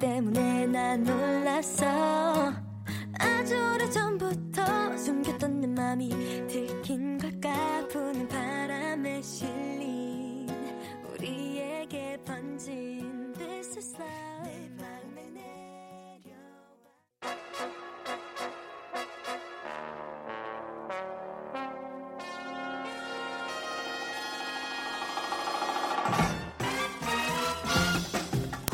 때문에 0.05 0.66
난 0.66 1.02
놀랐어. 1.02 2.52
아주 3.18 3.55
오래전부터 3.57 4.98
숨겼던 4.98 5.61
내 5.62 5.66
맘이 5.66 6.11
들킨 6.46 7.16
걸까? 7.16 7.88
부는 7.88 8.28
바람에 8.28 9.22
실린 9.22 10.46
우리에게 11.11 12.18
번진 12.22 13.32
This 13.32 13.78
is 13.78 13.94
love 13.98 14.24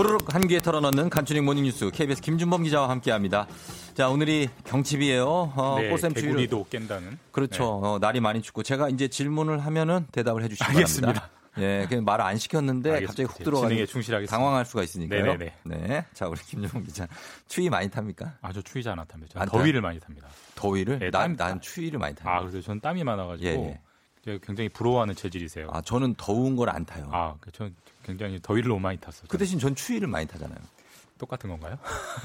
후루룩 0.00 0.34
한 0.34 0.48
귀에 0.48 0.60
털어넣는 0.60 1.10
간추린 1.10 1.44
모닝뉴스 1.44 1.90
KBS 1.90 2.22
김준범 2.22 2.62
기자와 2.62 2.88
함께합니다. 2.88 3.46
자 3.92 4.08
오늘이 4.08 4.48
경칩이에요. 4.64 5.26
어, 5.54 5.76
네, 5.78 5.90
꽃샘 5.90 6.14
추위를 6.14 6.30
개구리도 6.30 6.66
깬다는. 6.70 7.18
그렇죠. 7.32 7.66
어, 7.84 7.98
날이 7.98 8.18
많이 8.18 8.40
춥고 8.40 8.62
제가 8.62 8.88
이제 8.88 9.08
질문을 9.08 9.58
하면은 9.66 10.06
대답을 10.10 10.42
해주시기. 10.44 10.72
바랍니다. 10.72 11.28
예, 11.58 11.84
그냥 11.86 12.04
말을 12.06 12.24
안 12.24 12.38
시켰는데 12.38 12.92
알겠습니다. 12.92 13.08
갑자기 13.12 13.28
훅제 13.28 13.44
들어가서. 13.44 14.26
당황할 14.30 14.64
수가 14.64 14.84
있으니까요. 14.84 15.22
네네네. 15.36 15.52
네, 15.64 16.06
자 16.14 16.28
우리 16.28 16.40
김준범 16.40 16.84
기자 16.84 17.06
추위 17.46 17.68
많이 17.68 17.90
탑니까? 17.90 18.38
아주 18.40 18.62
추위지 18.62 18.88
않았답니다. 18.88 19.38
안 19.38 19.48
더위를 19.50 19.82
타요? 19.82 19.82
많이 19.82 20.00
탑니다. 20.00 20.28
더위를? 20.54 20.98
네, 20.98 21.10
난, 21.10 21.36
땀- 21.36 21.48
난 21.50 21.60
추위를 21.60 21.98
많이 21.98 22.14
탑니다. 22.14 22.38
아, 22.38 22.40
그래서 22.40 22.62
저는 22.62 22.80
땀이 22.80 23.04
많아가지고 23.04 23.46
예, 23.50 23.78
예. 24.28 24.38
굉장히 24.42 24.70
부러워하는 24.70 25.14
체질이세요. 25.14 25.68
아, 25.70 25.82
저는 25.82 26.14
더운 26.16 26.56
걸 26.56 26.70
안 26.70 26.86
타요. 26.86 27.06
아, 27.12 27.34
그 27.38 27.50
저는 27.52 27.74
굉장히 28.04 28.38
더위를 28.42 28.68
너무 28.68 28.80
많이 28.80 28.98
탔어요. 28.98 29.26
그 29.28 29.38
대신 29.38 29.58
전 29.58 29.74
추위를 29.74 30.08
많이 30.08 30.26
타잖아요. 30.26 30.58
똑같은 31.18 31.50
건가요? 31.50 31.76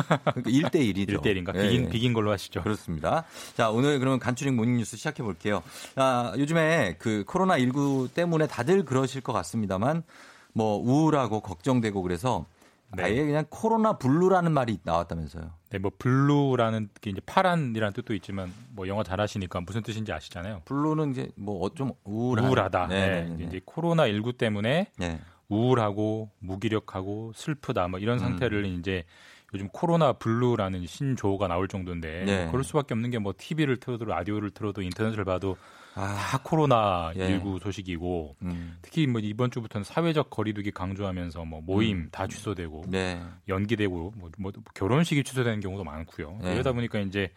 그러니까 0.08 0.50
1대1이죠. 0.70 1.20
1대1인가? 1.22 1.52
비긴, 1.62 1.90
비긴 1.90 2.14
걸로 2.14 2.32
하시죠. 2.32 2.64
그렇습니다. 2.64 3.26
자, 3.58 3.70
오늘 3.70 4.00
그러면 4.00 4.20
간추린 4.20 4.56
모닝뉴스 4.56 4.96
시작해 4.96 5.22
볼게요. 5.22 5.62
아, 5.98 6.34
요즘에 6.38 6.96
그 6.98 7.26
코로나19 7.28 8.14
때문에 8.14 8.48
다들 8.48 8.86
그러실 8.86 9.20
것 9.22 9.34
같습니다만 9.34 10.04
뭐 10.54 10.78
우울하고 10.78 11.42
걱정되고 11.42 12.02
그래서 12.04 12.46
네. 12.96 13.04
아예 13.04 13.26
그냥 13.26 13.44
코로나 13.50 13.98
블루라는 13.98 14.54
말이 14.54 14.80
나왔다면서요. 14.84 15.52
네, 15.72 15.78
뭐 15.80 15.92
blue라는 15.98 16.88
게 17.02 17.10
이제 17.10 17.20
파란이라는 17.26 17.92
뜻도 17.94 18.14
있지만 18.14 18.54
뭐 18.70 18.88
영어 18.88 19.04
잘하시니까 19.04 19.60
무슨 19.62 19.82
뜻인지 19.84 20.14
아시잖아요. 20.14 20.62
blue는 20.64 21.12
이제 21.12 21.30
뭐 21.36 21.70
좀 21.76 21.92
우울한. 22.06 22.48
우울하다. 22.48 22.88
네, 22.88 23.08
네, 23.08 23.24
네, 23.26 23.36
네. 23.36 23.44
이제 23.46 23.62
코로나 23.66 24.08
19 24.08 24.34
때문에 24.38 24.92
네. 24.98 25.20
우울하고 25.50 26.32
무기력하고 26.40 27.32
슬프다 27.36 27.88
뭐 27.88 28.00
이런 28.00 28.20
상태를 28.20 28.64
음. 28.66 28.80
이제 28.80 29.04
요즘 29.54 29.68
코로나 29.70 30.12
블루라는 30.14 30.86
신조어가 30.86 31.48
나올 31.48 31.68
정도인데 31.68 32.26
네. 32.26 32.48
그럴 32.52 32.64
수밖에 32.64 32.94
없는 32.94 33.12
게 33.12 33.20
뭐 33.20 33.34
TV를 33.38 33.78
틀어도 33.78 34.06
라디오를 34.06 34.52
틀어도 34.52 34.82
인터넷을 34.82 35.24
봐도 35.24 35.56
아, 35.94 36.14
다 36.16 36.40
코로나 36.44 37.14
예. 37.16 37.28
19 37.28 37.60
소식이고 37.60 38.36
음. 38.42 38.78
특히 38.82 39.08
뭐 39.08 39.22
이번 39.22 39.50
주부터는 39.52 39.86
사회적 39.86 40.30
거리두기 40.30 40.72
강조하면서 40.72 41.46
뭐 41.46 41.62
모임 41.62 41.98
음. 41.98 42.10
다 42.12 42.28
취소되고 42.28 42.86
네. 42.90 43.22
연기되고 43.48 44.14
뭐, 44.18 44.30
뭐 44.38 44.52
결혼식이 44.74 45.24
취소되는 45.24 45.62
경우도 45.62 45.86
많고요. 45.86 46.40
네. 46.42 46.54
이러다 46.56 46.74
보니까 46.74 47.00
이제 47.00 47.32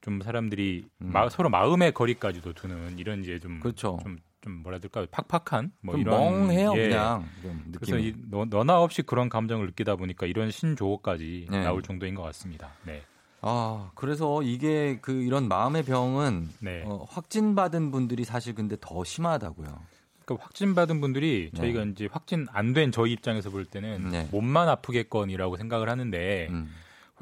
좀 0.00 0.20
사람들이 0.20 0.84
음. 1.00 1.10
마- 1.12 1.28
서로 1.28 1.48
마음의 1.48 1.92
거리까지도 1.92 2.52
두는 2.52 2.98
이런 2.98 3.20
이제 3.22 3.40
좀 3.40 3.58
그렇죠. 3.58 3.98
좀, 4.04 4.16
좀 4.42 4.62
뭐라 4.62 4.76
해야 4.76 4.80
될까 4.80 5.06
팍팍한 5.10 5.72
뭐좀 5.82 6.00
이런 6.00 6.18
멍해요, 6.20 6.72
예. 6.76 6.88
그냥. 6.88 7.24
좀 7.42 7.72
그래서. 7.80 7.98
이 7.98 8.14
너, 8.30 8.44
너나 8.44 8.80
없이 8.80 9.02
그런 9.02 9.28
감정을 9.28 9.66
느끼다 9.66 9.96
보니까 9.96 10.26
이런 10.26 10.50
신조어까지 10.50 11.46
네. 11.50 11.62
나올 11.64 11.82
정도인 11.82 12.14
것 12.14 12.22
같습니다. 12.22 12.70
네. 12.84 13.02
아, 13.40 13.90
그래서 13.94 14.42
이게 14.42 14.98
그 15.00 15.12
이런 15.22 15.48
마음의 15.48 15.84
병은 15.84 16.48
네. 16.60 16.82
어, 16.86 17.04
확진받은 17.08 17.90
분들이 17.90 18.24
사실 18.24 18.54
근데 18.54 18.76
더 18.80 19.02
심하다고요. 19.04 19.80
그러니까 20.24 20.44
확진 20.44 20.74
받은 20.74 21.00
분들이 21.00 21.50
네. 21.52 21.60
저희가 21.60 21.82
이제 21.84 22.08
확진 22.10 22.46
안 22.52 22.72
된 22.72 22.92
저희 22.92 23.12
입장에서 23.12 23.50
볼 23.50 23.64
때는 23.64 24.10
네. 24.10 24.28
몸만 24.30 24.68
아프겠거니라고 24.68 25.56
생각을 25.56 25.88
하는데 25.88 26.48
음. 26.50 26.70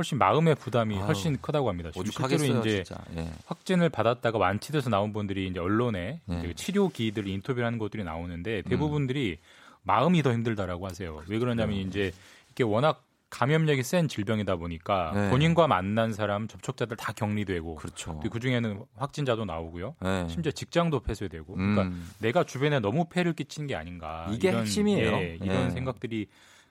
훨씬 0.01 0.17
마음의 0.17 0.55
부담이 0.55 0.97
아우, 0.97 1.07
훨씬 1.07 1.37
크다고 1.41 1.69
합니다. 1.69 1.91
실제로 1.93 2.61
이제. 2.61 2.83
예. 3.17 3.31
확진을 3.45 3.91
받았다가 3.91 4.39
완치돼서 4.39 4.89
나온 4.89 5.13
분들이 5.13 5.47
이제 5.47 5.61
언론에 5.61 6.21
네. 6.25 6.39
이제 6.39 6.55
치료 6.55 6.89
기들 6.89 7.29
인터뷰를 7.29 7.67
하는 7.67 7.79
것들이 7.79 8.03
나오는데 8.03 8.63
음. 8.65 8.71
대부분들이 8.71 9.39
마음이 9.83 10.23
더 10.23 10.33
힘들다라고 10.33 10.87
하세요. 10.87 11.23
왜 11.29 11.39
그러냐면 11.39 11.77
이제 11.77 12.13
이게 12.51 12.65
워낙 12.65 13.05
감염력이 13.29 13.83
센 13.85 14.09
질병이다 14.09 14.57
보니까 14.57 15.13
네. 15.15 15.31
본인과 15.31 15.69
만난 15.69 16.13
사람 16.13 16.49
접촉자들 16.49 16.97
다 16.97 17.13
격리되고 17.13 17.77
그렇죠. 17.77 18.19
그 18.29 18.41
중에는 18.41 18.83
확진자도 18.97 19.45
나오고요. 19.45 19.95
네. 20.01 20.27
심지어 20.29 20.51
직장도 20.51 21.01
폐쇄되고 21.01 21.55
그러니까 21.55 21.83
음. 21.83 22.11
내가 22.19 22.43
주변에 22.43 22.81
너무 22.81 23.07
폐를 23.09 23.35
끼친 23.35 23.67
게 23.67 23.77
아닌가 23.77 24.27
이게 24.33 24.49
이런, 24.49 24.63
핵심이에요. 24.63 25.13
예, 25.13 25.39
이런 25.43 25.67
예. 25.67 25.71
생각들이 25.71 26.27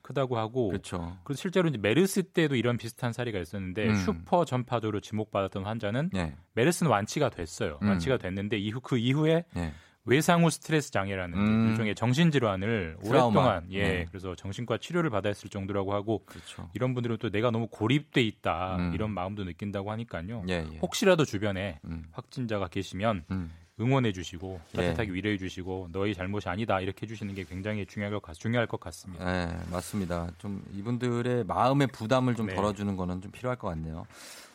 크다고 0.09 0.37
하고 0.37 0.69
그렇죠. 0.69 1.17
그리고 1.23 1.37
실제로 1.37 1.69
이제 1.69 1.77
메르스 1.77 2.23
때도 2.23 2.55
이런 2.55 2.77
비슷한 2.77 3.13
사례가 3.13 3.39
있었는데 3.39 3.89
음. 3.89 3.95
슈퍼 3.95 4.43
전파자로 4.43 5.01
지목받았던 5.01 5.65
환자는 5.65 6.09
네. 6.11 6.35
메르스는 6.53 6.91
완치가 6.91 7.29
됐어요. 7.29 7.77
음. 7.83 7.89
완치가 7.89 8.17
됐는데 8.17 8.57
이후 8.57 8.79
그 8.81 8.97
이후에 8.97 9.45
네. 9.53 9.71
외상후 10.05 10.49
스트레스 10.49 10.91
장애라는 10.91 11.37
음. 11.37 11.69
일종의 11.69 11.93
정신 11.93 12.31
질환을. 12.31 12.97
오랫동안 13.03 13.67
예 13.69 13.83
네. 13.83 14.05
그래서 14.09 14.35
정신과 14.35 14.79
치료를 14.79 15.11
했을 15.29 15.49
정도라고 15.49 15.93
하고 15.93 16.23
그렇죠. 16.25 16.69
이런 16.73 16.95
분들은 16.95 17.17
또 17.19 17.29
내가 17.29 17.51
너무 17.51 17.67
고립돼 17.67 18.23
있다 18.23 18.77
음. 18.77 18.93
이런 18.95 19.11
마음도 19.11 19.43
느낀다고 19.43 19.91
하니까요. 19.91 20.43
예, 20.49 20.65
예. 20.71 20.77
혹시라도 20.81 21.25
주변에 21.25 21.79
음. 21.85 22.05
확진자가 22.11 22.67
계시면 22.69 23.25
음. 23.29 23.51
응원해 23.79 24.11
주시고 24.11 24.59
예. 24.73 24.77
따뜻하게 24.77 25.11
위로해 25.11 25.37
주시고 25.37 25.89
너희 25.91 26.13
잘못이 26.13 26.49
아니다 26.49 26.79
이렇게 26.81 27.03
해 27.03 27.07
주시는 27.07 27.33
게 27.35 27.43
굉장히 27.43 27.85
중요할 27.85 28.13
것, 28.13 28.21
같, 28.21 28.33
중요할 28.35 28.67
것 28.67 28.79
같습니다. 28.79 29.25
네, 29.25 29.57
맞습니다. 29.71 30.29
좀 30.37 30.63
이분들의 30.73 31.45
마음의 31.45 31.87
부담을 31.87 32.35
좀 32.35 32.47
네. 32.47 32.55
덜어주는 32.55 32.95
거는 32.95 33.21
좀 33.21 33.31
필요할 33.31 33.57
것 33.57 33.69
같네요. 33.69 34.05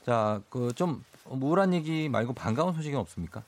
자, 0.05 0.43
그 0.51 0.70
좀 0.75 1.03
우울한 1.27 1.75
얘기 1.75 2.09
말고 2.09 2.35
반가운 2.35 2.72
소식은 2.75 2.99
없습니까? 2.99 3.43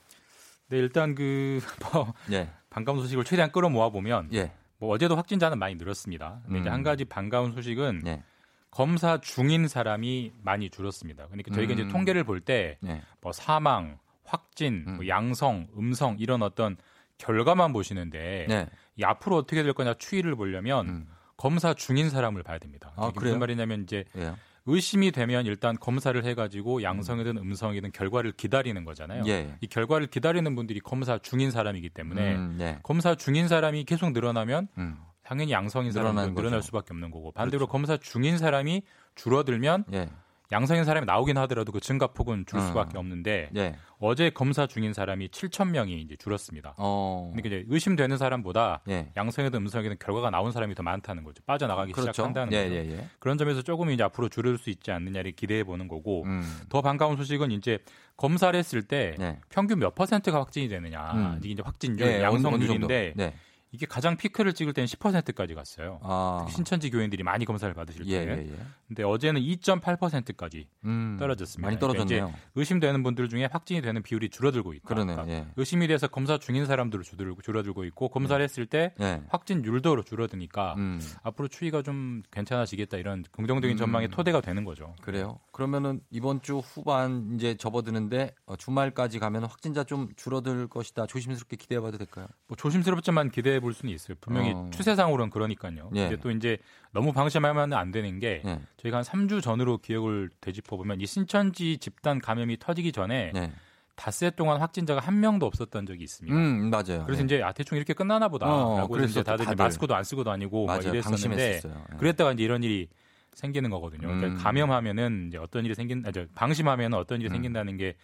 네 0.69 0.77
일단 0.77 1.15
그 1.15 1.61
뭐, 1.93 2.13
예, 2.31 2.49
반가운 2.69 2.99
소식을 2.99 3.23
최대한 3.23 3.51
끌어모아 3.51 3.89
보면 3.89 4.29
예, 4.33 4.51
뭐 4.79 4.89
어제도 4.89 5.15
확진자는 5.15 5.59
많이 5.59 5.75
늘었습니다. 5.75 6.41
근데 6.45 6.59
이제 6.59 6.69
음. 6.69 6.73
한 6.73 6.83
가지 6.83 7.05
반가운 7.05 7.53
소식은 7.53 8.03
예, 8.07 8.23
검사 8.71 9.19
중인 9.21 9.67
사람이 9.67 10.33
많이 10.41 10.69
줄었습니다. 10.69 11.27
그러니까 11.27 11.53
저희가 11.53 11.73
음. 11.73 11.79
이제 11.79 11.87
통계를 11.87 12.23
볼때뭐 12.23 12.75
예. 12.87 13.01
사망, 13.33 13.97
확진, 14.27 14.83
음. 14.87 14.95
뭐 14.97 15.07
양성, 15.07 15.67
음성 15.77 16.17
이런 16.19 16.43
어떤 16.43 16.77
결과만 17.17 17.73
보시는데 17.73 18.45
네. 18.47 18.67
이 18.95 19.03
앞으로 19.03 19.37
어떻게 19.37 19.63
될 19.63 19.73
거냐 19.73 19.95
추이를 19.95 20.35
보려면 20.35 20.87
음. 20.87 21.07
검사 21.37 21.73
중인 21.73 22.09
사람을 22.09 22.43
봐야 22.43 22.57
됩니다. 22.59 22.91
아? 22.95 23.11
무슨 23.15 23.39
말이냐면 23.39 23.83
이제 23.83 24.03
예. 24.17 24.33
의심이 24.65 25.11
되면 25.11 25.45
일단 25.45 25.77
검사를 25.79 26.21
해가지고 26.23 26.83
양성이든 26.83 27.37
음성이든 27.37 27.91
결과를 27.93 28.33
기다리는 28.33 28.83
거잖아요. 28.83 29.23
예. 29.27 29.55
이 29.61 29.67
결과를 29.67 30.07
기다리는 30.07 30.55
분들이 30.55 30.79
검사 30.81 31.17
중인 31.17 31.51
사람이기 31.51 31.89
때문에 31.89 32.35
음, 32.35 32.55
네. 32.57 32.79
검사 32.83 33.15
중인 33.15 33.47
사람이 33.47 33.85
계속 33.85 34.11
늘어나면 34.11 34.67
음, 34.77 34.97
당연히 35.23 35.51
양성인 35.53 35.91
늘어나는 35.93 36.35
늘어날 36.35 36.59
거죠. 36.59 36.67
수밖에 36.67 36.87
없는 36.91 37.11
거고 37.11 37.31
반대로 37.31 37.59
그렇죠. 37.59 37.71
검사 37.71 37.97
중인 37.97 38.37
사람이 38.37 38.81
줄어들면 39.15 39.85
예, 39.93 40.09
양성인 40.51 40.85
사람이 40.85 41.05
나오긴 41.05 41.37
하더라도 41.39 41.71
그 41.71 41.79
증가폭은 41.79 42.45
줄 42.45 42.59
어. 42.59 42.61
수밖에 42.61 42.97
없는데 42.97 43.49
예. 43.55 43.75
어제 43.99 44.29
검사 44.29 44.67
중인 44.67 44.93
사람이 44.93 45.29
7천 45.29 45.69
명이 45.69 46.01
이제 46.01 46.15
줄었습니다. 46.15 46.75
어, 46.77 47.31
그러니까 47.33 47.55
이제 47.55 47.65
의심되는 47.67 48.17
사람보다 48.17 48.81
예. 48.89 49.11
양성이든 49.17 49.59
음성이든 49.59 49.97
결과가 49.99 50.29
나온 50.29 50.51
사람이 50.51 50.75
더 50.75 50.83
많다는 50.83 51.23
거죠. 51.23 51.43
빠져나가기 51.45 51.91
그렇죠. 51.91 52.11
시작한다는 52.11 52.53
예, 52.53 52.63
거죠. 52.63 52.75
예, 52.75 52.97
예. 52.97 53.07
그런 53.19 53.37
점에서 53.37 53.61
조금 53.61 53.89
이제 53.89 54.03
앞으로 54.03 54.29
줄을 54.29 54.57
수 54.57 54.69
있지 54.69 54.91
않느냐를 54.91 55.33
기대해 55.33 55.63
보는 55.63 55.87
거고 55.87 56.23
음, 56.25 56.43
더 56.69 56.81
반가운 56.81 57.17
소식은 57.17 57.51
이제 57.51 57.79
검사를 58.15 58.57
했을 58.57 58.83
때 58.83 59.15
네. 59.19 59.39
평균 59.49 59.79
몇 59.79 59.95
퍼센트가 59.95 60.39
확진이 60.39 60.67
되느냐 60.67 61.11
음. 61.13 61.39
이게 61.39 61.49
이제 61.49 61.61
확진율 61.63 62.07
예? 62.07 62.21
양성률인데 62.23 63.13
네. 63.15 63.33
이게 63.71 63.85
가장 63.85 64.15
피크를 64.17 64.53
찍을 64.53 64.73
때는 64.73 64.87
10%까지 64.87 65.53
갔어요. 65.53 65.99
아, 66.03 66.45
신천지 66.49 66.89
교인들이 66.89 67.23
많이 67.23 67.45
검사를 67.45 67.73
받으실 67.73 68.05
때. 68.05 68.11
예, 68.11 68.17
예, 68.27 68.51
예. 68.51 68.57
근데 68.87 69.03
어제는 69.03 69.41
2.8%까지 69.41 70.67
음, 70.85 71.17
떨어졌습니다. 71.19 71.67
많이 71.67 71.77
그러니까 71.77 71.99
떨어졌네요. 71.99 72.29
이제 72.29 72.43
의심되는 72.55 73.03
분들 73.03 73.27
중에 73.29 73.49
확진이 73.51 73.81
되는 73.81 74.01
비율이 74.01 74.29
줄어들고 74.29 74.73
있다. 74.73 74.87
그러네, 74.87 75.15
그러니까 75.15 75.35
예. 75.35 75.47
의심이 75.57 75.87
돼서 75.87 76.07
검사 76.07 76.37
중인 76.37 76.65
사람들을 76.65 77.03
줄어들고, 77.03 77.41
줄어들고 77.41 77.83
있고 77.85 78.09
검사를 78.09 78.41
했을 78.41 78.65
때 78.65 78.93
예. 79.01 79.21
확진율도 79.29 80.03
줄어드니까 80.03 80.75
음, 80.77 81.01
앞으로 81.23 81.47
추이가 81.47 81.81
좀 81.81 82.23
괜찮아지겠다 82.31 82.97
이런 82.97 83.23
긍정적인 83.31 83.75
음. 83.75 83.77
전망의 83.77 84.09
토대가 84.09 84.41
되는 84.41 84.63
거죠. 84.63 84.95
그래요. 85.01 85.39
그러면은 85.51 86.01
이번 86.09 86.41
주 86.41 86.59
후반 86.59 87.35
이제 87.35 87.55
접어드는데 87.55 88.33
어, 88.45 88.55
주말까지 88.55 89.19
가면 89.19 89.43
확진자 89.45 89.83
좀 89.83 90.09
줄어들 90.15 90.67
것이다. 90.67 91.05
조심스럽게 91.07 91.57
기대해봐도 91.57 91.97
될까요? 91.97 92.27
뭐 92.47 92.55
조심스럽지만 92.55 93.31
기대해 93.31 93.59
볼 93.67 93.73
수는 93.73 93.93
있어요. 93.93 94.15
분명히 94.21 94.53
어. 94.53 94.69
추세상으로는 94.71 95.29
그러니까요. 95.29 95.89
예. 95.95 96.03
근데 96.07 96.21
또 96.21 96.31
이제 96.31 96.57
너무 96.93 97.11
방심하면 97.11 97.73
안 97.73 97.91
되는 97.91 98.17
게 98.19 98.41
예. 98.45 98.59
저희가 98.77 98.99
한 98.99 99.03
3주 99.03 99.41
전으로 99.41 99.79
기억을 99.79 100.29
되짚어 100.39 100.77
보면 100.77 101.01
이 101.01 101.05
신천지 101.05 101.77
집단 101.79 102.19
감염이 102.19 102.57
터지기 102.59 102.93
전에 102.93 103.31
네. 103.33 103.51
닷새 103.95 104.29
동안 104.29 104.61
확진자가 104.61 105.01
한 105.01 105.19
명도 105.19 105.45
없었던 105.47 105.85
적이 105.85 106.03
있습니다. 106.05 106.37
음, 106.37 106.69
맞아요. 106.69 107.03
그래서 107.05 107.21
예. 107.21 107.25
이제 107.25 107.43
아 107.43 107.51
대충 107.51 107.77
이렇게 107.77 107.93
끝나나 107.93 108.27
어, 108.27 108.29
보다라고 108.29 108.99
이제 108.99 109.21
다들, 109.21 109.43
다들. 109.45 109.61
마스크도 109.61 109.93
안 109.93 110.05
쓰고 110.05 110.23
다니고 110.23 110.65
막 110.65 110.77
맞아요. 110.77 110.93
이랬었는데 110.93 111.27
방심했었어요. 111.27 111.85
예. 111.93 111.97
그랬다가 111.97 112.31
이제 112.31 112.43
이런 112.43 112.63
일이 112.63 112.87
생기는 113.33 113.69
거거든요. 113.69 114.07
그러니까 114.07 114.27
음. 114.27 114.37
감염하면은 114.37 115.25
이제 115.27 115.37
어떤 115.37 115.65
일이 115.65 115.75
생긴, 115.75 116.03
아, 116.07 116.11
저 116.11 116.25
방심하면 116.35 116.93
어떤 116.93 117.19
일이 117.19 117.29
음. 117.29 117.33
생긴다는 117.33 117.77
게 117.77 117.95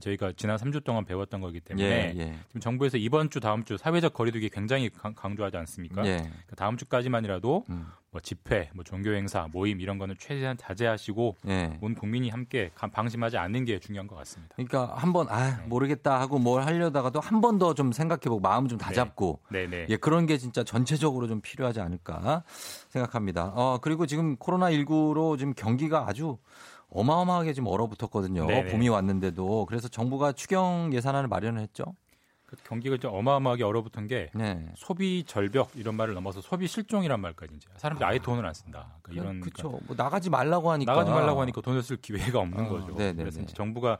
저희가 0.00 0.32
지난 0.36 0.56
3주 0.56 0.84
동안 0.84 1.04
배웠던 1.04 1.40
거기 1.40 1.60
때문에 1.60 1.84
예, 2.16 2.18
예. 2.18 2.34
지금 2.48 2.60
정부에서 2.60 2.96
이번 2.96 3.28
주 3.30 3.40
다음 3.40 3.64
주 3.64 3.76
사회적 3.76 4.14
거리두기 4.14 4.48
굉장히 4.48 4.88
강- 4.90 5.14
강조하지 5.14 5.56
않습니까? 5.58 6.04
예. 6.06 6.16
그러니까 6.18 6.56
다음 6.56 6.76
주까지만이라도 6.76 7.64
음. 7.70 7.86
뭐 8.10 8.20
집회, 8.20 8.68
뭐 8.74 8.84
종교 8.84 9.10
행사, 9.14 9.48
모임 9.52 9.80
이런 9.80 9.96
거는 9.96 10.16
최대한 10.18 10.56
자제하시고 10.58 11.36
예. 11.48 11.78
온 11.80 11.94
국민이 11.94 12.28
함께 12.30 12.70
감- 12.74 12.90
방심하지 12.90 13.38
않는 13.38 13.64
게 13.64 13.78
중요한 13.78 14.06
것 14.06 14.16
같습니다. 14.16 14.54
그러니까 14.56 14.94
한번 14.96 15.28
아 15.30 15.58
네. 15.58 15.66
모르겠다 15.66 16.20
하고 16.20 16.38
뭘 16.38 16.62
하려다가도 16.64 17.20
한 17.20 17.40
번 17.40 17.58
더 17.58 17.72
좀 17.74 17.90
생각해보고 17.92 18.40
마음 18.40 18.68
좀 18.68 18.76
다잡고 18.78 19.40
네, 19.50 19.66
네. 19.66 19.86
예 19.88 19.96
그런 19.96 20.26
게 20.26 20.36
진짜 20.38 20.62
전체적으로 20.64 21.26
좀 21.26 21.40
필요하지 21.40 21.80
않을까 21.80 22.44
생각합니다. 22.90 23.52
어 23.54 23.78
그리고 23.80 24.06
지금 24.06 24.36
코로나 24.36 24.70
19로 24.70 25.38
지금 25.38 25.54
경기가 25.54 26.06
아주 26.06 26.36
어마어마하게 26.94 27.52
지금 27.52 27.68
얼어붙었거든요. 27.68 28.46
네네. 28.46 28.72
봄이 28.72 28.88
왔는데도 28.88 29.66
그래서 29.66 29.88
정부가 29.88 30.32
추경 30.32 30.90
예산안을 30.92 31.28
마련을 31.28 31.60
했죠. 31.60 31.84
경기가 32.64 32.98
좀 32.98 33.14
어마어마하게 33.14 33.64
얼어붙은 33.64 34.06
게 34.08 34.30
네. 34.34 34.66
소비 34.76 35.24
절벽 35.24 35.70
이런 35.74 35.94
말을 35.94 36.12
넘어서 36.12 36.42
소비 36.42 36.68
실종이란 36.68 37.18
말까지 37.20 37.54
이제 37.56 37.68
사람들이 37.76 38.06
아예 38.06 38.18
돈을 38.18 38.44
안 38.44 38.52
쓴다. 38.52 38.98
그러니까 39.02 39.24
이런 39.24 39.40
그렇죠. 39.40 39.80
뭐 39.86 39.96
나가지 39.96 40.28
말라고 40.28 40.70
하니까 40.70 40.92
나가지 40.92 41.10
말라고 41.10 41.40
하니까 41.40 41.60
돈을 41.62 41.82
쓸 41.82 41.96
기회가 41.96 42.40
없는 42.40 42.66
어, 42.66 42.68
거죠. 42.68 42.94
네네네. 42.94 43.22
그래서 43.22 43.40
이제 43.40 43.54
정부가 43.54 43.98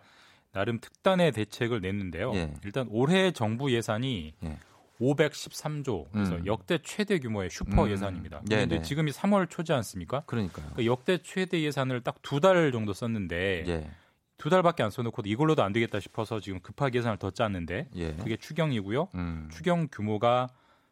나름 0.53 0.78
특단의 0.80 1.32
대책을 1.32 1.80
냈는데요. 1.80 2.34
예. 2.34 2.53
일단 2.62 2.86
올해 2.90 3.32
정부 3.32 3.72
예산이 3.72 4.34
예. 4.45 4.59
513조 5.03 6.07
그래서 6.12 6.36
음. 6.36 6.46
역대 6.46 6.78
최대 6.82 7.18
규모의 7.18 7.50
슈퍼 7.50 7.84
음. 7.84 7.90
예산입니다. 7.90 8.42
네네. 8.48 8.66
그런데 8.66 8.82
지금이 8.82 9.11
3월 9.11 9.48
초지 9.50 9.72
않습니까? 9.72 10.22
그러니까요. 10.26 10.66
그 10.74 10.86
역대 10.86 11.18
최대 11.18 11.61
예산을 11.62 12.00
딱 12.03 12.16
두 12.22 12.40
달 12.40 12.70
정도 12.72 12.92
썼는데 12.92 13.64
예. 13.66 13.90
두 14.38 14.50
달밖에 14.50 14.82
안 14.82 14.90
써놓고 14.90 15.22
이걸로도 15.24 15.62
안 15.62 15.72
되겠다 15.72 16.00
싶어서 16.00 16.40
지금 16.40 16.61
급하게 16.61 16.98
예산을 16.98 17.18
더 17.18 17.30
짰는데 17.30 17.88
예. 17.94 18.12
그게 18.14 18.36
추경이고요. 18.36 19.09
음. 19.14 19.48
추경 19.53 19.88
규모가 19.92 20.48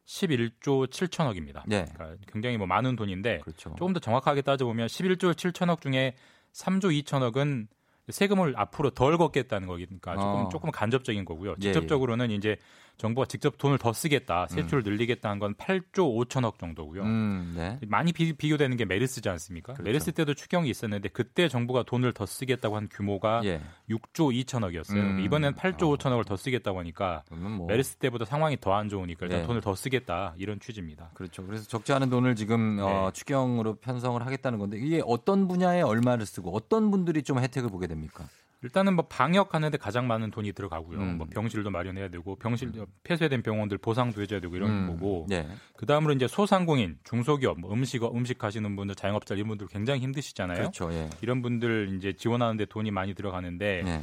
11조 0.06 0.88
7천억입니다. 0.88 1.62
네. 1.66 1.84
그러니까 1.94 2.16
굉장히 2.32 2.56
뭐 2.56 2.66
많은 2.66 2.96
돈인데 2.96 3.38
그렇죠. 3.40 3.74
조금 3.78 3.92
더 3.92 4.00
정확하게 4.00 4.42
따져보면 4.42 4.86
11조 4.88 5.32
7천억 5.34 5.80
중에 5.80 6.14
3조 6.52 7.02
2천억은 7.04 7.68
세금을 8.08 8.54
앞으로 8.56 8.90
덜 8.90 9.16
걷겠다는 9.18 9.68
거니까 9.68 10.14
조금 10.16 10.28
어. 10.46 10.48
조금 10.50 10.70
간접적인 10.72 11.24
거고요. 11.24 11.52
예, 11.58 11.72
직접적으로는 11.72 12.32
이제 12.32 12.56
정부가 13.00 13.26
직접 13.26 13.56
돈을 13.58 13.78
더 13.78 13.92
쓰겠다, 13.92 14.46
세출을 14.48 14.82
늘리겠다 14.84 15.28
한 15.30 15.40
건 15.40 15.54
8조 15.54 16.26
5천억 16.28 16.58
정도고요. 16.58 17.02
음, 17.02 17.54
네. 17.56 17.78
많이 17.88 18.12
비, 18.12 18.32
비교되는 18.34 18.76
게 18.76 18.84
메르스지 18.84 19.26
않습니까? 19.30 19.72
그렇죠. 19.72 19.82
메르스 19.84 20.12
때도 20.12 20.34
추경이 20.34 20.68
있었는데 20.68 21.08
그때 21.08 21.48
정부가 21.48 21.82
돈을 21.84 22.12
더 22.12 22.26
쓰겠다고 22.26 22.76
한 22.76 22.88
규모가 22.90 23.40
예. 23.44 23.62
6조 23.88 24.44
2천억이었어요. 24.44 24.96
음. 24.96 25.20
이번엔 25.20 25.54
8조 25.54 25.96
5천억을 25.98 26.26
더 26.26 26.36
쓰겠다고 26.36 26.78
하니까 26.78 27.22
뭐 27.30 27.66
메르스 27.66 27.96
때보다 27.96 28.24
상황이 28.26 28.58
더 28.60 28.74
안 28.74 28.88
좋으니까 28.88 29.26
일단 29.26 29.40
예. 29.40 29.46
돈을 29.46 29.60
더 29.62 29.74
쓰겠다 29.74 30.34
이런 30.36 30.60
취지입니다. 30.60 31.10
그렇죠. 31.14 31.44
그래서 31.46 31.66
적지 31.66 31.92
않은 31.94 32.10
돈을 32.10 32.36
지금 32.36 32.76
네. 32.76 32.82
어, 32.82 33.10
추경으로 33.14 33.76
편성을 33.76 34.24
하겠다는 34.24 34.58
건데 34.58 34.78
이게 34.78 35.02
어떤 35.06 35.48
분야에 35.48 35.80
얼마를 35.80 36.26
쓰고 36.26 36.54
어떤 36.54 36.90
분들이 36.90 37.22
좀 37.22 37.38
혜택을 37.38 37.70
보게 37.70 37.86
됩니까? 37.86 38.28
일단은 38.62 38.94
뭐 38.94 39.06
방역하는데 39.06 39.78
가장 39.78 40.06
많은 40.06 40.30
돈이 40.30 40.52
들어가고요. 40.52 40.98
음. 40.98 41.18
뭐 41.18 41.26
병실도 41.30 41.70
마련해야 41.70 42.08
되고 42.08 42.36
병실 42.36 42.72
폐쇄된 43.04 43.42
병원들 43.42 43.78
보상도 43.78 44.20
해줘야 44.20 44.40
되고 44.40 44.54
이런 44.54 44.70
음. 44.70 44.86
거고. 44.88 45.26
예. 45.30 45.46
그 45.76 45.86
다음으로 45.86 46.12
이제 46.12 46.28
소상공인, 46.28 46.98
중소기업, 47.04 47.58
뭐 47.58 47.72
음식 47.72 48.02
음식 48.04 48.44
하시는 48.44 48.76
분들, 48.76 48.94
자영업자 48.94 49.34
이런 49.34 49.48
분들 49.48 49.66
굉장히 49.68 50.00
힘드시잖아요. 50.00 50.58
그렇죠. 50.58 50.92
예. 50.92 51.08
이런 51.22 51.40
분들 51.42 51.96
이제 51.96 52.12
지원하는데 52.12 52.66
돈이 52.66 52.90
많이 52.90 53.14
들어가는데 53.14 53.82
예. 53.86 54.02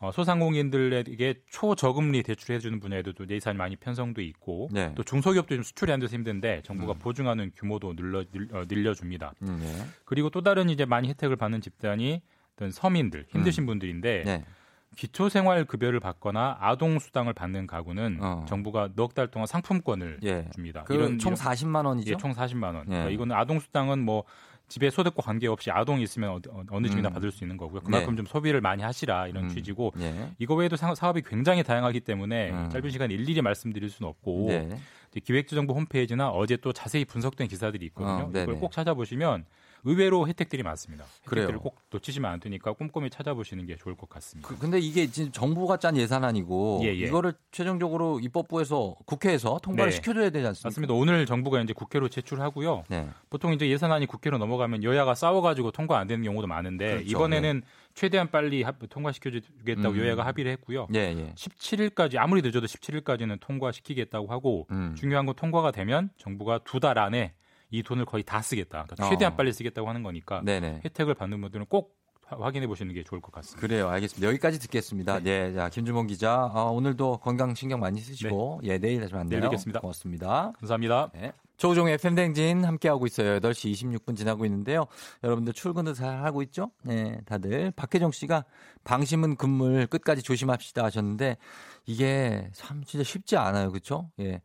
어, 0.00 0.12
소상공인들에게 0.12 1.42
초저금리 1.50 2.22
대출해주는 2.22 2.78
분야에도 2.78 3.12
또 3.12 3.28
예산이 3.28 3.58
많이 3.58 3.74
편성돼 3.76 4.22
있고 4.24 4.68
네. 4.72 4.92
또 4.94 5.02
중소기업도 5.02 5.56
좀 5.56 5.62
수출이 5.64 5.90
안 5.90 5.98
돼서 5.98 6.14
힘든데 6.14 6.62
정부가 6.64 6.92
음. 6.92 6.98
보증하는 6.98 7.50
규모도 7.56 7.96
늘려, 7.96 8.24
늘, 8.30 8.48
어, 8.54 8.64
늘려줍니다. 8.68 9.34
음, 9.42 9.60
예. 9.62 9.86
그리고 10.04 10.30
또 10.30 10.42
다른 10.42 10.70
이제 10.70 10.84
많이 10.84 11.08
혜택을 11.08 11.36
받는 11.36 11.60
집단이 11.60 12.22
어떤 12.58 12.72
서민들 12.72 13.24
힘드신 13.28 13.66
분들인데 13.66 14.22
네. 14.26 14.44
기초생활급여를 14.96 16.00
받거나 16.00 16.56
아동수당을 16.60 17.32
받는 17.32 17.68
가구는 17.68 18.18
어. 18.20 18.44
정부가 18.48 18.90
넉 18.96 19.14
달 19.14 19.28
동안 19.28 19.46
상품권을 19.46 20.18
예. 20.24 20.46
줍니다. 20.52 20.82
그총 20.84 21.34
40만 21.34 21.86
원이죠? 21.86 22.12
예, 22.12 22.16
총 22.16 22.32
40만 22.32 22.64
원. 22.74 22.76
예. 22.86 22.90
그러니까 22.90 23.10
이거는 23.10 23.36
아동수당은 23.36 24.00
뭐 24.00 24.24
집에 24.66 24.90
소득과 24.90 25.22
관계없이 25.22 25.70
아동이 25.70 26.02
있으면 26.02 26.40
어, 26.50 26.62
어느 26.70 26.88
집이나 26.88 27.08
음. 27.10 27.12
받을 27.12 27.30
수 27.30 27.44
있는 27.44 27.56
거고요. 27.56 27.80
그만큼 27.82 28.12
네. 28.12 28.16
좀 28.16 28.26
소비를 28.26 28.60
많이 28.60 28.82
하시라 28.82 29.28
이런 29.28 29.44
음. 29.44 29.48
취지고 29.48 29.92
예. 30.00 30.30
이거 30.38 30.54
외에도 30.56 30.74
사- 30.76 30.94
사업이 30.94 31.22
굉장히 31.22 31.62
다양하기 31.62 32.00
때문에 32.00 32.50
음. 32.50 32.68
짧은 32.70 32.90
시간에 32.90 33.14
일일이 33.14 33.40
말씀드릴 33.40 33.88
수는 33.90 34.08
없고 34.10 34.46
네. 34.48 34.68
기획재정부 35.24 35.74
홈페이지나 35.74 36.28
어제 36.30 36.56
또 36.56 36.72
자세히 36.72 37.04
분석된 37.04 37.46
기사들이 37.48 37.86
있거든요. 37.86 38.26
어. 38.26 38.30
이걸 38.42 38.56
꼭 38.56 38.72
찾아보시면 38.72 39.44
의외로 39.84 40.26
혜택들이 40.28 40.62
많습니다. 40.62 41.04
혜택들을 41.26 41.46
그래요. 41.46 41.60
꼭 41.60 41.76
놓치시면 41.90 42.30
안 42.30 42.40
되니까 42.40 42.72
꼼꼼히 42.72 43.10
찾아보시는 43.10 43.66
게 43.66 43.76
좋을 43.76 43.94
것 43.96 44.08
같습니다. 44.08 44.48
그, 44.48 44.58
근데 44.58 44.78
이게 44.78 45.06
지금 45.06 45.30
정부가 45.32 45.76
짠 45.78 45.96
예산안이고 45.96 46.80
예, 46.82 46.88
예. 46.88 46.92
이거를 47.06 47.34
최종적으로 47.52 48.20
입법부에서 48.20 48.96
국회에서 49.06 49.58
통과를 49.62 49.90
네. 49.90 49.96
시켜줘야 49.96 50.30
되지 50.30 50.46
않습니까? 50.48 50.68
맞습니다. 50.68 50.94
오늘 50.94 51.26
정부가 51.26 51.60
이제 51.60 51.72
국회로 51.72 52.08
제출하고요. 52.08 52.84
네. 52.88 53.08
보통 53.30 53.52
이제 53.52 53.68
예산안이 53.68 54.06
국회로 54.06 54.38
넘어가면 54.38 54.82
여야가 54.84 55.14
싸워가지고 55.14 55.70
통과 55.70 55.98
안 55.98 56.06
되는 56.06 56.24
경우도 56.24 56.46
많은데 56.46 56.86
그렇죠. 56.88 57.04
이번에는 57.10 57.62
최대한 57.94 58.30
빨리 58.30 58.62
합- 58.62 58.76
통과시켜주겠다고 58.88 59.94
음. 59.94 59.98
여야가 59.98 60.24
합의를 60.26 60.52
했고요. 60.52 60.86
예, 60.94 60.98
예. 60.98 61.32
17일까지 61.34 62.16
아무리 62.18 62.42
늦어도 62.42 62.66
17일까지는 62.66 63.40
통과시키겠다고 63.40 64.28
하고 64.28 64.66
음. 64.70 64.94
중요한 64.96 65.26
건 65.26 65.34
통과가 65.34 65.70
되면 65.72 66.10
정부가 66.18 66.58
두 66.64 66.78
달 66.78 66.96
안에 66.98 67.32
이 67.70 67.82
돈을 67.82 68.04
거의 68.04 68.22
다 68.24 68.40
쓰겠다. 68.42 68.84
그러니까 68.88 69.08
최대한 69.10 69.32
어. 69.34 69.36
빨리 69.36 69.52
쓰겠다고 69.52 69.88
하는 69.88 70.02
거니까 70.02 70.40
네네. 70.44 70.82
혜택을 70.84 71.14
받는 71.14 71.40
분들은 71.40 71.66
꼭 71.66 71.96
화- 72.24 72.36
확인해 72.38 72.66
보시는 72.66 72.94
게 72.94 73.02
좋을 73.04 73.20
것 73.22 73.32
같습니다. 73.32 73.60
그래요. 73.60 73.88
알겠습니다. 73.88 74.28
여기까지 74.28 74.58
듣겠습니다. 74.60 75.20
네. 75.20 75.52
자, 75.54 75.68
김주mon 75.70 76.06
기자. 76.06 76.44
어, 76.46 76.70
오늘도 76.72 77.18
건강 77.18 77.54
신경 77.54 77.80
많이 77.80 78.00
쓰시고, 78.00 78.60
예, 78.64 78.76
내일 78.78 79.00
다시 79.00 79.14
만나요. 79.14 79.28
내일 79.30 79.40
뵙겠습니다. 79.42 79.80
고맙습니다. 79.80 80.52
감사합니다. 80.60 81.10
네. 81.14 81.32
조우종의 81.56 81.94
FM댕진 81.94 82.64
함께하고 82.64 83.06
있어요. 83.06 83.40
8시 83.40 83.72
26분 83.72 84.14
지나고 84.16 84.44
있는데요. 84.44 84.86
여러분들 85.24 85.54
출근도 85.54 85.92
잘 85.94 86.22
하고 86.22 86.42
있죠? 86.42 86.70
네, 86.84 87.18
다들. 87.26 87.72
박혜정 87.72 88.12
씨가 88.12 88.44
방심은 88.84 89.36
금물 89.36 89.86
끝까지 89.86 90.22
조심합시다 90.22 90.84
하셨는데, 90.84 91.36
이게 91.86 92.48
참 92.52 92.84
진짜 92.84 93.02
쉽지 93.02 93.36
않아요. 93.38 93.72
그쵸? 93.72 94.10
예. 94.20 94.40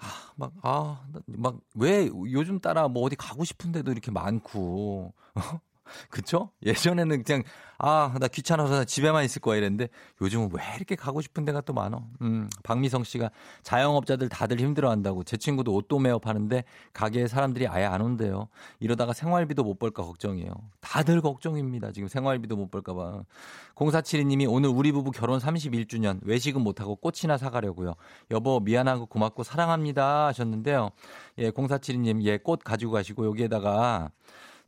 아, 0.00 0.32
막, 0.36 0.52
아, 0.62 1.04
막, 1.26 1.58
왜 1.74 2.06
요즘 2.32 2.58
따라 2.60 2.88
뭐 2.88 3.02
어디 3.04 3.16
가고 3.16 3.44
싶은데도 3.44 3.92
이렇게 3.92 4.10
많고, 4.10 5.12
그쵸? 6.08 6.50
예전에는 6.64 7.22
그냥, 7.22 7.42
아, 7.82 8.14
나 8.20 8.28
귀찮아서 8.28 8.74
나 8.74 8.84
집에만 8.84 9.24
있을 9.24 9.40
거야 9.40 9.56
이랬는데 9.56 9.88
요즘은 10.20 10.50
왜 10.52 10.62
이렇게 10.76 10.96
가고 10.96 11.22
싶은 11.22 11.46
데가 11.46 11.62
또 11.62 11.72
많어? 11.72 12.04
음, 12.20 12.50
박미성 12.62 13.04
씨가 13.04 13.30
자영업자들 13.62 14.28
다들 14.28 14.60
힘들어 14.60 14.90
한다고 14.90 15.24
제 15.24 15.38
친구도 15.38 15.74
옷도 15.74 15.98
매업 15.98 16.26
하는데 16.26 16.62
가게에 16.92 17.26
사람들이 17.26 17.66
아예 17.68 17.86
안 17.86 18.02
온대요. 18.02 18.48
이러다가 18.80 19.14
생활비도 19.14 19.64
못 19.64 19.78
벌까 19.78 20.02
걱정이에요. 20.04 20.52
다들 20.82 21.22
걱정입니다. 21.22 21.92
지금 21.92 22.08
생활비도 22.08 22.54
못 22.56 22.70
벌까봐. 22.70 23.22
0472님이 23.74 24.46
오늘 24.46 24.68
우리 24.68 24.92
부부 24.92 25.10
결혼 25.10 25.38
31주년 25.38 26.20
외식은 26.22 26.60
못하고 26.60 26.96
꽃이나 26.96 27.38
사가려고요. 27.38 27.94
여보 28.30 28.60
미안하고 28.60 29.06
고맙고 29.06 29.42
사랑합니다 29.42 30.26
하셨는데요. 30.26 30.90
예, 31.38 31.50
0472님 31.50 32.22
예, 32.24 32.36
꽃 32.36 32.62
가지고 32.62 32.92
가시고 32.92 33.24
여기에다가 33.24 34.10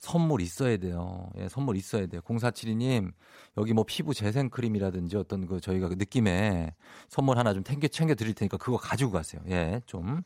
선물 0.03 0.41
있어야 0.41 0.77
돼요. 0.79 1.31
예, 1.39 1.49
선물 1.49 1.77
있어야 1.77 2.07
돼요. 2.07 2.21
0472님, 2.23 3.13
여기 3.57 3.73
뭐 3.73 3.85
피부 3.87 4.13
재생 4.13 4.51
크림이라든지 4.51 5.17
어떤 5.17 5.47
그 5.47 5.61
저희가 5.61 5.89
그 5.89 5.95
느낌에 5.95 6.75
선물 7.09 7.39
하나 7.39 7.55
좀 7.55 7.63
챙겨, 7.63 7.87
챙겨 7.87 8.17
드릴 8.17 8.35
테니까 8.35 8.57
그거 8.57 8.77
가지고 8.77 9.13
가세요. 9.13 9.41
예, 9.49 9.81
좀. 9.87 10.23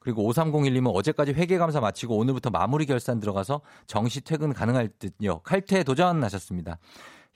그리고 0.00 0.28
5301님은 0.28 0.92
어제까지 0.92 1.34
회계감사 1.34 1.78
마치고 1.78 2.16
오늘부터 2.16 2.50
마무리 2.50 2.84
결산 2.84 3.20
들어가서 3.20 3.60
정시 3.86 4.22
퇴근 4.22 4.52
가능할 4.52 4.88
듯요. 4.98 5.38
칼퇴 5.44 5.84
도전하셨습니다. 5.84 6.78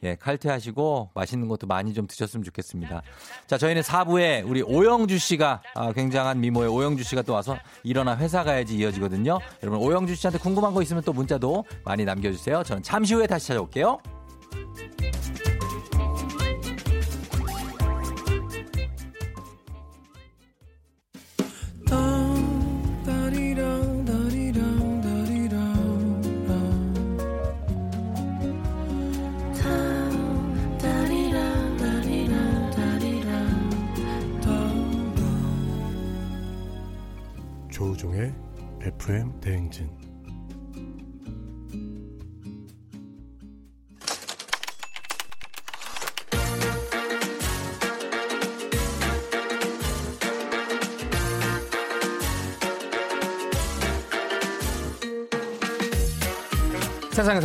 예, 0.02 0.14
칼퇴하시고 0.14 1.10
맛있는 1.14 1.48
것도 1.48 1.66
많이 1.66 1.94
좀 1.94 2.06
드셨으면 2.06 2.44
좋겠습니다. 2.44 3.02
자, 3.46 3.58
저희는 3.58 3.82
4부에 3.82 4.46
우리 4.46 4.62
오영주 4.62 5.18
씨가 5.18 5.62
아, 5.74 5.92
굉장한 5.92 6.40
미모의 6.40 6.68
오영주 6.68 7.02
씨가 7.02 7.22
또 7.22 7.32
와서 7.32 7.56
일어나 7.82 8.16
회사 8.16 8.44
가야지 8.44 8.76
이어지거든요. 8.76 9.38
여러분 9.62 9.80
오영주 9.80 10.14
씨한테 10.14 10.38
궁금한 10.38 10.74
거 10.74 10.82
있으면 10.82 11.02
또 11.02 11.12
문자도 11.12 11.64
많이 11.84 12.04
남겨주세요. 12.04 12.62
저는 12.62 12.82
잠시 12.82 13.14
후에 13.14 13.26
다시 13.26 13.48
찾아올게요. 13.48 13.98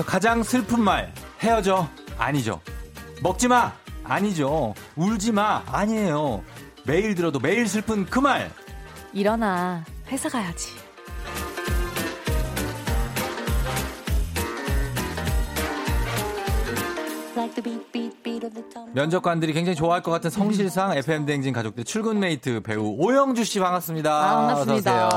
세상에서 0.02 0.04
가장 0.04 0.44
슬픈 0.44 0.82
말 0.82 1.14
헤어져 1.40 1.88
아니죠. 2.18 2.60
먹지 3.22 3.48
마 3.48 3.74
아니죠. 4.04 4.74
울지 4.96 5.32
마 5.32 5.64
아니에요. 5.68 6.44
매일 6.86 7.16
들어도 7.16 7.40
매일 7.40 7.68
슬픈 7.68 8.06
그 8.06 8.20
말. 8.20 8.52
일어나 9.14 9.84
회사 10.08 10.30
가야지. 10.30 10.70
면접관들이 18.94 19.54
굉장히 19.54 19.76
좋아할 19.76 20.02
것 20.02 20.12
같은 20.12 20.30
성실상 20.30 20.98
FM 20.98 21.26
대행진 21.26 21.54
가족들 21.54 21.84
출근 21.84 22.20
mate 22.20 22.62
배우 22.62 22.96
오영주 22.98 23.44
씨 23.44 23.60
반갑습니다. 23.60 24.12
아, 24.12 24.48
반갑습니다. 24.48 25.10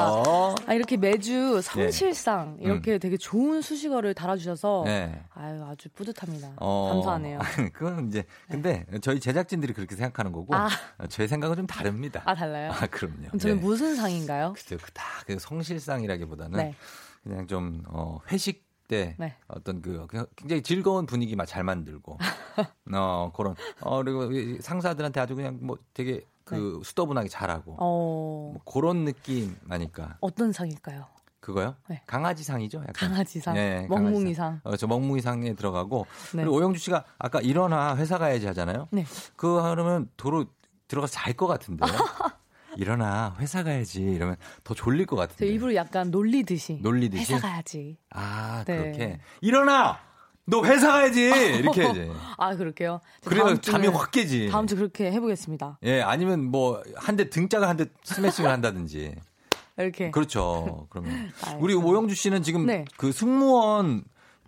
아, 0.67 0.75
이렇게 0.75 0.97
매주 0.97 1.61
성실상 1.63 2.57
네. 2.59 2.65
이렇게 2.65 2.99
되게 2.99 3.17
좋은 3.17 3.63
수식어를 3.63 4.15
달아주셔서 4.15 4.83
네. 4.87 5.23
아유 5.35 5.65
아주 5.65 5.89
뿌듯합니다. 5.91 6.53
어, 6.57 6.91
감사하네요. 6.95 7.39
그건 7.73 8.09
이제 8.09 8.25
근데 8.49 8.85
저희 9.01 9.21
제작진들이 9.21 9.73
그렇게 9.73 9.97
생각하는 9.97 10.33
거고 10.33 10.55
아. 10.55 10.69
제 11.09 11.27
생각은 11.27 11.57
좀 11.57 11.67
다릅니다. 11.67 12.23
아 12.25 12.35
달라요? 12.35 12.71
아, 12.73 12.87
그럼요. 12.87 13.17
그럼 13.27 13.39
저는 13.39 13.57
네. 13.57 13.63
무슨 13.63 13.97
상인가요? 13.97 14.53
글쎄요, 14.55 14.79
그 14.83 14.93
다, 14.93 15.05
그 15.27 15.39
성실상이라기보다는 15.39 16.59
네. 16.59 16.75
그냥 17.23 17.47
좀, 17.47 17.83
어, 17.87 18.21
회식 18.31 18.64
때 18.89 19.17
네. 19.19 19.35
어떤 19.49 19.81
그 19.83 20.07
굉장히 20.37 20.63
즐거운 20.63 21.07
분위기 21.07 21.37
막 21.37 21.47
잘 21.47 21.63
만들고, 21.65 22.19
어, 22.95 23.33
그런, 23.35 23.55
어, 23.81 24.03
그리고 24.03 24.31
이 24.33 24.59
상사들한테 24.61 25.21
아주 25.21 25.35
그냥 25.35 25.59
뭐 25.61 25.77
되게 25.93 26.25
그 26.45 26.81
수더분하게 26.85 27.29
잘하고, 27.29 27.73
네. 27.73 27.77
어뭐 27.81 28.61
그런 28.65 29.05
느낌 29.05 29.57
아니까. 29.69 30.17
어떤 30.21 30.53
상일까요? 30.53 31.07
그거요? 31.41 31.75
네. 31.89 32.01
강아지상이죠? 32.07 32.79
약간. 32.81 32.93
강아지상, 33.11 33.55
네, 33.55 33.87
먹뭉이상. 33.89 34.61
어, 34.65 34.77
저 34.77 34.87
먹뭉이상에 34.87 35.55
들어가고. 35.55 36.07
네. 36.35 36.43
그리고 36.43 36.57
오영주 36.57 36.79
씨가 36.81 37.05
아까 37.19 37.41
일어나 37.41 37.97
회사 37.97 38.17
가야지 38.19 38.47
하잖아요. 38.47 38.89
네. 38.91 39.05
그거 39.37 39.63
하면 39.63 40.09
도로 40.17 40.47
들어가서 40.89 41.13
잘 41.13 41.35
것 41.37 41.47
같은데. 41.47 41.85
일어나 42.77 43.35
회사 43.39 43.63
가야지 43.63 44.03
이러면 44.03 44.37
더 44.65 44.75
졸릴 44.75 45.07
것저 45.07 45.21
같은데. 45.21 45.47
일부러 45.47 45.75
약간 45.75 46.11
놀리듯이. 46.11 46.79
놀리듯이? 46.83 47.35
회사 47.35 47.49
가야지. 47.49 47.97
아 48.11 48.65
네. 48.67 48.77
그렇게 48.77 49.21
일어나 49.41 49.99
너 50.47 50.63
회사 50.65 50.93
가야지 50.93 51.23
이렇게 51.59 51.83
해야지. 51.83 52.11
아 52.39 52.55
그럴게요. 52.57 53.01
저 53.23 53.31
그래야 53.31 53.57
잠이 53.61 53.87
확 53.89 54.11
깨지. 54.11 54.49
다음 54.51 54.67
주 54.67 54.77
그렇게 54.77 55.11
해보겠습니다. 55.13 55.79
예 55.85 56.03
아니면 56.03 56.45
뭐 56.45 56.83
한 56.97 57.17
대 57.17 57.31
등짝을 57.31 57.67
한 57.69 57.77
대 57.77 57.87
스매싱을 58.05 58.51
한다든지. 58.51 59.15
이렇게. 59.79 60.11
그렇죠. 60.11 60.87
그러면 60.91 61.13
알겠어요. 61.43 61.59
우리 61.65 61.75
오영주 61.75 62.15
씨는 62.15 62.43
지금 62.43 62.67
네. 62.67 62.85
그 62.97 63.11
승무원 63.11 64.05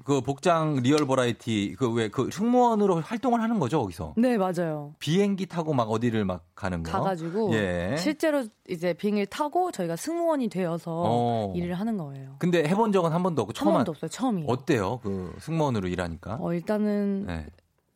그 0.06 0.20
복장 0.20 0.76
real 0.76 1.04
variety 1.04 1.74
그왜그 1.76 2.30
승무원으로 2.30 3.00
활동을 3.00 3.42
하는 3.42 3.58
거죠 3.58 3.80
거기서. 3.80 4.14
네 4.16 4.38
맞아요. 4.38 4.94
비행기 5.00 5.46
타고 5.46 5.74
막 5.74 5.90
어디를 5.90 6.24
막 6.24 6.44
가는 6.54 6.84
거. 6.84 6.92
가가지고 6.92 7.52
예. 7.54 7.96
실제로 7.98 8.44
이제 8.68 8.92
비행기를 8.92 9.26
타고 9.26 9.72
저희가 9.72 9.96
승무원이 9.96 10.48
되어서 10.48 10.92
어. 11.04 11.52
일을 11.56 11.74
하는 11.74 11.96
거예요. 11.96 12.36
근데 12.38 12.62
해본 12.64 12.92
적은 12.92 13.10
한 13.10 13.24
번도 13.24 13.42
없고 13.42 13.50
한 13.50 13.54
처음 13.54 13.74
번도 13.74 13.90
없어요. 13.90 14.08
처음이에요. 14.08 14.48
어때요 14.48 15.00
그 15.02 15.34
승무원으로 15.40 15.88
일하니까? 15.88 16.38
어, 16.40 16.52
일단은 16.54 17.24
네. 17.26 17.46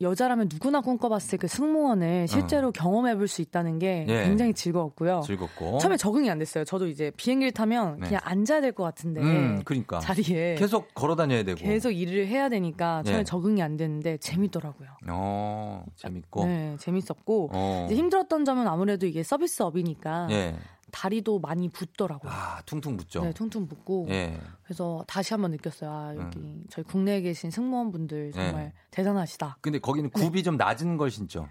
여자라면 0.01 0.49
누구나 0.51 0.81
꿈꿔봤을 0.81 1.37
그 1.37 1.47
승무원을 1.47 2.27
실제로 2.27 2.71
경험해볼 2.71 3.27
수 3.27 3.41
있다는 3.41 3.79
게 3.79 4.05
어. 4.07 4.11
예. 4.11 4.23
굉장히 4.25 4.53
즐거웠고요. 4.53 5.21
즐겁고. 5.25 5.77
처음에 5.77 5.97
적응이 5.97 6.29
안 6.29 6.39
됐어요. 6.39 6.63
저도 6.65 6.87
이제 6.87 7.11
비행기를 7.15 7.51
타면 7.51 7.99
네. 7.99 8.05
그냥 8.07 8.21
앉아야 8.23 8.61
될 8.61 8.71
것 8.71 8.83
같은데 8.83 9.21
음, 9.21 9.61
그러니까. 9.65 9.99
자리에 9.99 10.55
계속 10.55 10.93
걸어 10.93 11.15
다녀야 11.15 11.43
되고. 11.43 11.59
계속 11.59 11.91
일을 11.91 12.27
해야 12.27 12.49
되니까 12.49 13.03
처음에 13.03 13.19
예. 13.19 13.23
적응이 13.23 13.61
안 13.61 13.77
됐는데 13.77 14.17
재밌더라고요. 14.17 14.89
어, 15.09 15.83
재밌고. 15.95 16.45
네, 16.45 16.75
재밌었고 16.79 17.49
어. 17.53 17.83
이제 17.87 17.95
힘들었던 17.95 18.45
점은 18.45 18.67
아무래도 18.67 19.05
이게 19.05 19.23
서비스업이니까 19.23 20.27
예. 20.31 20.55
다리도 20.91 21.39
많이 21.39 21.69
붓더라고요. 21.69 22.31
아, 22.31 22.61
퉁퉁 22.65 22.97
붙죠. 22.97 23.23
네, 23.23 23.33
퉁퉁 23.33 23.67
붓고 23.67 24.07
예. 24.09 24.39
그래서 24.63 25.03
다시 25.07 25.33
한번 25.33 25.51
느꼈어요. 25.51 25.89
아, 25.89 26.15
여기 26.15 26.63
저희 26.69 26.83
국내에 26.85 27.21
계신 27.21 27.51
승무원분들 27.51 28.31
정말 28.33 28.65
네. 28.65 28.73
대단하시다. 28.91 29.57
근데 29.61 29.79
거기는 29.79 30.09
굽이 30.09 30.43
좀 30.43 30.57
낮은 30.57 30.97
걸 30.97 31.09
신죠. 31.11 31.47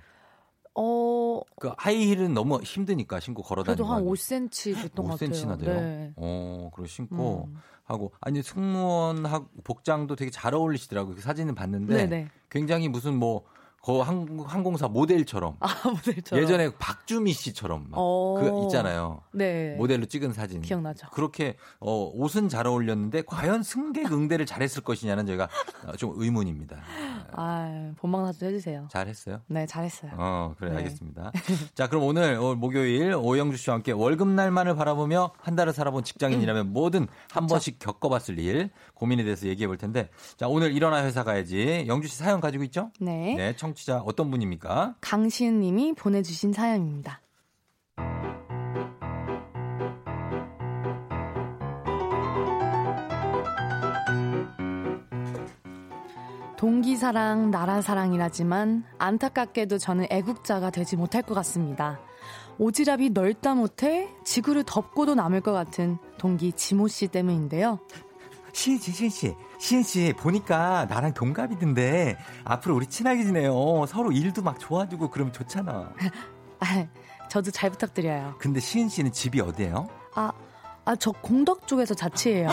어, 0.75 1.41
그 1.59 1.73
하이힐은 1.77 2.33
너무 2.33 2.61
힘드니까 2.61 3.21
신고 3.21 3.43
걸어 3.43 3.63
그래도 3.63 3.85
다니고. 3.85 4.11
한 4.11 4.15
5cm 4.15 4.83
됐던 4.83 5.07
것 5.07 5.19
같아요. 5.19 5.31
5cm나 5.31 5.59
돼요. 5.61 5.81
네. 5.81 6.13
어, 6.17 6.71
그걸 6.73 6.89
신고 6.89 7.49
음. 7.49 7.57
하고 7.85 8.13
아니 8.21 8.43
승무원 8.43 9.27
학 9.27 9.49
복장도 9.65 10.15
되게 10.17 10.31
잘 10.31 10.55
어울리시더라고요. 10.55 11.17
그 11.17 11.21
사진을 11.21 11.55
봤는데 11.55 12.07
네네. 12.07 12.29
굉장히 12.49 12.89
무슨 12.89 13.17
뭐 13.17 13.45
거 13.83 14.03
항공사 14.03 14.89
모델처럼 14.89 15.57
아, 15.61 15.69
모델처럼. 15.89 16.43
예전에 16.45 16.71
박주미 16.79 17.33
씨처럼 17.33 17.87
막 17.89 17.97
어. 17.99 18.35
그 18.39 18.65
있잖아요. 18.65 19.23
네. 19.33 19.75
모델로 19.77 20.05
찍은 20.05 20.35
사진. 20.35 20.61
기억나죠. 20.61 21.09
그렇게 21.13 21.57
어, 21.79 22.11
옷은 22.15 22.51
잘 22.51 22.67
어울렸는데 22.67 23.23
과연 23.27 23.63
승객 23.63 24.13
응대를 24.13 24.45
잘했을 24.45 24.83
것이냐는 24.83 25.25
제가 25.27 25.49
어, 25.87 25.93
좀 25.97 26.13
의문입니다. 26.17 26.77
아, 27.33 27.93
본방사수 27.97 28.45
해주세요. 28.45 28.87
잘했어요? 28.91 29.41
네, 29.47 29.65
잘했어요. 29.65 30.13
어, 30.17 30.55
그래 30.59 30.73
네. 30.73 30.77
알겠습니다. 30.79 31.33
자, 31.75 31.89
그럼 31.89 32.05
오늘 32.05 32.35
어, 32.35 32.55
목요일 32.55 33.15
오영주 33.15 33.57
씨와 33.57 33.77
함께 33.77 33.93
월급날만을 33.93 34.75
바라보며 34.75 35.33
한 35.39 35.57
달을 35.57 35.73
살아본 35.73 36.05
직장인이라면 36.05 36.75
뭐든 36.75 37.07
한 37.31 37.47
번씩 37.47 37.79
겪어봤을 37.79 38.39
일 38.39 38.69
고민에 38.93 39.25
대해서 39.25 39.47
얘기해 39.47 39.67
볼 39.67 39.79
텐데, 39.79 40.11
자 40.37 40.49
오늘 40.49 40.73
일어나 40.73 41.03
회사 41.05 41.25
가야지. 41.25 41.85
영주 41.87 42.09
씨 42.09 42.17
사연 42.19 42.41
가지고 42.41 42.65
있죠? 42.65 42.91
네. 43.01 43.35
네, 43.37 43.57
청 43.57 43.70
취자 43.75 43.99
어떤 43.99 44.31
분입니까? 44.31 44.97
강시은 45.01 45.61
님이 45.61 45.95
보내주신 45.95 46.53
사연입니다. 46.53 47.21
동기 56.61 56.97
사랑, 56.97 57.51
나라 57.51 57.81
사랑이라지만 57.81 58.85
안타깝게도 58.99 59.79
저는 59.79 60.09
애국자가 60.11 60.69
되지 60.71 60.95
못할 60.97 61.23
것 61.23 61.33
같습니다. 61.37 61.99
오지랖이 62.59 63.13
넓다 63.13 63.55
못해 63.55 64.11
지구를 64.25 64.65
덮고도 64.65 65.15
남을 65.15 65.41
것 65.41 65.53
같은 65.53 65.97
동기 66.19 66.53
지모 66.53 66.89
씨 66.89 67.09
때문인데요. 67.09 67.79
시은 68.53 68.79
씨, 68.79 68.93
시은 68.93 69.11
씨, 69.11 69.37
시은 69.59 69.83
씨 69.83 70.15
보니까 70.17 70.87
나랑 70.87 71.15
동갑이던데 71.15 72.19
앞으로 72.45 72.77
우리 72.77 72.87
친하게 72.87 73.25
지내요. 73.25 73.87
서로 73.87 74.13
일도 74.13 74.43
막 74.43 74.59
도와주고 74.59 75.11
그러면 75.11 75.33
좋잖아. 75.33 75.93
아, 76.61 76.87
저도 77.29 77.51
잘 77.51 77.71
부탁드려요. 77.71 78.35
근데 78.39 78.61
시은 78.61 78.89
씨는 78.89 79.13
집이 79.13 79.41
어디예요? 79.41 79.89
아, 80.15 80.33
아, 80.85 80.97
저 80.97 81.13
공덕 81.13 81.67
쪽에서 81.67 81.95
자취해요. 81.95 82.49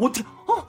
어떻게? 0.00 0.26
어? 0.46 0.66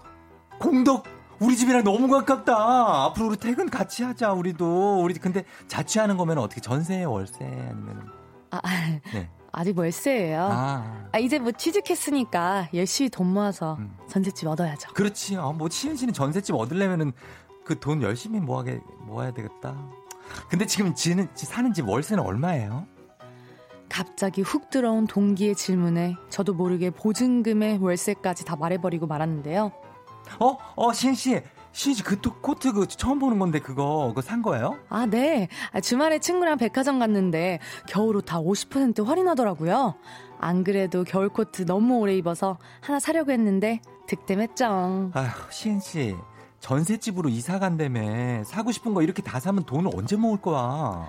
공덕 0.60 1.06
우리 1.40 1.56
집이랑 1.56 1.84
너무 1.84 2.10
가깝다. 2.10 3.06
앞으로 3.06 3.28
우리 3.28 3.38
퇴근 3.38 3.70
같이 3.70 4.04
하자. 4.04 4.34
우리도 4.34 5.02
우리 5.02 5.14
근데 5.14 5.46
자취하는 5.68 6.18
거면 6.18 6.38
어떻게 6.38 6.60
전세 6.60 7.04
월세 7.06 7.46
아니면 7.46 8.12
아, 8.52 8.60
아, 8.62 8.70
네. 9.14 9.30
아직 9.52 9.78
월세예요. 9.78 10.42
아 10.52 11.08
아, 11.12 11.18
이제 11.18 11.40
뭐 11.40 11.52
취직했으니까 11.52 12.70
열심히 12.74 13.10
돈 13.10 13.28
모아서 13.34 13.76
음. 13.80 13.96
전셋집 14.08 14.48
얻어야죠. 14.48 14.94
그렇지. 14.94 15.38
아, 15.38 15.52
뭐 15.52 15.70
시은 15.70 15.96
씨는 15.96 16.14
전세집 16.14 16.56
얻으려면은 16.56 17.12
그 17.66 17.80
돈 17.80 18.02
열심히 18.02 18.40
모아게 18.40 18.80
모아야 19.06 19.32
되겠다. 19.32 19.76
근데 20.50 20.66
지금 20.66 20.94
지는 20.96 21.28
지 21.36 21.46
사는 21.46 21.72
집 21.74 21.88
월세는 21.88 22.24
얼마예요? 22.24 22.88
갑자기 23.90 24.42
훅 24.42 24.70
들어온 24.70 25.08
동기의 25.08 25.56
질문에 25.56 26.16
저도 26.30 26.54
모르게 26.54 26.90
보증금의 26.92 27.80
월세까지 27.80 28.46
다 28.46 28.56
말해버리고 28.56 29.08
말았는데요. 29.08 29.72
어? 30.40 30.58
어, 30.76 30.94
시은 30.94 31.16
씨. 31.16 31.42
시은 31.80 31.94
씨그 31.94 32.20
코트 32.42 32.74
그 32.74 32.86
처음 32.90 33.20
보는 33.20 33.40
건데 33.40 33.60
그거 33.60 34.08
그거 34.10 34.20
산 34.22 34.42
거예요? 34.42 34.78
아, 34.90 35.06
네. 35.06 35.48
아, 35.72 35.80
주말에 35.80 36.20
친구랑 36.20 36.58
백화점 36.58 37.00
갔는데 37.00 37.60
겨울옷 37.88 38.26
다 38.26 38.38
50% 38.42 39.06
할인하더라고요. 39.06 39.96
안 40.42 40.66
그래도 40.66 41.06
겨울 41.06 41.30
코트 41.30 41.66
너무 41.66 42.00
오래 42.00 42.18
입어서 42.18 42.58
하나 42.82 43.00
사려고 43.00 43.32
했는데 43.32 43.80
득템했죠. 44.08 45.12
아휴, 45.14 45.30
시은 45.52 45.80
씨. 45.80 46.18
전셋집으로 46.60 47.30
이사 47.30 47.60
간다며. 47.60 48.44
사고 48.44 48.74
싶은 48.74 48.94
거 48.94 49.02
이렇게 49.02 49.22
다 49.22 49.40
사면 49.40 49.64
돈을 49.64 49.90
언제 49.96 50.18
모을 50.18 50.36
거야? 50.42 51.08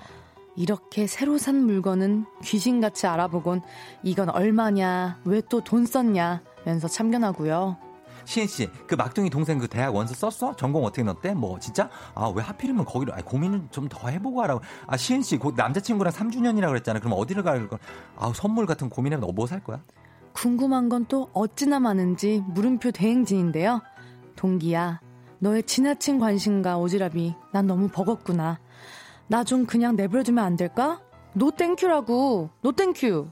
이렇게 0.55 1.05
새로 1.05 1.37
산 1.37 1.65
물건은 1.65 2.25
귀신같이 2.45 3.07
알아보곤 3.07 3.61
이건 4.03 4.29
얼마냐, 4.29 5.19
왜 5.25 5.41
또 5.41 5.59
돈 5.59 5.85
썼냐 5.85 6.41
면서 6.63 6.87
참견하고요. 6.87 7.90
시은 8.25 8.47
씨, 8.47 8.69
그 8.87 8.95
막둥이 8.95 9.29
동생 9.29 9.57
그 9.59 9.67
대학 9.67 9.95
원서 9.95 10.13
썼어? 10.29 10.55
전공 10.55 10.83
어떻게 10.85 11.03
넣었대? 11.03 11.33
뭐 11.33 11.59
진짜? 11.59 11.89
아 12.15 12.29
왜 12.29 12.41
하필이면 12.43 12.85
거기로? 12.85 13.13
아 13.13 13.17
고민을 13.17 13.63
좀 13.71 13.87
더 13.89 14.07
해보고 14.07 14.41
하라고. 14.43 14.61
아 14.87 14.95
시은 14.97 15.21
씨, 15.21 15.37
곧 15.37 15.55
남자친구랑 15.57 16.13
3주년이라 16.13 16.67
그랬잖아. 16.67 16.99
그럼 16.99 17.13
어디를 17.17 17.43
갈 17.43 17.67
거? 17.67 17.77
아 18.17 18.31
선물 18.33 18.65
같은 18.65 18.89
거 18.89 18.95
고민하면 18.95 19.21
너 19.27 19.33
뭐 19.33 19.47
살 19.47 19.63
거야? 19.63 19.81
궁금한 20.33 20.87
건 20.89 21.05
또 21.07 21.29
어찌나 21.33 21.79
많은지 21.79 22.41
물음표 22.47 22.91
대행진인데요. 22.91 23.81
동기야, 24.35 25.01
너의 25.39 25.63
지나친 25.63 26.19
관심과 26.19 26.77
오지랖이 26.77 27.35
난 27.51 27.67
너무 27.67 27.89
버겁구나. 27.89 28.59
나 29.27 29.43
좀 29.43 29.65
그냥 29.65 29.95
내버려두면 29.95 30.43
안 30.43 30.55
될까? 30.55 31.01
no 31.33 31.51
thank 31.51 31.89
you라고. 31.89 32.49
no 32.61 32.71
thank 32.71 33.02
you. 33.02 33.27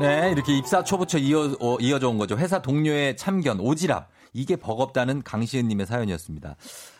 네, 0.00 0.30
이렇게 0.30 0.56
입사 0.56 0.84
초부터 0.84 1.18
이어, 1.18 1.56
어, 1.60 1.76
이어져 1.80 2.08
온 2.10 2.18
거죠. 2.18 2.36
회사 2.36 2.60
동료의 2.60 3.16
참견, 3.16 3.58
오지랖. 3.58 4.04
이게 4.34 4.56
버겁다는 4.56 5.22
강시은님의 5.22 5.86
사연이었습니다. 5.86 6.56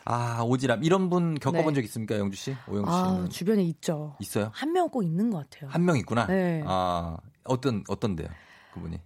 아, 0.06 0.42
오지랖. 0.44 0.82
이런 0.82 1.10
분 1.10 1.34
겪어본 1.34 1.74
네. 1.74 1.80
적 1.80 1.84
있습니까, 1.84 2.18
영주 2.18 2.36
씨? 2.38 2.56
오영주 2.68 2.90
씨는? 2.90 3.04
아, 3.24 3.28
주변에 3.28 3.62
있죠. 3.64 4.16
있어요? 4.20 4.50
한 4.54 4.72
명 4.72 4.88
꼭 4.88 5.02
있는 5.02 5.30
것 5.30 5.38
같아요. 5.50 5.70
한 5.70 5.84
명 5.84 5.98
있구나? 5.98 6.26
네. 6.26 6.62
아, 6.66 7.18
어떤, 7.44 7.84
어떤데요? 7.88 8.28
그분이. 8.72 8.98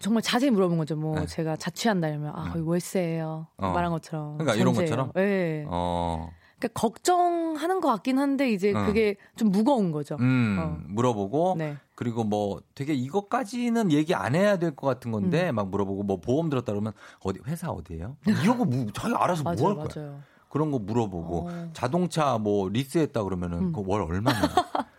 정말 0.00 0.22
자세히 0.22 0.50
물어본 0.50 0.78
거죠. 0.78 0.96
뭐 0.96 1.20
네. 1.20 1.26
제가 1.26 1.56
자취한다 1.56 2.08
이러면 2.08 2.32
아 2.34 2.50
거의 2.50 2.66
월세예요. 2.66 3.46
어. 3.58 3.70
말한 3.70 3.92
것처럼. 3.92 4.36
그러니까 4.38 4.54
이런 4.56 4.74
전세예요. 4.74 4.86
것처럼? 4.90 5.12
네. 5.14 5.64
어, 5.68 6.28
그러니까 6.58 6.80
걱정하는 6.80 7.80
것 7.80 7.88
같긴 7.88 8.18
한데 8.18 8.50
이제 8.50 8.72
어. 8.74 8.84
그게 8.84 9.14
좀 9.36 9.50
무거운 9.50 9.92
거죠. 9.92 10.16
음, 10.18 10.56
어. 10.58 10.76
물어보고. 10.88 11.54
네. 11.58 11.76
그리고 11.96 12.22
뭐 12.22 12.60
되게 12.76 12.94
이것까지는 12.94 13.90
얘기 13.90 14.14
안 14.14 14.34
해야 14.36 14.58
될 14.58 14.76
것 14.76 14.86
같은 14.86 15.10
건데 15.10 15.50
음. 15.50 15.56
막 15.56 15.68
물어보고 15.70 16.02
뭐 16.04 16.20
보험 16.20 16.48
들었다 16.50 16.70
그러면 16.72 16.92
어디 17.20 17.40
회사 17.46 17.70
어디예요? 17.70 18.16
이런 18.26 18.58
거 18.58 18.64
뭐, 18.64 18.86
자기 18.92 19.14
알아서 19.14 19.42
뭐 19.42 19.52
할 19.70 19.74
거야? 19.76 19.88
맞아요. 19.96 20.20
그런 20.50 20.70
거 20.70 20.78
물어보고 20.78 21.48
어. 21.48 21.70
자동차 21.72 22.38
뭐 22.38 22.68
리스했다 22.68 23.24
그러면은 23.24 23.58
음. 23.58 23.72
그월 23.72 24.02
얼마냐? 24.02 24.40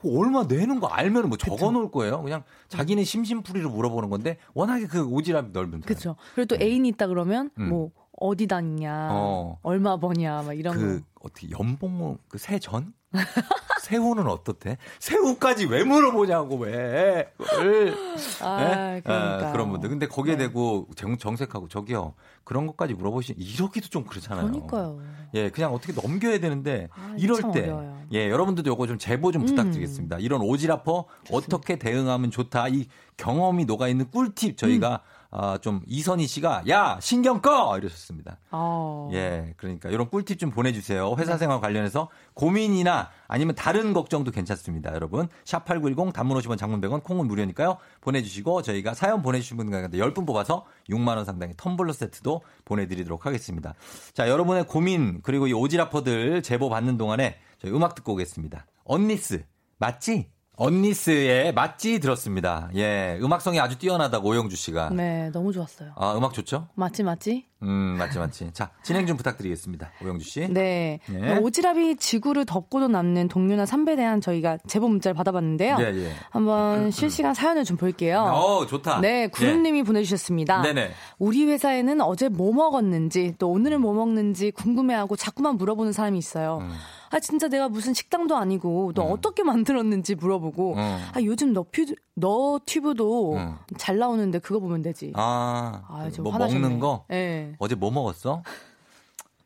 그 0.00 0.18
얼마 0.18 0.44
내는 0.44 0.78
거 0.80 0.88
알면은 0.88 1.28
뭐 1.28 1.38
적어 1.38 1.70
놓을 1.70 1.90
거예요. 1.90 2.22
그냥 2.22 2.42
자기는 2.68 3.02
심심풀이로 3.04 3.70
물어보는 3.70 4.10
건데 4.10 4.36
워낙에 4.54 4.86
그 4.86 5.06
오지랖이 5.06 5.52
넓은 5.52 5.80
그렇죠. 5.80 6.16
그리고 6.34 6.54
또 6.56 6.62
애인 6.62 6.84
있다 6.86 7.06
그러면 7.06 7.50
음. 7.58 7.68
뭐 7.70 7.90
어디 8.18 8.46
다니냐, 8.46 9.08
어. 9.10 9.58
얼마 9.62 9.96
버냐, 9.96 10.42
막 10.42 10.52
이런 10.52 10.74
그 10.76 11.00
거. 11.14 11.26
어떻게 11.28 11.48
연봉 11.50 12.18
그 12.28 12.38
세 12.38 12.58
전? 12.58 12.92
새우는 13.82 14.26
어떻대? 14.26 14.78
새우까지 14.98 15.66
왜 15.66 15.84
물어보냐고 15.84 16.56
왜? 16.56 17.32
그걸. 17.36 17.94
아, 18.40 18.62
예? 18.62 19.00
그러니까요. 19.00 19.48
아, 19.48 19.52
그런 19.52 19.70
분들. 19.70 19.88
근데 19.90 20.06
거기에 20.06 20.36
네. 20.36 20.46
대고 20.46 20.88
정, 20.96 21.18
정색하고 21.18 21.68
저기요 21.68 22.14
그런 22.44 22.66
것까지 22.66 22.94
물어보시 22.94 23.34
이러기도 23.36 23.88
좀 23.88 24.04
그렇잖아요. 24.04 24.46
그러니까요. 24.46 25.00
예, 25.34 25.50
그냥 25.50 25.74
어떻게 25.74 25.92
넘겨야 25.92 26.38
되는데 26.38 26.88
아, 26.94 27.14
이럴 27.18 27.40
참때 27.40 27.62
어려워요. 27.62 28.02
예, 28.12 28.28
여러분들도 28.28 28.70
요거 28.70 28.86
좀 28.86 28.98
제보 28.98 29.32
좀 29.32 29.42
음. 29.42 29.46
부탁드리겠습니다. 29.46 30.18
이런 30.18 30.40
오지라퍼 30.42 31.06
어떻게 31.30 31.76
대응하면 31.78 32.30
좋다. 32.30 32.68
이 32.68 32.86
경험이 33.16 33.64
녹아 33.64 33.88
있는 33.88 34.10
꿀팁 34.10 34.56
저희가 34.56 35.02
음. 35.02 35.11
아, 35.34 35.56
좀 35.62 35.80
이선희 35.86 36.26
씨가 36.26 36.64
야 36.68 36.98
신경 37.00 37.40
꺼 37.40 37.76
이러셨습니다. 37.78 38.38
아. 38.50 39.08
예, 39.12 39.54
그러니까 39.56 39.88
이런 39.88 40.10
꿀팁 40.10 40.38
좀 40.38 40.50
보내주세요. 40.50 41.14
회사 41.18 41.38
생활 41.38 41.58
관련해서 41.58 42.10
고민이나 42.34 43.08
아니면 43.28 43.54
다른 43.54 43.94
걱정도 43.94 44.30
괜찮습니다, 44.30 44.92
여러분. 44.92 45.28
샵 45.44 45.64
8910 45.64 46.12
단문 46.12 46.38
50원 46.38 46.58
장문 46.58 46.82
100원 46.82 47.02
콩은 47.02 47.26
무료니까요. 47.26 47.78
보내주시고 48.02 48.60
저희가 48.60 48.92
사연 48.92 49.22
보내주신 49.22 49.56
분 49.56 49.70
가운데 49.70 49.96
10분 49.96 50.26
뽑아서 50.26 50.66
6만 50.90 51.16
원 51.16 51.24
상당의 51.24 51.54
텀블러 51.54 51.94
세트도 51.94 52.42
보내드리도록 52.66 53.24
하겠습니다. 53.24 53.72
자, 54.12 54.28
여러분의 54.28 54.66
고민 54.66 55.20
그리고 55.22 55.46
이 55.46 55.54
오지라퍼들 55.54 56.42
제보 56.42 56.68
받는 56.68 56.98
동안에 56.98 57.38
저희 57.58 57.72
음악 57.72 57.94
듣고 57.94 58.12
오겠습니다. 58.12 58.66
언니스 58.84 59.44
맞지? 59.78 60.31
언니스의 60.56 61.52
맞지 61.54 61.98
들었습니다. 62.00 62.68
예, 62.74 63.18
음악성이 63.22 63.58
아주 63.60 63.78
뛰어나다고 63.78 64.28
오영주 64.28 64.56
씨가. 64.56 64.90
네, 64.90 65.30
너무 65.30 65.52
좋았어요. 65.52 65.92
아, 65.96 66.14
음악 66.16 66.34
좋죠? 66.34 66.68
맞지, 66.74 67.02
맞지? 67.02 67.46
음, 67.62 67.96
맞지, 67.98 68.18
맞지. 68.18 68.50
자, 68.52 68.70
진행 68.82 69.06
좀 69.06 69.16
부탁드리겠습니다. 69.16 69.90
오영주 70.04 70.24
씨. 70.28 70.48
네. 70.48 70.98
예. 71.10 71.38
오지랖이 71.38 71.98
지구를 71.98 72.44
덮고도 72.44 72.88
남는 72.88 73.28
동료나 73.28 73.66
선배에 73.66 73.96
대한 73.96 74.20
저희가 74.20 74.58
제보 74.66 74.88
문자를 74.88 75.14
받아봤는데요. 75.14 75.76
예, 75.80 75.84
예. 75.84 76.10
한번 76.30 76.90
실시간 76.90 77.34
사연을 77.34 77.64
좀 77.64 77.76
볼게요. 77.76 78.20
어, 78.20 78.66
좋다. 78.66 79.00
네, 79.00 79.28
구름님이 79.28 79.82
보내주셨습니다. 79.84 80.62
네네. 80.62 80.90
우리 81.18 81.44
회사에는 81.46 82.00
어제 82.00 82.28
뭐 82.28 82.52
먹었는지 82.52 83.34
또 83.38 83.50
오늘은 83.50 83.80
뭐 83.80 83.94
먹는지 83.94 84.50
궁금해하고 84.50 85.16
자꾸만 85.16 85.56
물어보는 85.56 85.92
사람이 85.92 86.18
있어요. 86.18 86.58
음. 86.62 86.72
아 87.14 87.20
진짜 87.20 87.46
내가 87.46 87.68
무슨 87.68 87.92
식당도 87.92 88.36
아니고 88.38 88.92
너 88.94 89.02
어떻게 89.02 89.42
만들었는지 89.42 90.14
물어보고 90.14 90.74
음. 90.76 90.98
아 91.14 91.20
요즘 91.22 91.52
너 91.52 91.62
퓨, 91.70 91.84
너 92.14 92.58
튜브도 92.64 93.34
음. 93.36 93.54
잘 93.76 93.98
나오는데 93.98 94.38
그거 94.38 94.60
보면 94.60 94.80
되지. 94.80 95.12
아, 95.14 95.82
아, 95.88 96.08
좀 96.10 96.24
뭐 96.24 96.32
화나셨네. 96.32 96.60
먹는 96.60 96.78
거? 96.78 97.04
네. 97.08 97.51
어제 97.58 97.74
뭐 97.74 97.90
먹었어? 97.90 98.42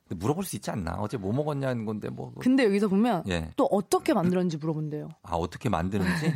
물어볼 0.09 0.44
수 0.44 0.54
있지 0.57 0.70
않나? 0.70 0.96
어제 1.00 1.16
뭐 1.16 1.32
먹었냐는 1.32 1.84
건데 1.84 2.09
뭐. 2.09 2.32
근데 2.38 2.64
여기서 2.64 2.88
보면 2.88 3.24
예. 3.28 3.50
또 3.57 3.64
어떻게 3.66 4.14
만들었는지 4.14 4.57
물어본대요. 4.57 5.09
아, 5.22 5.34
어떻게 5.34 5.68
만드는지 5.68 6.32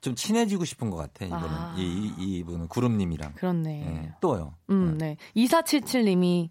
좀 0.00 0.14
친해지고 0.14 0.64
싶은 0.64 0.90
것 0.90 0.96
같아, 0.96 1.24
이거는. 1.24 1.48
아. 1.48 1.74
이, 1.76 1.82
이, 1.82 2.38
이 2.38 2.44
분은 2.44 2.68
구름님이랑. 2.68 3.34
그렇네. 3.34 3.86
예. 3.86 4.12
또요. 4.20 4.54
음, 4.70 4.96
네. 4.98 5.16
2477님이 5.36 6.50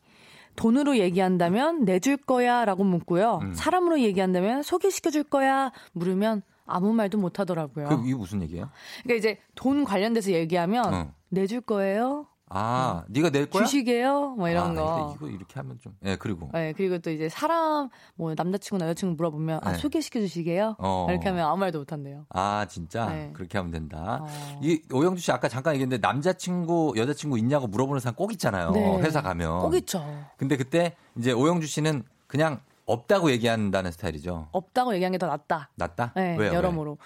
돈으로 0.58 0.98
얘기한다면 0.98 1.86
내줄 1.86 2.18
거야 2.18 2.66
라고 2.66 2.84
묻고요. 2.84 3.40
음. 3.44 3.54
사람으로 3.54 4.02
얘기한다면 4.02 4.64
소개시켜 4.64 5.12
줄 5.12 5.24
거야 5.24 5.72
물으면 5.94 6.42
아무 6.66 6.94
말도 6.94 7.18
못 7.18 7.40
하더라고요. 7.40 7.88
그, 7.88 8.02
이게 8.04 8.16
무슨 8.16 8.42
얘기예요? 8.42 8.70
그러니까 9.04 9.20
이제 9.20 9.40
돈 9.56 9.86
관련돼서 9.86 10.32
얘기하면 10.32 10.94
어. 10.94 11.14
내줄 11.30 11.62
거예요? 11.62 12.28
아, 12.50 13.04
네가 13.10 13.30
낼 13.30 13.50
거야? 13.50 13.64
주식이에요? 13.66 14.36
뭐 14.38 14.50
이런 14.50 14.72
아, 14.72 14.82
거. 14.82 15.14
이거 15.18 15.28
이렇게 15.28 15.54
하면 15.56 15.78
좀. 15.80 15.96
예, 16.06 16.16
그리고. 16.16 16.50
네, 16.54 16.74
그리고 16.74 16.98
또 17.00 17.12
이제 17.12 17.28
사람 17.30 17.90
뭐 18.16 18.34
남자친구나 18.36 18.86
여자친구 18.88 19.16
물어보면 19.16 19.60
아 19.64 19.74
네. 19.74 19.78
소개시켜 19.78 20.20
주시게요? 20.20 20.76
어. 20.80 21.08
이렇게 21.10 21.28
하면 21.28 21.46
아무 21.46 21.58
말도 21.58 21.80
못 21.80 21.92
한대요. 21.92 22.26
아, 22.30 22.66
진짜? 22.70 23.08
네. 23.08 23.32
그렇게 23.34 23.58
하면 23.58 23.72
된다. 23.72 24.20
어. 24.22 24.60
이 24.62 24.82
오영주 24.92 25.22
씨 25.22 25.32
아까 25.32 25.50
잠깐 25.50 25.74
얘기했는데 25.74 26.06
남자친구, 26.06 26.94
여자친구 26.96 27.38
있냐고 27.38 27.68
물어보는 27.68 28.00
사람 28.00 28.16
꼭 28.16 28.32
있잖아요. 28.34 28.72
네. 28.72 28.98
회사 29.02 29.22
가면. 29.22 29.60
꼭 29.60 29.76
있죠. 29.76 30.06
근데 30.38 30.56
그때 30.56 30.96
이제 31.18 31.32
오영주 31.32 31.68
씨는 31.68 32.04
그냥 32.28 32.62
없다고 32.86 33.32
얘기한다는 33.32 33.92
스타일이죠. 33.92 34.48
없다고 34.52 34.94
얘기한 34.96 35.12
게더 35.12 35.28
낫다. 35.28 35.70
낫다? 35.76 36.14
네, 36.16 36.38
왜요? 36.38 36.54
여러모로. 36.54 36.98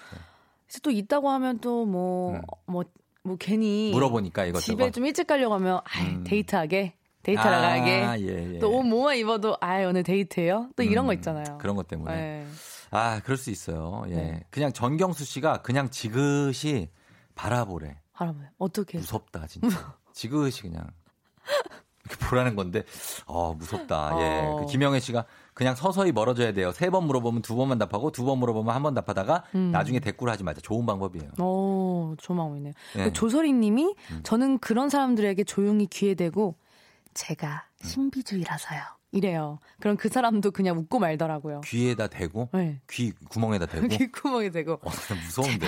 그래서 0.66 0.80
또 0.82 0.90
있다고 0.90 1.28
하면 1.30 1.58
또뭐뭐뭐 1.58 2.84
왜? 3.24 3.36
괜히 3.38 3.90
물어보니까 3.92 4.46
이것저것. 4.46 4.64
집에 4.64 4.90
좀 4.90 5.06
일찍 5.06 5.26
가려고 5.26 5.54
하면 5.54 5.80
아 5.84 6.02
음. 6.02 6.24
데이트하게 6.24 6.94
데이트하러 7.22 7.56
아, 7.56 7.60
가게 7.60 7.90
예, 8.20 8.54
예. 8.54 8.58
또옷 8.58 8.84
뭐만 8.84 9.16
입어도 9.16 9.56
아 9.60 9.78
오늘 9.84 10.02
데이트예요 10.02 10.70
또 10.74 10.82
이런 10.82 11.04
음, 11.04 11.06
거 11.06 11.12
있잖아요 11.14 11.58
그런 11.58 11.76
것 11.76 11.86
때문에. 11.86 12.14
네. 12.14 12.46
아, 12.94 13.20
그럴 13.24 13.38
수 13.38 13.50
있어요. 13.50 14.04
예. 14.08 14.14
네. 14.14 14.44
그냥 14.50 14.72
전경수 14.72 15.24
씨가 15.24 15.62
그냥 15.62 15.88
지그시 15.88 16.90
바라보래. 17.34 17.98
알아봐요 18.12 18.48
어떻게 18.58 18.98
무섭다, 18.98 19.46
진짜. 19.46 19.96
지그시 20.12 20.62
그냥. 20.62 20.86
이렇게 22.04 22.26
보라는 22.26 22.54
건데, 22.54 22.82
어, 23.24 23.54
무섭다. 23.54 24.10
예. 24.20 24.40
어. 24.46 24.56
그 24.60 24.66
김영애 24.66 25.00
씨가 25.00 25.24
그냥 25.62 25.74
서서히 25.74 26.12
멀어져야 26.12 26.52
돼요. 26.52 26.72
세 26.72 26.90
번 26.90 27.04
물어보면 27.06 27.42
두 27.42 27.54
번만 27.56 27.78
답하고 27.78 28.10
두 28.10 28.24
번 28.24 28.38
물어보면 28.38 28.74
한 28.74 28.82
번 28.82 28.94
답하다가 28.94 29.44
음. 29.54 29.70
나중에 29.70 30.00
대꾸를 30.00 30.32
하지 30.32 30.42
말자. 30.44 30.60
좋은 30.60 30.84
방법이에요. 30.86 31.30
오 31.38 32.14
조망이네요 32.18 32.72
예. 32.98 33.04
그 33.04 33.12
조설이님이 33.12 33.94
음. 34.10 34.20
저는 34.22 34.58
그런 34.58 34.88
사람들에게 34.88 35.44
조용히 35.44 35.86
귀에 35.86 36.14
대고 36.14 36.56
제가 37.14 37.64
음. 37.82 37.86
신비주의라서요 37.86 38.80
이래요 39.12 39.58
그럼 39.80 39.96
그 39.96 40.08
사람도 40.08 40.50
그냥 40.52 40.78
웃고 40.78 40.98
말더라고요 40.98 41.60
귀에다 41.62 42.06
대고, 42.08 42.48
네. 42.54 42.80
귀 42.90 43.12
구멍에다 43.28 43.66
대고. 43.66 43.86
귓구멍에 43.88 44.50
대고 44.50 44.72
어, 44.82 44.90
나 44.90 45.14
무서운데. 45.14 45.66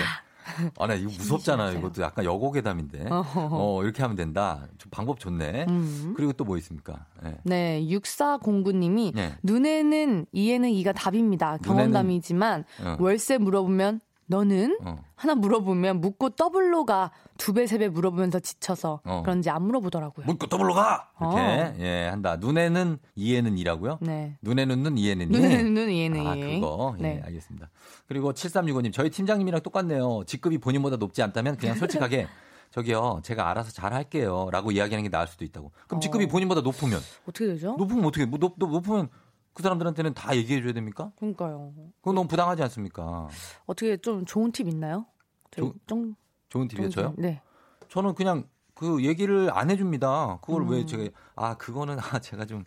아, 0.77 0.87
나 0.87 0.93
이거 0.93 1.09
무섭잖아요. 1.09 1.77
이것도 1.79 2.01
약간 2.01 2.23
여고괴담인데. 2.25 3.07
어, 3.09 3.81
이렇게 3.83 4.01
하면 4.03 4.15
된다. 4.15 4.67
좀 4.77 4.89
방법 4.91 5.19
좋네. 5.19 5.65
음. 5.67 6.13
그리고 6.15 6.33
또 6.33 6.45
뭐 6.45 6.57
있습니까? 6.57 7.05
예. 7.25 7.37
네, 7.43 7.81
6409님이 7.89 9.13
네. 9.15 9.33
눈에는 9.43 10.27
이에는 10.31 10.69
이가 10.69 10.91
답입니다. 10.93 11.57
경험담이지만 11.57 12.65
어. 12.83 12.97
월세 12.99 13.37
물어보면 13.39 13.99
너는 14.27 14.77
어. 14.83 14.97
하나 15.15 15.35
물어보면 15.35 16.01
묻고 16.01 16.29
더블로 16.31 16.85
가 16.85 17.11
두 17.37 17.53
배 17.53 17.63
세 17.65 17.77
배 17.77 17.89
물어보면서 17.89 18.39
지쳐서 18.39 19.01
어. 19.03 19.21
그런지 19.23 19.49
안 19.49 19.63
물어보더라고요. 19.63 20.25
묻고 20.25 20.47
더블로 20.47 20.73
가! 20.73 21.09
이렇게, 21.19 21.37
어. 21.41 21.73
예, 21.79 22.07
한다. 22.09 22.37
눈에는 22.37 22.97
이에는 23.15 23.57
이라고요? 23.57 23.99
네. 24.01 24.37
눈에는 24.41 24.83
눈, 24.83 24.97
이에는 24.97 25.27
이. 25.27 25.29
눈에는 25.31 25.73
눈, 25.73 25.89
이에는 25.89 26.27
아, 26.27 26.35
이. 26.35 26.59
그거. 26.61 26.95
예, 26.99 27.01
네. 27.01 27.21
알겠습니다. 27.25 27.69
그리고 28.07 28.31
7365님, 28.33 28.93
저희 28.93 29.09
팀장님이랑 29.09 29.61
똑같네요. 29.61 30.23
직급이 30.25 30.57
본인보다 30.59 30.95
높지 30.95 31.21
않다면 31.23 31.57
그냥 31.57 31.75
솔직하게 31.75 32.27
저기요, 32.71 33.19
제가 33.23 33.49
알아서 33.49 33.71
잘 33.71 33.93
할게요. 33.93 34.49
라고 34.51 34.71
이야기하는 34.71 35.03
게 35.03 35.09
나을 35.09 35.27
수도 35.27 35.45
있다고. 35.45 35.71
그럼 35.87 36.01
직급이 36.01 36.25
어. 36.25 36.27
본인보다 36.27 36.61
높으면, 36.61 36.99
어떻게 37.27 37.47
되죠? 37.47 37.75
높으면 37.77 38.05
어떻게, 38.05 38.25
뭐, 38.25 38.39
높, 38.39 38.55
높, 38.57 38.69
높으면 38.71 39.09
그 39.55 39.63
사람들한테는 39.63 40.13
다 40.13 40.35
얘기해 40.35 40.61
줘야 40.61 40.73
됩니까? 40.73 41.11
그러니까요. 41.15 41.73
그건 42.01 42.15
너무 42.15 42.27
부당하지 42.27 42.61
않습니까? 42.63 43.29
어떻게 43.65 43.95
좀 43.97 44.25
좋은 44.25 44.51
팁 44.51 44.67
있나요? 44.67 45.05
조- 45.49 45.73
좀 45.87 46.13
좋은 46.49 46.67
팁이요, 46.67 46.89
저요? 46.89 47.13
네. 47.17 47.41
저는 47.87 48.15
그냥 48.15 48.49
그 48.73 49.01
얘기를 49.05 49.49
안 49.53 49.71
해줍니다. 49.71 50.39
그걸 50.41 50.67
왜 50.67 50.81
음. 50.81 50.87
제가 50.87 51.09
아 51.35 51.55
그거는 51.55 51.95
아 52.11 52.19
제가 52.19 52.45
좀 52.45 52.65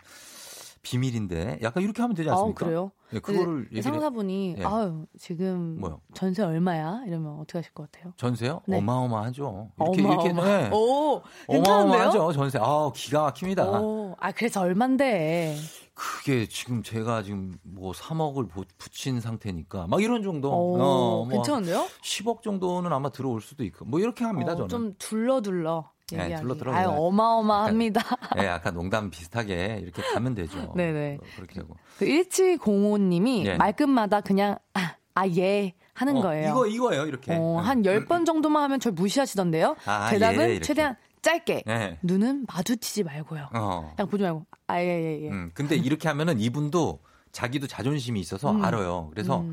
비밀인데 0.88 1.58
약간 1.62 1.82
이렇게 1.82 2.00
하면 2.00 2.14
되지 2.14 2.30
않습니까? 2.30 2.64
아, 2.64 2.68
그래요? 2.68 2.90
예, 3.12 3.18
그거를 3.20 3.64
얘기를 3.66 3.82
상사분이 3.82 4.56
예. 4.58 4.64
아유 4.64 5.06
지금 5.18 5.78
뭐요? 5.80 6.00
전세 6.14 6.42
얼마야? 6.42 7.02
이러면 7.06 7.38
어떻게 7.40 7.58
하실 7.58 7.72
것 7.74 7.90
같아요? 7.90 8.14
전세요? 8.16 8.62
네. 8.66 8.78
어마어마하죠. 8.78 9.70
이렇게 9.78 10.02
어마어마. 10.02 10.22
이렇게 10.24 10.32
네. 10.32 10.70
오? 10.72 11.22
어마어마하죠 11.46 12.32
전세. 12.32 12.58
아 12.60 12.90
기가 12.94 13.22
막힙니다. 13.24 13.80
오, 13.80 14.16
아 14.18 14.32
그래서 14.32 14.62
얼만데? 14.62 15.56
그게 15.92 16.46
지금 16.46 16.82
제가 16.82 17.22
지금 17.22 17.58
뭐 17.62 17.92
3억을 17.92 18.48
붙인 18.78 19.20
상태니까 19.20 19.88
막 19.88 20.02
이런 20.02 20.22
정도. 20.22 20.50
오, 20.50 20.76
어, 20.80 21.24
뭐 21.24 21.28
괜찮은데요? 21.28 21.86
10억 22.02 22.42
정도는 22.42 22.92
아마 22.92 23.10
들어올 23.10 23.40
수도 23.40 23.64
있고 23.64 23.84
뭐 23.84 24.00
이렇게 24.00 24.24
합니다 24.24 24.52
어, 24.52 24.56
저는. 24.56 24.68
좀 24.68 24.94
둘러 24.98 25.40
둘러. 25.42 25.90
네. 26.12 26.36
둘러 26.36 26.54
아유 26.72 26.88
그냥 26.88 26.94
어마어마합니다. 26.98 28.00
예, 28.38 28.46
약간 28.46 28.74
농담 28.74 29.10
비슷하게 29.10 29.80
이렇게 29.82 30.02
가면 30.02 30.34
되죠. 30.34 30.72
네네. 30.76 31.18
어, 31.20 31.26
그렇게 31.36 31.60
하고. 31.60 31.76
그 31.98 32.06
1705님이 32.06 33.44
예. 33.46 33.56
말끝마다 33.56 34.20
그냥 34.20 34.58
아, 34.74 34.94
아, 35.14 35.26
예 35.28 35.74
하는 35.94 36.16
어, 36.18 36.22
거예요. 36.22 36.50
이거 36.50 36.66
이거예요 36.66 37.06
이렇게. 37.06 37.34
어, 37.34 37.58
한 37.58 37.82
10번 37.82 38.24
정도만 38.24 38.62
하면 38.64 38.80
절 38.80 38.92
무시하시던데요. 38.92 39.76
아, 39.84 40.10
대답은 40.10 40.50
예. 40.50 40.60
최대한 40.60 40.96
짧게. 41.20 41.64
네. 41.66 41.98
눈은 42.02 42.46
마주치지 42.48 43.02
말고요. 43.04 43.50
어. 43.52 43.92
그냥 43.96 44.08
보지 44.08 44.22
말고 44.22 44.46
아, 44.68 44.80
예, 44.80 44.86
예, 44.86 45.22
예. 45.24 45.28
음, 45.30 45.50
근데 45.54 45.76
이렇게 45.76 46.08
하면은 46.08 46.38
이분도 46.40 47.00
자기도 47.32 47.66
자존심이 47.66 48.20
있어서 48.20 48.52
음. 48.52 48.64
알아요. 48.64 49.08
그래서 49.10 49.44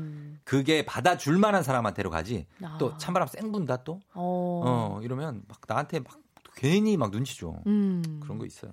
그게 0.44 0.86
받아줄 0.86 1.38
만한 1.38 1.62
사람한테로 1.62 2.08
가지. 2.08 2.46
아. 2.62 2.76
또 2.78 2.96
찬바람 2.96 3.28
쌩 3.28 3.52
분다 3.52 3.78
또. 3.78 4.00
어. 4.14 4.62
어, 4.64 5.00
이러면 5.02 5.42
막 5.48 5.60
나한테 5.66 5.98
막 6.00 6.18
괜히 6.56 6.96
막 6.96 7.12
눈치 7.12 7.38
줘. 7.38 7.54
음. 7.66 8.02
그런 8.20 8.38
거 8.38 8.46
있어요. 8.46 8.72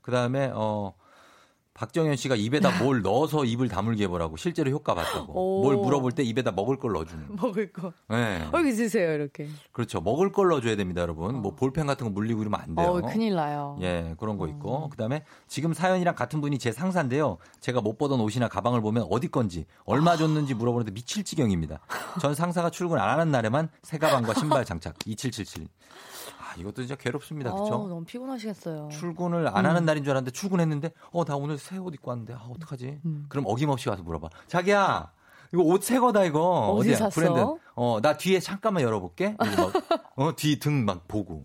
그 0.00 0.10
다음에, 0.10 0.50
어, 0.54 0.94
박정현 1.76 2.16
씨가 2.16 2.36
입에다 2.36 2.82
뭘 2.82 3.02
넣어서 3.02 3.44
입을 3.44 3.68
다물게 3.68 4.04
해보라고 4.04 4.38
실제로 4.38 4.70
효과 4.70 4.94
봤다고. 4.94 5.34
오. 5.34 5.62
뭘 5.62 5.76
물어볼 5.76 6.12
때 6.12 6.22
입에다 6.22 6.52
먹을 6.52 6.78
걸 6.78 6.92
넣어주는. 6.92 7.26
먹을 7.36 7.70
거. 7.70 7.92
네. 8.08 8.48
어, 8.50 8.58
여기 8.58 8.72
드세요, 8.72 9.12
이렇게. 9.12 9.46
그렇죠. 9.72 10.00
먹을 10.00 10.32
걸 10.32 10.48
넣어줘야 10.48 10.74
됩니다, 10.76 11.02
여러분. 11.02 11.34
뭐 11.42 11.54
볼펜 11.54 11.86
같은 11.86 12.06
거 12.06 12.10
물리고 12.10 12.40
이러면 12.40 12.60
안 12.60 12.74
돼요. 12.74 12.86
어, 12.86 13.00
큰일 13.02 13.34
나요. 13.34 13.76
예, 13.82 14.14
그런 14.18 14.38
거 14.38 14.48
있고. 14.48 14.88
그 14.88 14.96
다음에 14.96 15.22
지금 15.48 15.74
사연이랑 15.74 16.14
같은 16.14 16.40
분이 16.40 16.58
제 16.58 16.72
상사인데요. 16.72 17.36
제가 17.60 17.82
못 17.82 17.98
보던 17.98 18.20
옷이나 18.20 18.48
가방을 18.48 18.80
보면 18.80 19.06
어디 19.10 19.28
건지, 19.28 19.66
얼마 19.84 20.16
줬는지 20.16 20.54
물어보는데 20.54 20.92
미칠 20.92 21.24
지경입니다. 21.24 21.80
전 22.22 22.34
상사가 22.34 22.70
출근 22.70 22.98
안 22.98 23.10
하는 23.10 23.30
날에만 23.30 23.68
새 23.82 23.98
가방과 23.98 24.32
신발 24.32 24.64
장착. 24.64 24.94
2777. 25.04 25.66
아, 26.56 26.60
이것도 26.60 26.82
진짜 26.82 26.94
괴롭습니다. 26.96 27.52
어, 27.52 27.62
그쵸? 27.62 27.86
너무 27.88 28.04
피곤하시겠어요. 28.04 28.88
출근을 28.90 29.48
안 29.48 29.64
음. 29.64 29.70
하는 29.70 29.84
날인 29.84 30.02
줄 30.04 30.12
알았는데 30.12 30.30
출근했는데, 30.32 30.92
어, 31.12 31.24
나 31.24 31.36
오늘 31.36 31.58
새 31.58 31.76
옷 31.78 31.94
입고 31.94 32.10
왔는데, 32.10 32.34
아, 32.34 32.46
어떡하지? 32.48 33.00
음. 33.04 33.26
그럼 33.28 33.44
어김없이 33.46 33.88
와서 33.88 34.02
물어봐. 34.02 34.28
자기야! 34.48 35.12
이거 35.52 35.62
옷 35.62 35.84
새 35.84 35.98
거다, 36.00 36.24
이거. 36.24 36.70
어디 36.72 36.88
어디야? 36.90 36.96
샀어? 36.96 37.20
브랜드. 37.20 37.40
어, 37.76 38.00
나 38.02 38.16
뒤에 38.16 38.40
잠깐만 38.40 38.82
열어볼게. 38.82 39.36
이러고 39.40 39.62
막, 39.62 39.72
어, 40.16 40.34
뒤 40.34 40.58
등 40.58 40.84
막 40.84 41.06
보고. 41.06 41.44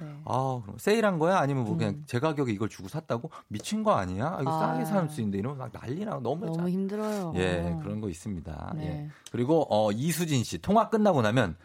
네. 0.00 0.06
아, 0.24 0.60
그럼 0.62 0.78
세일한 0.78 1.18
거야? 1.18 1.38
아니면 1.38 1.64
뭐 1.64 1.76
그냥 1.76 1.94
음. 1.94 2.02
제 2.06 2.18
가격에 2.18 2.52
이걸 2.52 2.68
주고 2.70 2.88
샀다고? 2.88 3.30
미친 3.48 3.82
거 3.84 3.92
아니야? 3.92 4.38
이거 4.40 4.50
아. 4.50 4.58
싸게 4.72 4.86
사는 4.86 5.08
수 5.08 5.20
있는데 5.20 5.38
이러면 5.38 5.58
막 5.58 5.72
난리 5.72 6.04
나. 6.04 6.18
너무. 6.22 6.46
너무 6.46 6.68
힘들어요. 6.70 7.32
예, 7.36 7.76
그런 7.82 8.00
거 8.00 8.08
있습니다. 8.08 8.72
네. 8.76 8.86
예. 8.86 9.10
그리고, 9.30 9.66
어, 9.68 9.92
이수진 9.92 10.42
씨. 10.42 10.58
통화 10.58 10.88
끝나고 10.88 11.20
나면 11.20 11.56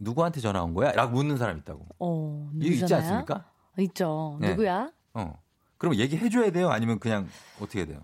누구한테 0.00 0.40
전화 0.40 0.62
온 0.62 0.74
거야? 0.74 0.92
라고 0.92 1.12
묻는 1.12 1.36
사람 1.36 1.58
있다고. 1.58 1.86
어, 1.98 2.50
이거 2.60 2.74
있지? 2.74 2.92
않습니까? 2.94 3.44
있죠. 3.78 4.38
네. 4.40 4.50
누구야? 4.50 4.90
어. 5.14 5.38
그럼 5.78 5.94
얘기해줘야 5.94 6.50
돼요? 6.50 6.70
아니면 6.70 6.98
그냥 6.98 7.28
어떻게 7.60 7.86
돼요? 7.86 8.02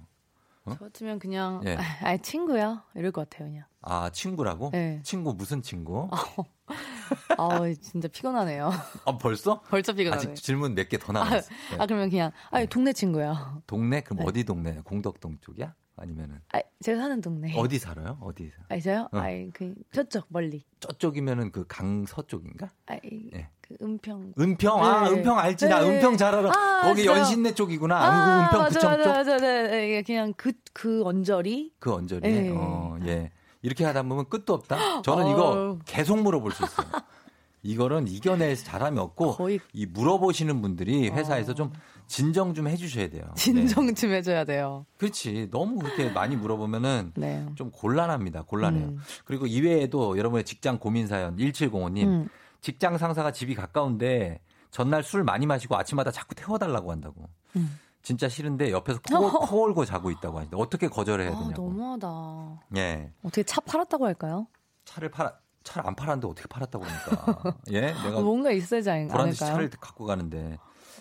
어? 0.65 0.75
저 0.79 0.85
같으면 0.85 1.19
그냥 1.19 1.63
예. 1.65 1.77
아, 1.77 1.83
아, 2.03 2.17
친구야 2.17 2.85
이럴 2.95 3.13
것 3.13 3.29
같아요 3.29 3.49
그냥. 3.49 3.65
아, 3.83 4.11
친구라고? 4.11 4.71
네. 4.73 5.01
친구 5.05 5.35
무슨 5.35 5.63
친구? 5.63 6.09
아 7.39 7.61
진짜 7.81 8.09
피곤하네요. 8.09 8.71
아, 9.05 9.19
벌써? 9.19 9.61
벌써 9.63 9.93
피곤하네. 9.93 10.19
아직 10.33 10.35
질문 10.35 10.75
몇 10.75 10.89
개더 10.89 11.11
아, 11.11 11.13
남았어요. 11.13 11.57
네. 11.71 11.77
아, 11.79 11.87
그러면 11.87 12.11
그냥 12.11 12.33
아 12.51 12.65
동네 12.67 12.93
친구야. 12.93 13.61
동네? 13.67 14.01
그럼 14.01 14.27
어디 14.27 14.45
동네? 14.45 14.81
공덕동 14.85 15.39
쪽이야? 15.41 15.75
아니면은 15.97 16.41
아 16.53 16.61
제가 16.83 17.01
사는 17.01 17.21
동네. 17.21 17.53
어디 17.57 17.79
살아요? 17.79 18.19
어디 18.21 18.51
살아요? 18.51 18.67
아 18.69 18.79
저요? 18.81 19.09
어. 19.13 19.19
아이 19.19 19.51
그 19.51 19.75
저쪽 19.93 20.27
멀리. 20.29 20.63
저쪽이면은 20.81 21.53
그 21.53 21.65
강서 21.67 22.23
쪽인가? 22.27 22.71
아이 22.87 22.99
예. 23.35 23.49
그 23.63 23.77
은평. 23.81 24.35
은평 24.39 24.85
아 24.85 25.09
네. 25.09 25.11
은평 25.17 25.39
알지 25.39 25.69
나 25.69 25.81
네. 25.81 25.89
은평 25.97 26.17
잘 26.19 26.35
알아 26.35 26.51
아, 26.51 26.83
거기 26.83 27.03
진짜요? 27.03 27.19
연신내 27.21 27.55
쪽이구나 27.55 27.97
아, 27.97 28.45
은평 28.47 28.59
맞아, 28.61 28.75
구청 28.75 28.91
맞아, 28.93 29.03
쪽 29.05 29.11
맞아, 29.11 29.37
네, 29.39 29.69
네, 29.69 30.03
그냥 30.03 30.35
그그 30.35 31.03
언저리. 31.05 31.73
그 31.79 31.93
언저리 31.93 32.21
네. 32.21 32.51
어 32.55 32.99
예 33.07 33.31
이렇게 33.63 33.85
하다 33.85 34.03
보면 34.05 34.29
끝도 34.29 34.55
없다 34.55 35.03
저는 35.03 35.29
이거 35.29 35.51
어우. 35.51 35.79
계속 35.87 36.21
물어볼 36.21 36.53
수 36.53 36.63
있어요 36.65 36.87
이거는 37.67 38.09
이겨낼 38.09 38.57
사람이 38.57 38.99
없고 38.99 39.37
이 39.73 39.87
물어보시는 39.87 40.63
분들이 40.63 41.09
회사에서 41.11 41.55
좀 41.55 41.73
진정 42.07 42.55
좀 42.55 42.69
해주셔야 42.69 43.09
돼요 43.09 43.25
네. 43.29 43.35
진정 43.35 43.95
좀 43.95 44.11
해줘야 44.13 44.45
돼요. 44.45 44.87
그렇지 44.99 45.49
너무 45.51 45.79
그렇게 45.81 46.09
많이 46.11 46.37
물어보면은 46.37 47.13
네. 47.19 47.45
좀 47.57 47.71
곤란합니다 47.71 48.43
곤란해요 48.43 48.87
음. 48.87 48.99
그리고 49.25 49.47
이외에도 49.47 50.17
여러분의 50.17 50.45
직장 50.45 50.79
고민 50.79 51.07
사연 51.09 51.37
1705님 51.37 52.05
음. 52.05 52.29
직장 52.61 52.97
상사가 52.99 53.33
집이 53.33 53.55
가까운데 53.55 54.41
전날 54.71 55.03
술 55.03 55.25
많이 55.25 55.47
마시고 55.47 55.77
아침마다 55.77 56.11
자꾸 56.11 56.35
태워달라고 56.35 56.91
한다고. 56.93 57.29
음. 57.57 57.79
진짜 58.03 58.29
싫은데 58.29 58.71
옆에서 58.73 59.01
코, 59.09 59.31
코 59.41 59.47
골고 59.47 59.85
자고 59.85 60.11
있다고 60.11 60.39
하는데 60.39 60.57
어떻게 60.57 60.87
거절해야 60.89 61.31
아 61.31 61.39
되냐고. 61.39 61.63
너무하다. 61.73 62.63
예. 62.77 63.11
어떻게 63.23 63.43
차 63.43 63.61
팔았다고 63.61 64.05
할까요? 64.05 64.47
차를 64.85 65.11
팔아 65.11 65.33
차를 65.67 65.87
안 65.87 65.95
팔았는데 65.95 66.27
어떻게 66.29 66.49
팔았다고 66.49 66.85
그러니까. 66.85 67.57
예. 67.73 67.81
내가 67.93 68.19
어, 68.19 68.23
뭔가 68.23 68.51
있어야지 68.53 68.89
않- 68.89 69.09
보란 69.09 69.29
듯이? 69.31 69.41
차를 69.41 69.69
갖고 69.71 70.07
가는데. 70.07 70.59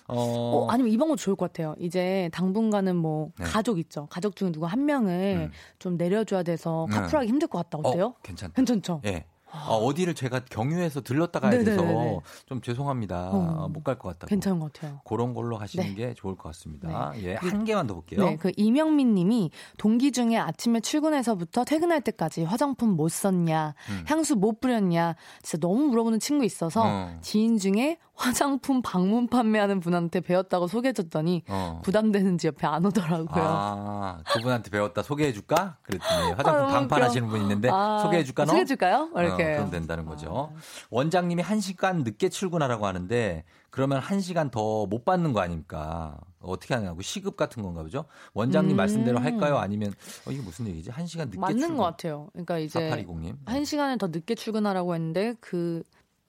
어, 0.08 0.16
어, 0.18 0.68
아니면 0.70 0.92
이 0.92 0.98
방법 0.98 1.16
좋을 1.18 1.36
것 1.36 1.52
같아요. 1.52 1.74
이제 1.80 2.30
당분간은 2.34 2.96
뭐 2.96 3.32
네. 3.40 3.46
가족 3.46 3.80
있죠. 3.80 4.08
가족 4.08 4.36
중에 4.36 4.52
누구 4.52 4.66
한 4.68 4.86
명을 4.86 5.52
좀 5.80 5.98
내려줘야 5.98 6.44
돼서 6.44 6.86
네. 6.90 6.96
카풀하기 6.98 7.28
힘들 7.28 7.48
것 7.48 7.58
같다. 7.60 7.80
어때요? 7.84 8.06
어, 8.08 8.16
괜찮다. 8.22 8.54
괜찮죠? 8.54 9.02
예. 9.06 9.26
어, 9.68 9.78
어디를 9.78 10.14
제가 10.16 10.42
경유해서 10.50 11.02
들렀다 11.02 11.40
가야 11.40 11.52
네네네네. 11.52 11.76
돼서 11.78 12.22
좀 12.46 12.62
죄송합니다. 12.62 13.30
어. 13.32 13.68
못갈 13.72 13.98
것 13.98 14.10
같다고. 14.10 14.28
괜찮은 14.30 14.60
것 14.60 14.72
같아요. 14.74 15.02
그런 15.06 15.34
걸로 15.34 15.58
하시는 15.58 15.86
네. 15.86 15.94
게 15.94 16.14
좋을 16.14 16.36
것 16.36 16.44
같습니다. 16.50 17.12
네. 17.16 17.24
예, 17.24 17.36
그- 17.36 17.48
한 17.50 17.64
개만 17.66 17.88
더 17.88 17.94
볼게요. 17.96 18.24
네, 18.26 18.38
그 18.38 18.52
이명민 18.58 19.16
님이 19.16 19.52
동기 19.78 20.12
중에 20.12 20.38
아침에 20.38 20.80
출근해서부터 20.80 21.64
퇴근할 21.66 22.02
때까지 22.02 22.44
화장품 22.44 22.92
못 22.92 23.10
썼냐, 23.10 23.74
음. 23.90 24.04
향수 24.08 24.36
못 24.36 24.60
뿌렸냐, 24.60 25.16
진짜 25.42 25.66
너무 25.66 25.84
물어보는 25.86 26.20
친구 26.20 26.46
있어서 26.46 26.84
어. 26.86 27.18
지인 27.22 27.58
중에 27.58 27.98
화장품 28.16 28.82
방문 28.82 29.28
판매하는 29.28 29.80
분한테 29.82 30.22
배웠다고 30.22 30.68
소개해줬더니 30.68 31.44
어. 31.50 31.82
부담되는지 31.84 32.48
옆에 32.48 32.66
안 32.66 32.86
오더라고요. 32.86 33.44
아, 33.46 34.18
그분한테 34.34 34.70
배웠다 34.70 35.04
소개해줄까? 35.04 35.78
그랬더니 35.84 36.32
화장품 36.32 36.54
아, 36.54 36.58
너무 36.60 36.72
방판 36.72 37.00
웃겨. 37.00 37.06
하시는 37.06 37.28
분 37.28 37.42
있는데 37.42 37.70
아, 37.70 38.00
소개해줄까? 38.04 38.46
너? 38.46 38.52
소개해줄까요? 38.52 39.12
어, 39.14 39.22
이렇게. 39.22 39.56
그럼 39.56 39.70
된다는 39.70 40.06
거죠. 40.06 40.54
원장님이 40.90 41.42
한 41.42 41.60
시간 41.60 42.04
늦게 42.04 42.30
출근하라고 42.30 42.86
하는데 42.86 43.44
그러면 43.70 44.00
한 44.00 44.22
시간 44.22 44.50
더 44.50 44.86
못 44.86 45.04
받는 45.04 45.34
거 45.34 45.42
아닙니까? 45.42 46.18
어떻게 46.40 46.74
하냐고 46.76 47.02
시급 47.02 47.36
같은 47.36 47.64
건가 47.64 47.82
보죠? 47.84 48.06
원장님 48.34 48.76
음. 48.76 48.78
말씀대로 48.78 49.20
할까요? 49.20 49.58
아니면 49.58 49.94
어, 50.28 50.32
이게 50.32 50.42
무슨 50.42 50.68
얘기지? 50.68 50.92
한 50.92 51.06
시간 51.08 51.28
늦게 51.28 51.40
맞는 51.40 51.58
출근. 51.58 51.78
것 51.78 51.84
같아요. 51.84 52.30
그러니까 52.34 52.60
이제 52.60 52.80
4820님. 52.80 53.36
한 53.46 53.66
시간을 53.66 53.98
더 53.98 54.08
늦게 54.08 54.36
출근하라고 54.36 54.94
했는데 54.96 55.34
그 55.42 55.84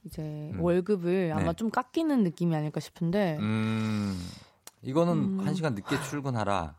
이제 0.07 0.53
월급을 0.59 1.33
아마 1.33 1.47
네. 1.47 1.53
좀 1.55 1.70
깎이는 1.70 2.23
느낌이 2.23 2.55
아닐까 2.55 2.81
싶은데 2.81 3.37
음, 3.41 4.16
이거는 4.83 5.12
음. 5.12 5.41
한 5.47 5.55
시간 5.55 5.74
늦게 5.74 6.01
출근하라. 6.03 6.74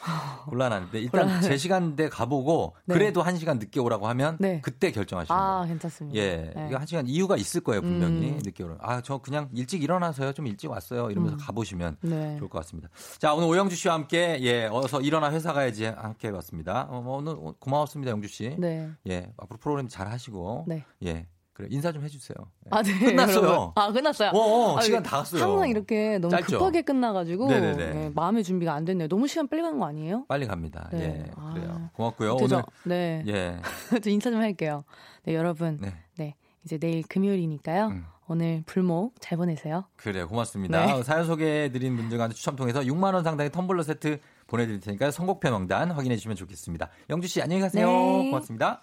곤란한데 0.48 0.98
일단 0.98 1.26
곤란해. 1.26 1.42
제 1.42 1.56
시간대 1.58 2.08
가보고 2.08 2.74
네. 2.86 2.94
그래도 2.94 3.20
한 3.20 3.36
시간 3.36 3.58
늦게 3.58 3.80
오라고 3.80 4.08
하면 4.08 4.38
네. 4.40 4.60
그때 4.62 4.90
결정하시는 4.90 5.36
거예요. 5.38 5.52
아 5.52 5.66
괜찮습니다. 5.66 6.18
예, 6.18 6.52
네. 6.56 6.68
이거 6.70 6.78
한 6.78 6.86
시간 6.86 7.06
이유가 7.06 7.36
있을 7.36 7.60
거예요 7.60 7.82
분명히 7.82 8.30
음. 8.30 8.40
늦게 8.42 8.64
오라. 8.64 8.76
아저 8.80 9.18
그냥 9.18 9.50
일찍 9.52 9.82
일어나서요, 9.82 10.32
좀 10.32 10.46
일찍 10.46 10.70
왔어요. 10.70 11.10
이러면서 11.10 11.36
음. 11.36 11.38
가보시면 11.38 11.98
네. 12.00 12.36
좋을 12.38 12.48
것 12.48 12.58
같습니다. 12.60 12.88
자 13.18 13.34
오늘 13.34 13.48
오영주 13.48 13.76
씨와 13.76 13.94
함께 13.94 14.38
예 14.40 14.68
어서 14.72 15.02
일어나 15.02 15.30
회사 15.32 15.52
가야지 15.52 15.84
함께 15.84 16.28
해봤습니다. 16.28 16.86
어, 16.90 17.02
뭐 17.02 17.18
오늘 17.18 17.36
고마웠습니다 17.60 18.10
영주 18.10 18.26
씨. 18.26 18.56
네. 18.58 18.90
예 19.06 19.30
앞으로 19.36 19.58
프로그램 19.58 19.86
잘 19.88 20.08
하시고 20.08 20.64
네. 20.66 20.82
예 21.04 21.26
그래 21.60 21.68
인사 21.70 21.92
좀 21.92 22.02
해주세요. 22.02 22.34
예. 22.38 22.68
아, 22.70 22.82
네. 22.82 22.98
끝났어요. 22.98 23.72
아, 23.76 23.92
끝났어요. 23.92 24.30
어, 24.30 24.38
어, 24.38 24.78
아, 24.78 24.80
시간 24.80 25.02
다 25.02 25.18
갔어요. 25.18 25.42
항상 25.42 25.68
이렇게 25.68 26.18
너무 26.18 26.30
짧죠? 26.30 26.58
급하게 26.58 26.82
끝나가지고. 26.82 27.48
네, 27.48 28.10
마음의 28.14 28.44
준비가 28.44 28.72
안 28.74 28.84
됐네요. 28.84 29.08
너무 29.08 29.26
시간 29.28 29.46
빨리 29.48 29.62
간 29.62 29.78
거 29.78 29.86
아니에요? 29.86 30.24
빨리 30.28 30.46
갑니다. 30.46 30.88
네. 30.92 31.24
예 31.26 31.30
아. 31.36 31.52
그래요. 31.54 31.90
고맙고요. 31.94 32.36
그죠? 32.36 32.56
오늘 32.56 32.64
네. 32.84 33.24
예 33.26 33.60
저 34.02 34.08
인사 34.10 34.30
좀 34.30 34.40
할게요. 34.40 34.84
네, 35.24 35.34
여러분. 35.34 35.78
네. 35.80 35.94
네. 36.16 36.34
이제 36.64 36.78
내일 36.78 37.02
금요일이니까요. 37.08 37.86
음. 37.88 38.04
오늘 38.26 38.62
불목 38.64 39.14
잘 39.20 39.36
보내세요. 39.38 39.84
그래요. 39.96 40.28
고맙습니다. 40.28 40.86
네. 40.86 41.02
사연 41.02 41.24
소개해드린 41.26 41.96
분들 41.96 42.16
가운데 42.16 42.34
추첨 42.34 42.54
통해서 42.56 42.80
6만 42.80 43.12
원 43.14 43.24
상당의 43.24 43.50
텀블러 43.50 43.82
세트 43.82 44.18
보내드릴 44.46 44.80
테니까 44.80 45.10
선곡표 45.10 45.50
명단 45.50 45.90
확인해 45.90 46.16
주시면 46.16 46.36
좋겠습니다. 46.36 46.88
영주 47.10 47.26
씨 47.28 47.42
안녕히 47.42 47.60
가세요. 47.60 47.86
네. 47.88 48.30
고맙습니다. 48.30 48.82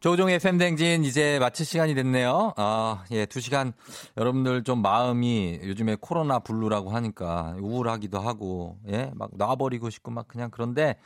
조우종의 0.00 0.36
FM 0.36 0.58
대행진 0.58 1.04
이제 1.04 1.38
마칠 1.40 1.66
시간이 1.66 1.94
됐네요. 1.96 2.52
아, 2.56 3.04
예, 3.10 3.26
두 3.26 3.40
시간 3.40 3.72
여러분들 4.16 4.62
좀 4.62 4.80
마음이 4.80 5.58
요즘에 5.64 5.96
코로나 6.00 6.38
블루라고 6.38 6.90
하니까 6.90 7.56
우울하기도 7.60 8.20
하고, 8.20 8.78
예, 8.88 9.10
막 9.14 9.30
놔버리고 9.34 9.90
싶고 9.90 10.12
막 10.12 10.28
그냥 10.28 10.50
그런데 10.52 10.96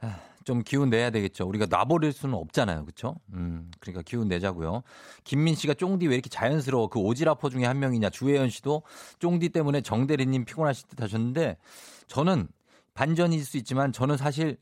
아, 0.00 0.18
좀 0.44 0.62
기운 0.62 0.88
내야 0.88 1.10
되겠죠. 1.10 1.46
우리가 1.46 1.66
놔버릴 1.68 2.12
수는 2.12 2.34
없잖아요. 2.34 2.86
그쵸? 2.86 3.16
음, 3.34 3.70
그러니까 3.78 4.00
기운 4.02 4.28
내자고요. 4.28 4.82
김민 5.24 5.54
씨가 5.54 5.74
쫑디 5.74 6.06
왜 6.06 6.14
이렇게 6.14 6.30
자연스러워? 6.30 6.88
그 6.88 6.98
오지라퍼 7.00 7.50
중에 7.50 7.66
한 7.66 7.78
명이냐? 7.78 8.08
주혜연 8.08 8.48
씨도 8.48 8.82
쫑디 9.18 9.50
때문에 9.50 9.82
정대리님 9.82 10.46
피곤하실 10.46 10.88
듯 10.88 11.02
하셨는데 11.02 11.58
저는 12.06 12.48
반전일 12.94 13.44
수 13.44 13.58
있지만 13.58 13.92
저는 13.92 14.16
사실 14.16 14.56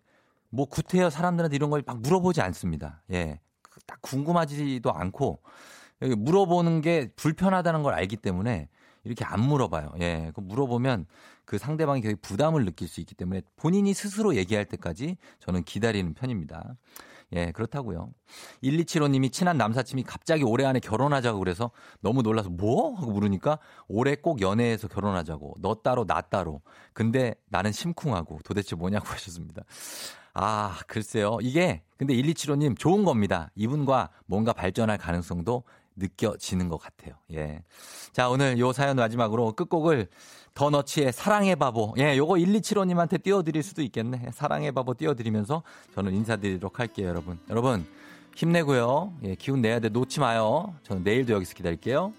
뭐 0.51 0.67
구태여 0.67 1.11
사람들한테 1.11 1.55
이런 1.55 1.71
걸 1.71 1.83
막 1.87 2.01
물어보지 2.01 2.41
않습니다. 2.41 3.03
예. 3.13 3.39
딱 3.87 4.01
궁금하지도 4.03 4.93
않고 4.93 5.41
물어보는 6.01 6.81
게 6.81 7.11
불편하다는 7.17 7.83
걸 7.83 7.95
알기 7.95 8.17
때문에 8.17 8.69
이렇게 9.05 9.25
안 9.25 9.41
물어봐요. 9.41 9.95
예. 10.01 10.31
그 10.35 10.41
물어보면 10.41 11.07
그 11.45 11.59
상대방이 11.59 12.01
굉장히 12.01 12.21
부담을 12.21 12.65
느낄 12.65 12.89
수 12.89 13.01
있기 13.01 13.15
때문에 13.15 13.43
본인이 13.57 13.93
스스로 13.95 14.37
얘기할 14.37 14.65
때까지 14.65 15.17
저는 15.41 15.65
기다리는 15.65 16.15
편입니다. 16.15 16.77
예, 17.35 17.51
그렇다고요. 17.53 18.11
1275님이 18.63 19.33
친한 19.33 19.57
남사친이 19.57 20.03
갑자기 20.03 20.45
올해 20.45 20.67
안에 20.67 20.81
결혼하자고 20.81 21.39
그래서 21.39 21.71
너무 22.01 22.23
놀라서 22.23 22.51
뭐? 22.51 22.95
하고 22.95 23.11
물으니까 23.11 23.59
올해 23.89 24.17
꼭 24.17 24.43
연애해서 24.43 24.87
결혼하자고. 24.87 25.57
너 25.61 25.77
따로 25.77 26.05
나 26.05 26.21
따로. 26.21 26.61
근데 26.93 27.35
나는 27.49 27.73
심쿵하고 27.73 28.41
도대체 28.45 28.77
뭐냐고 28.77 29.07
하셨습니다. 29.13 29.63
아, 30.35 30.79
글쎄요. 30.87 31.39
이게 31.43 31.83
근데 31.97 32.15
1275님 32.15 32.79
좋은 32.79 33.05
겁니다. 33.05 33.51
이분과 33.55 34.11
뭔가 34.27 34.53
발전할 34.53 34.99
가능성도 34.99 35.65
느껴지는 35.97 36.69
것 36.69 36.79
같아요. 36.79 37.15
예. 37.33 37.63
자, 38.13 38.29
오늘 38.29 38.59
요 38.59 38.73
사연 38.73 38.97
마지막으로 38.97 39.53
끝곡을 39.53 40.09
더 40.55 40.71
너치의 40.71 41.13
사랑의 41.13 41.57
바보. 41.57 41.95
예, 41.99 42.17
요거 42.17 42.35
1275님한테 42.35 43.23
띄워드릴 43.23 43.63
수도 43.63 43.83
있겠네. 43.83 44.31
사랑의 44.33 44.73
바보 44.73 44.95
띄워드리면서 44.95 45.63
저는 45.95 46.15
인사드리도록 46.15 46.79
할게요, 46.79 47.09
여러분. 47.09 47.39
여러분, 47.49 47.87
힘내고요. 48.35 49.13
예, 49.25 49.35
기운 49.35 49.61
내야 49.61 49.81
돼. 49.81 49.89
놓지 49.89 50.21
마요. 50.21 50.75
저는 50.83 51.05
내일도 51.05 51.35
여기서 51.35 51.55
기다릴게요. 51.55 52.13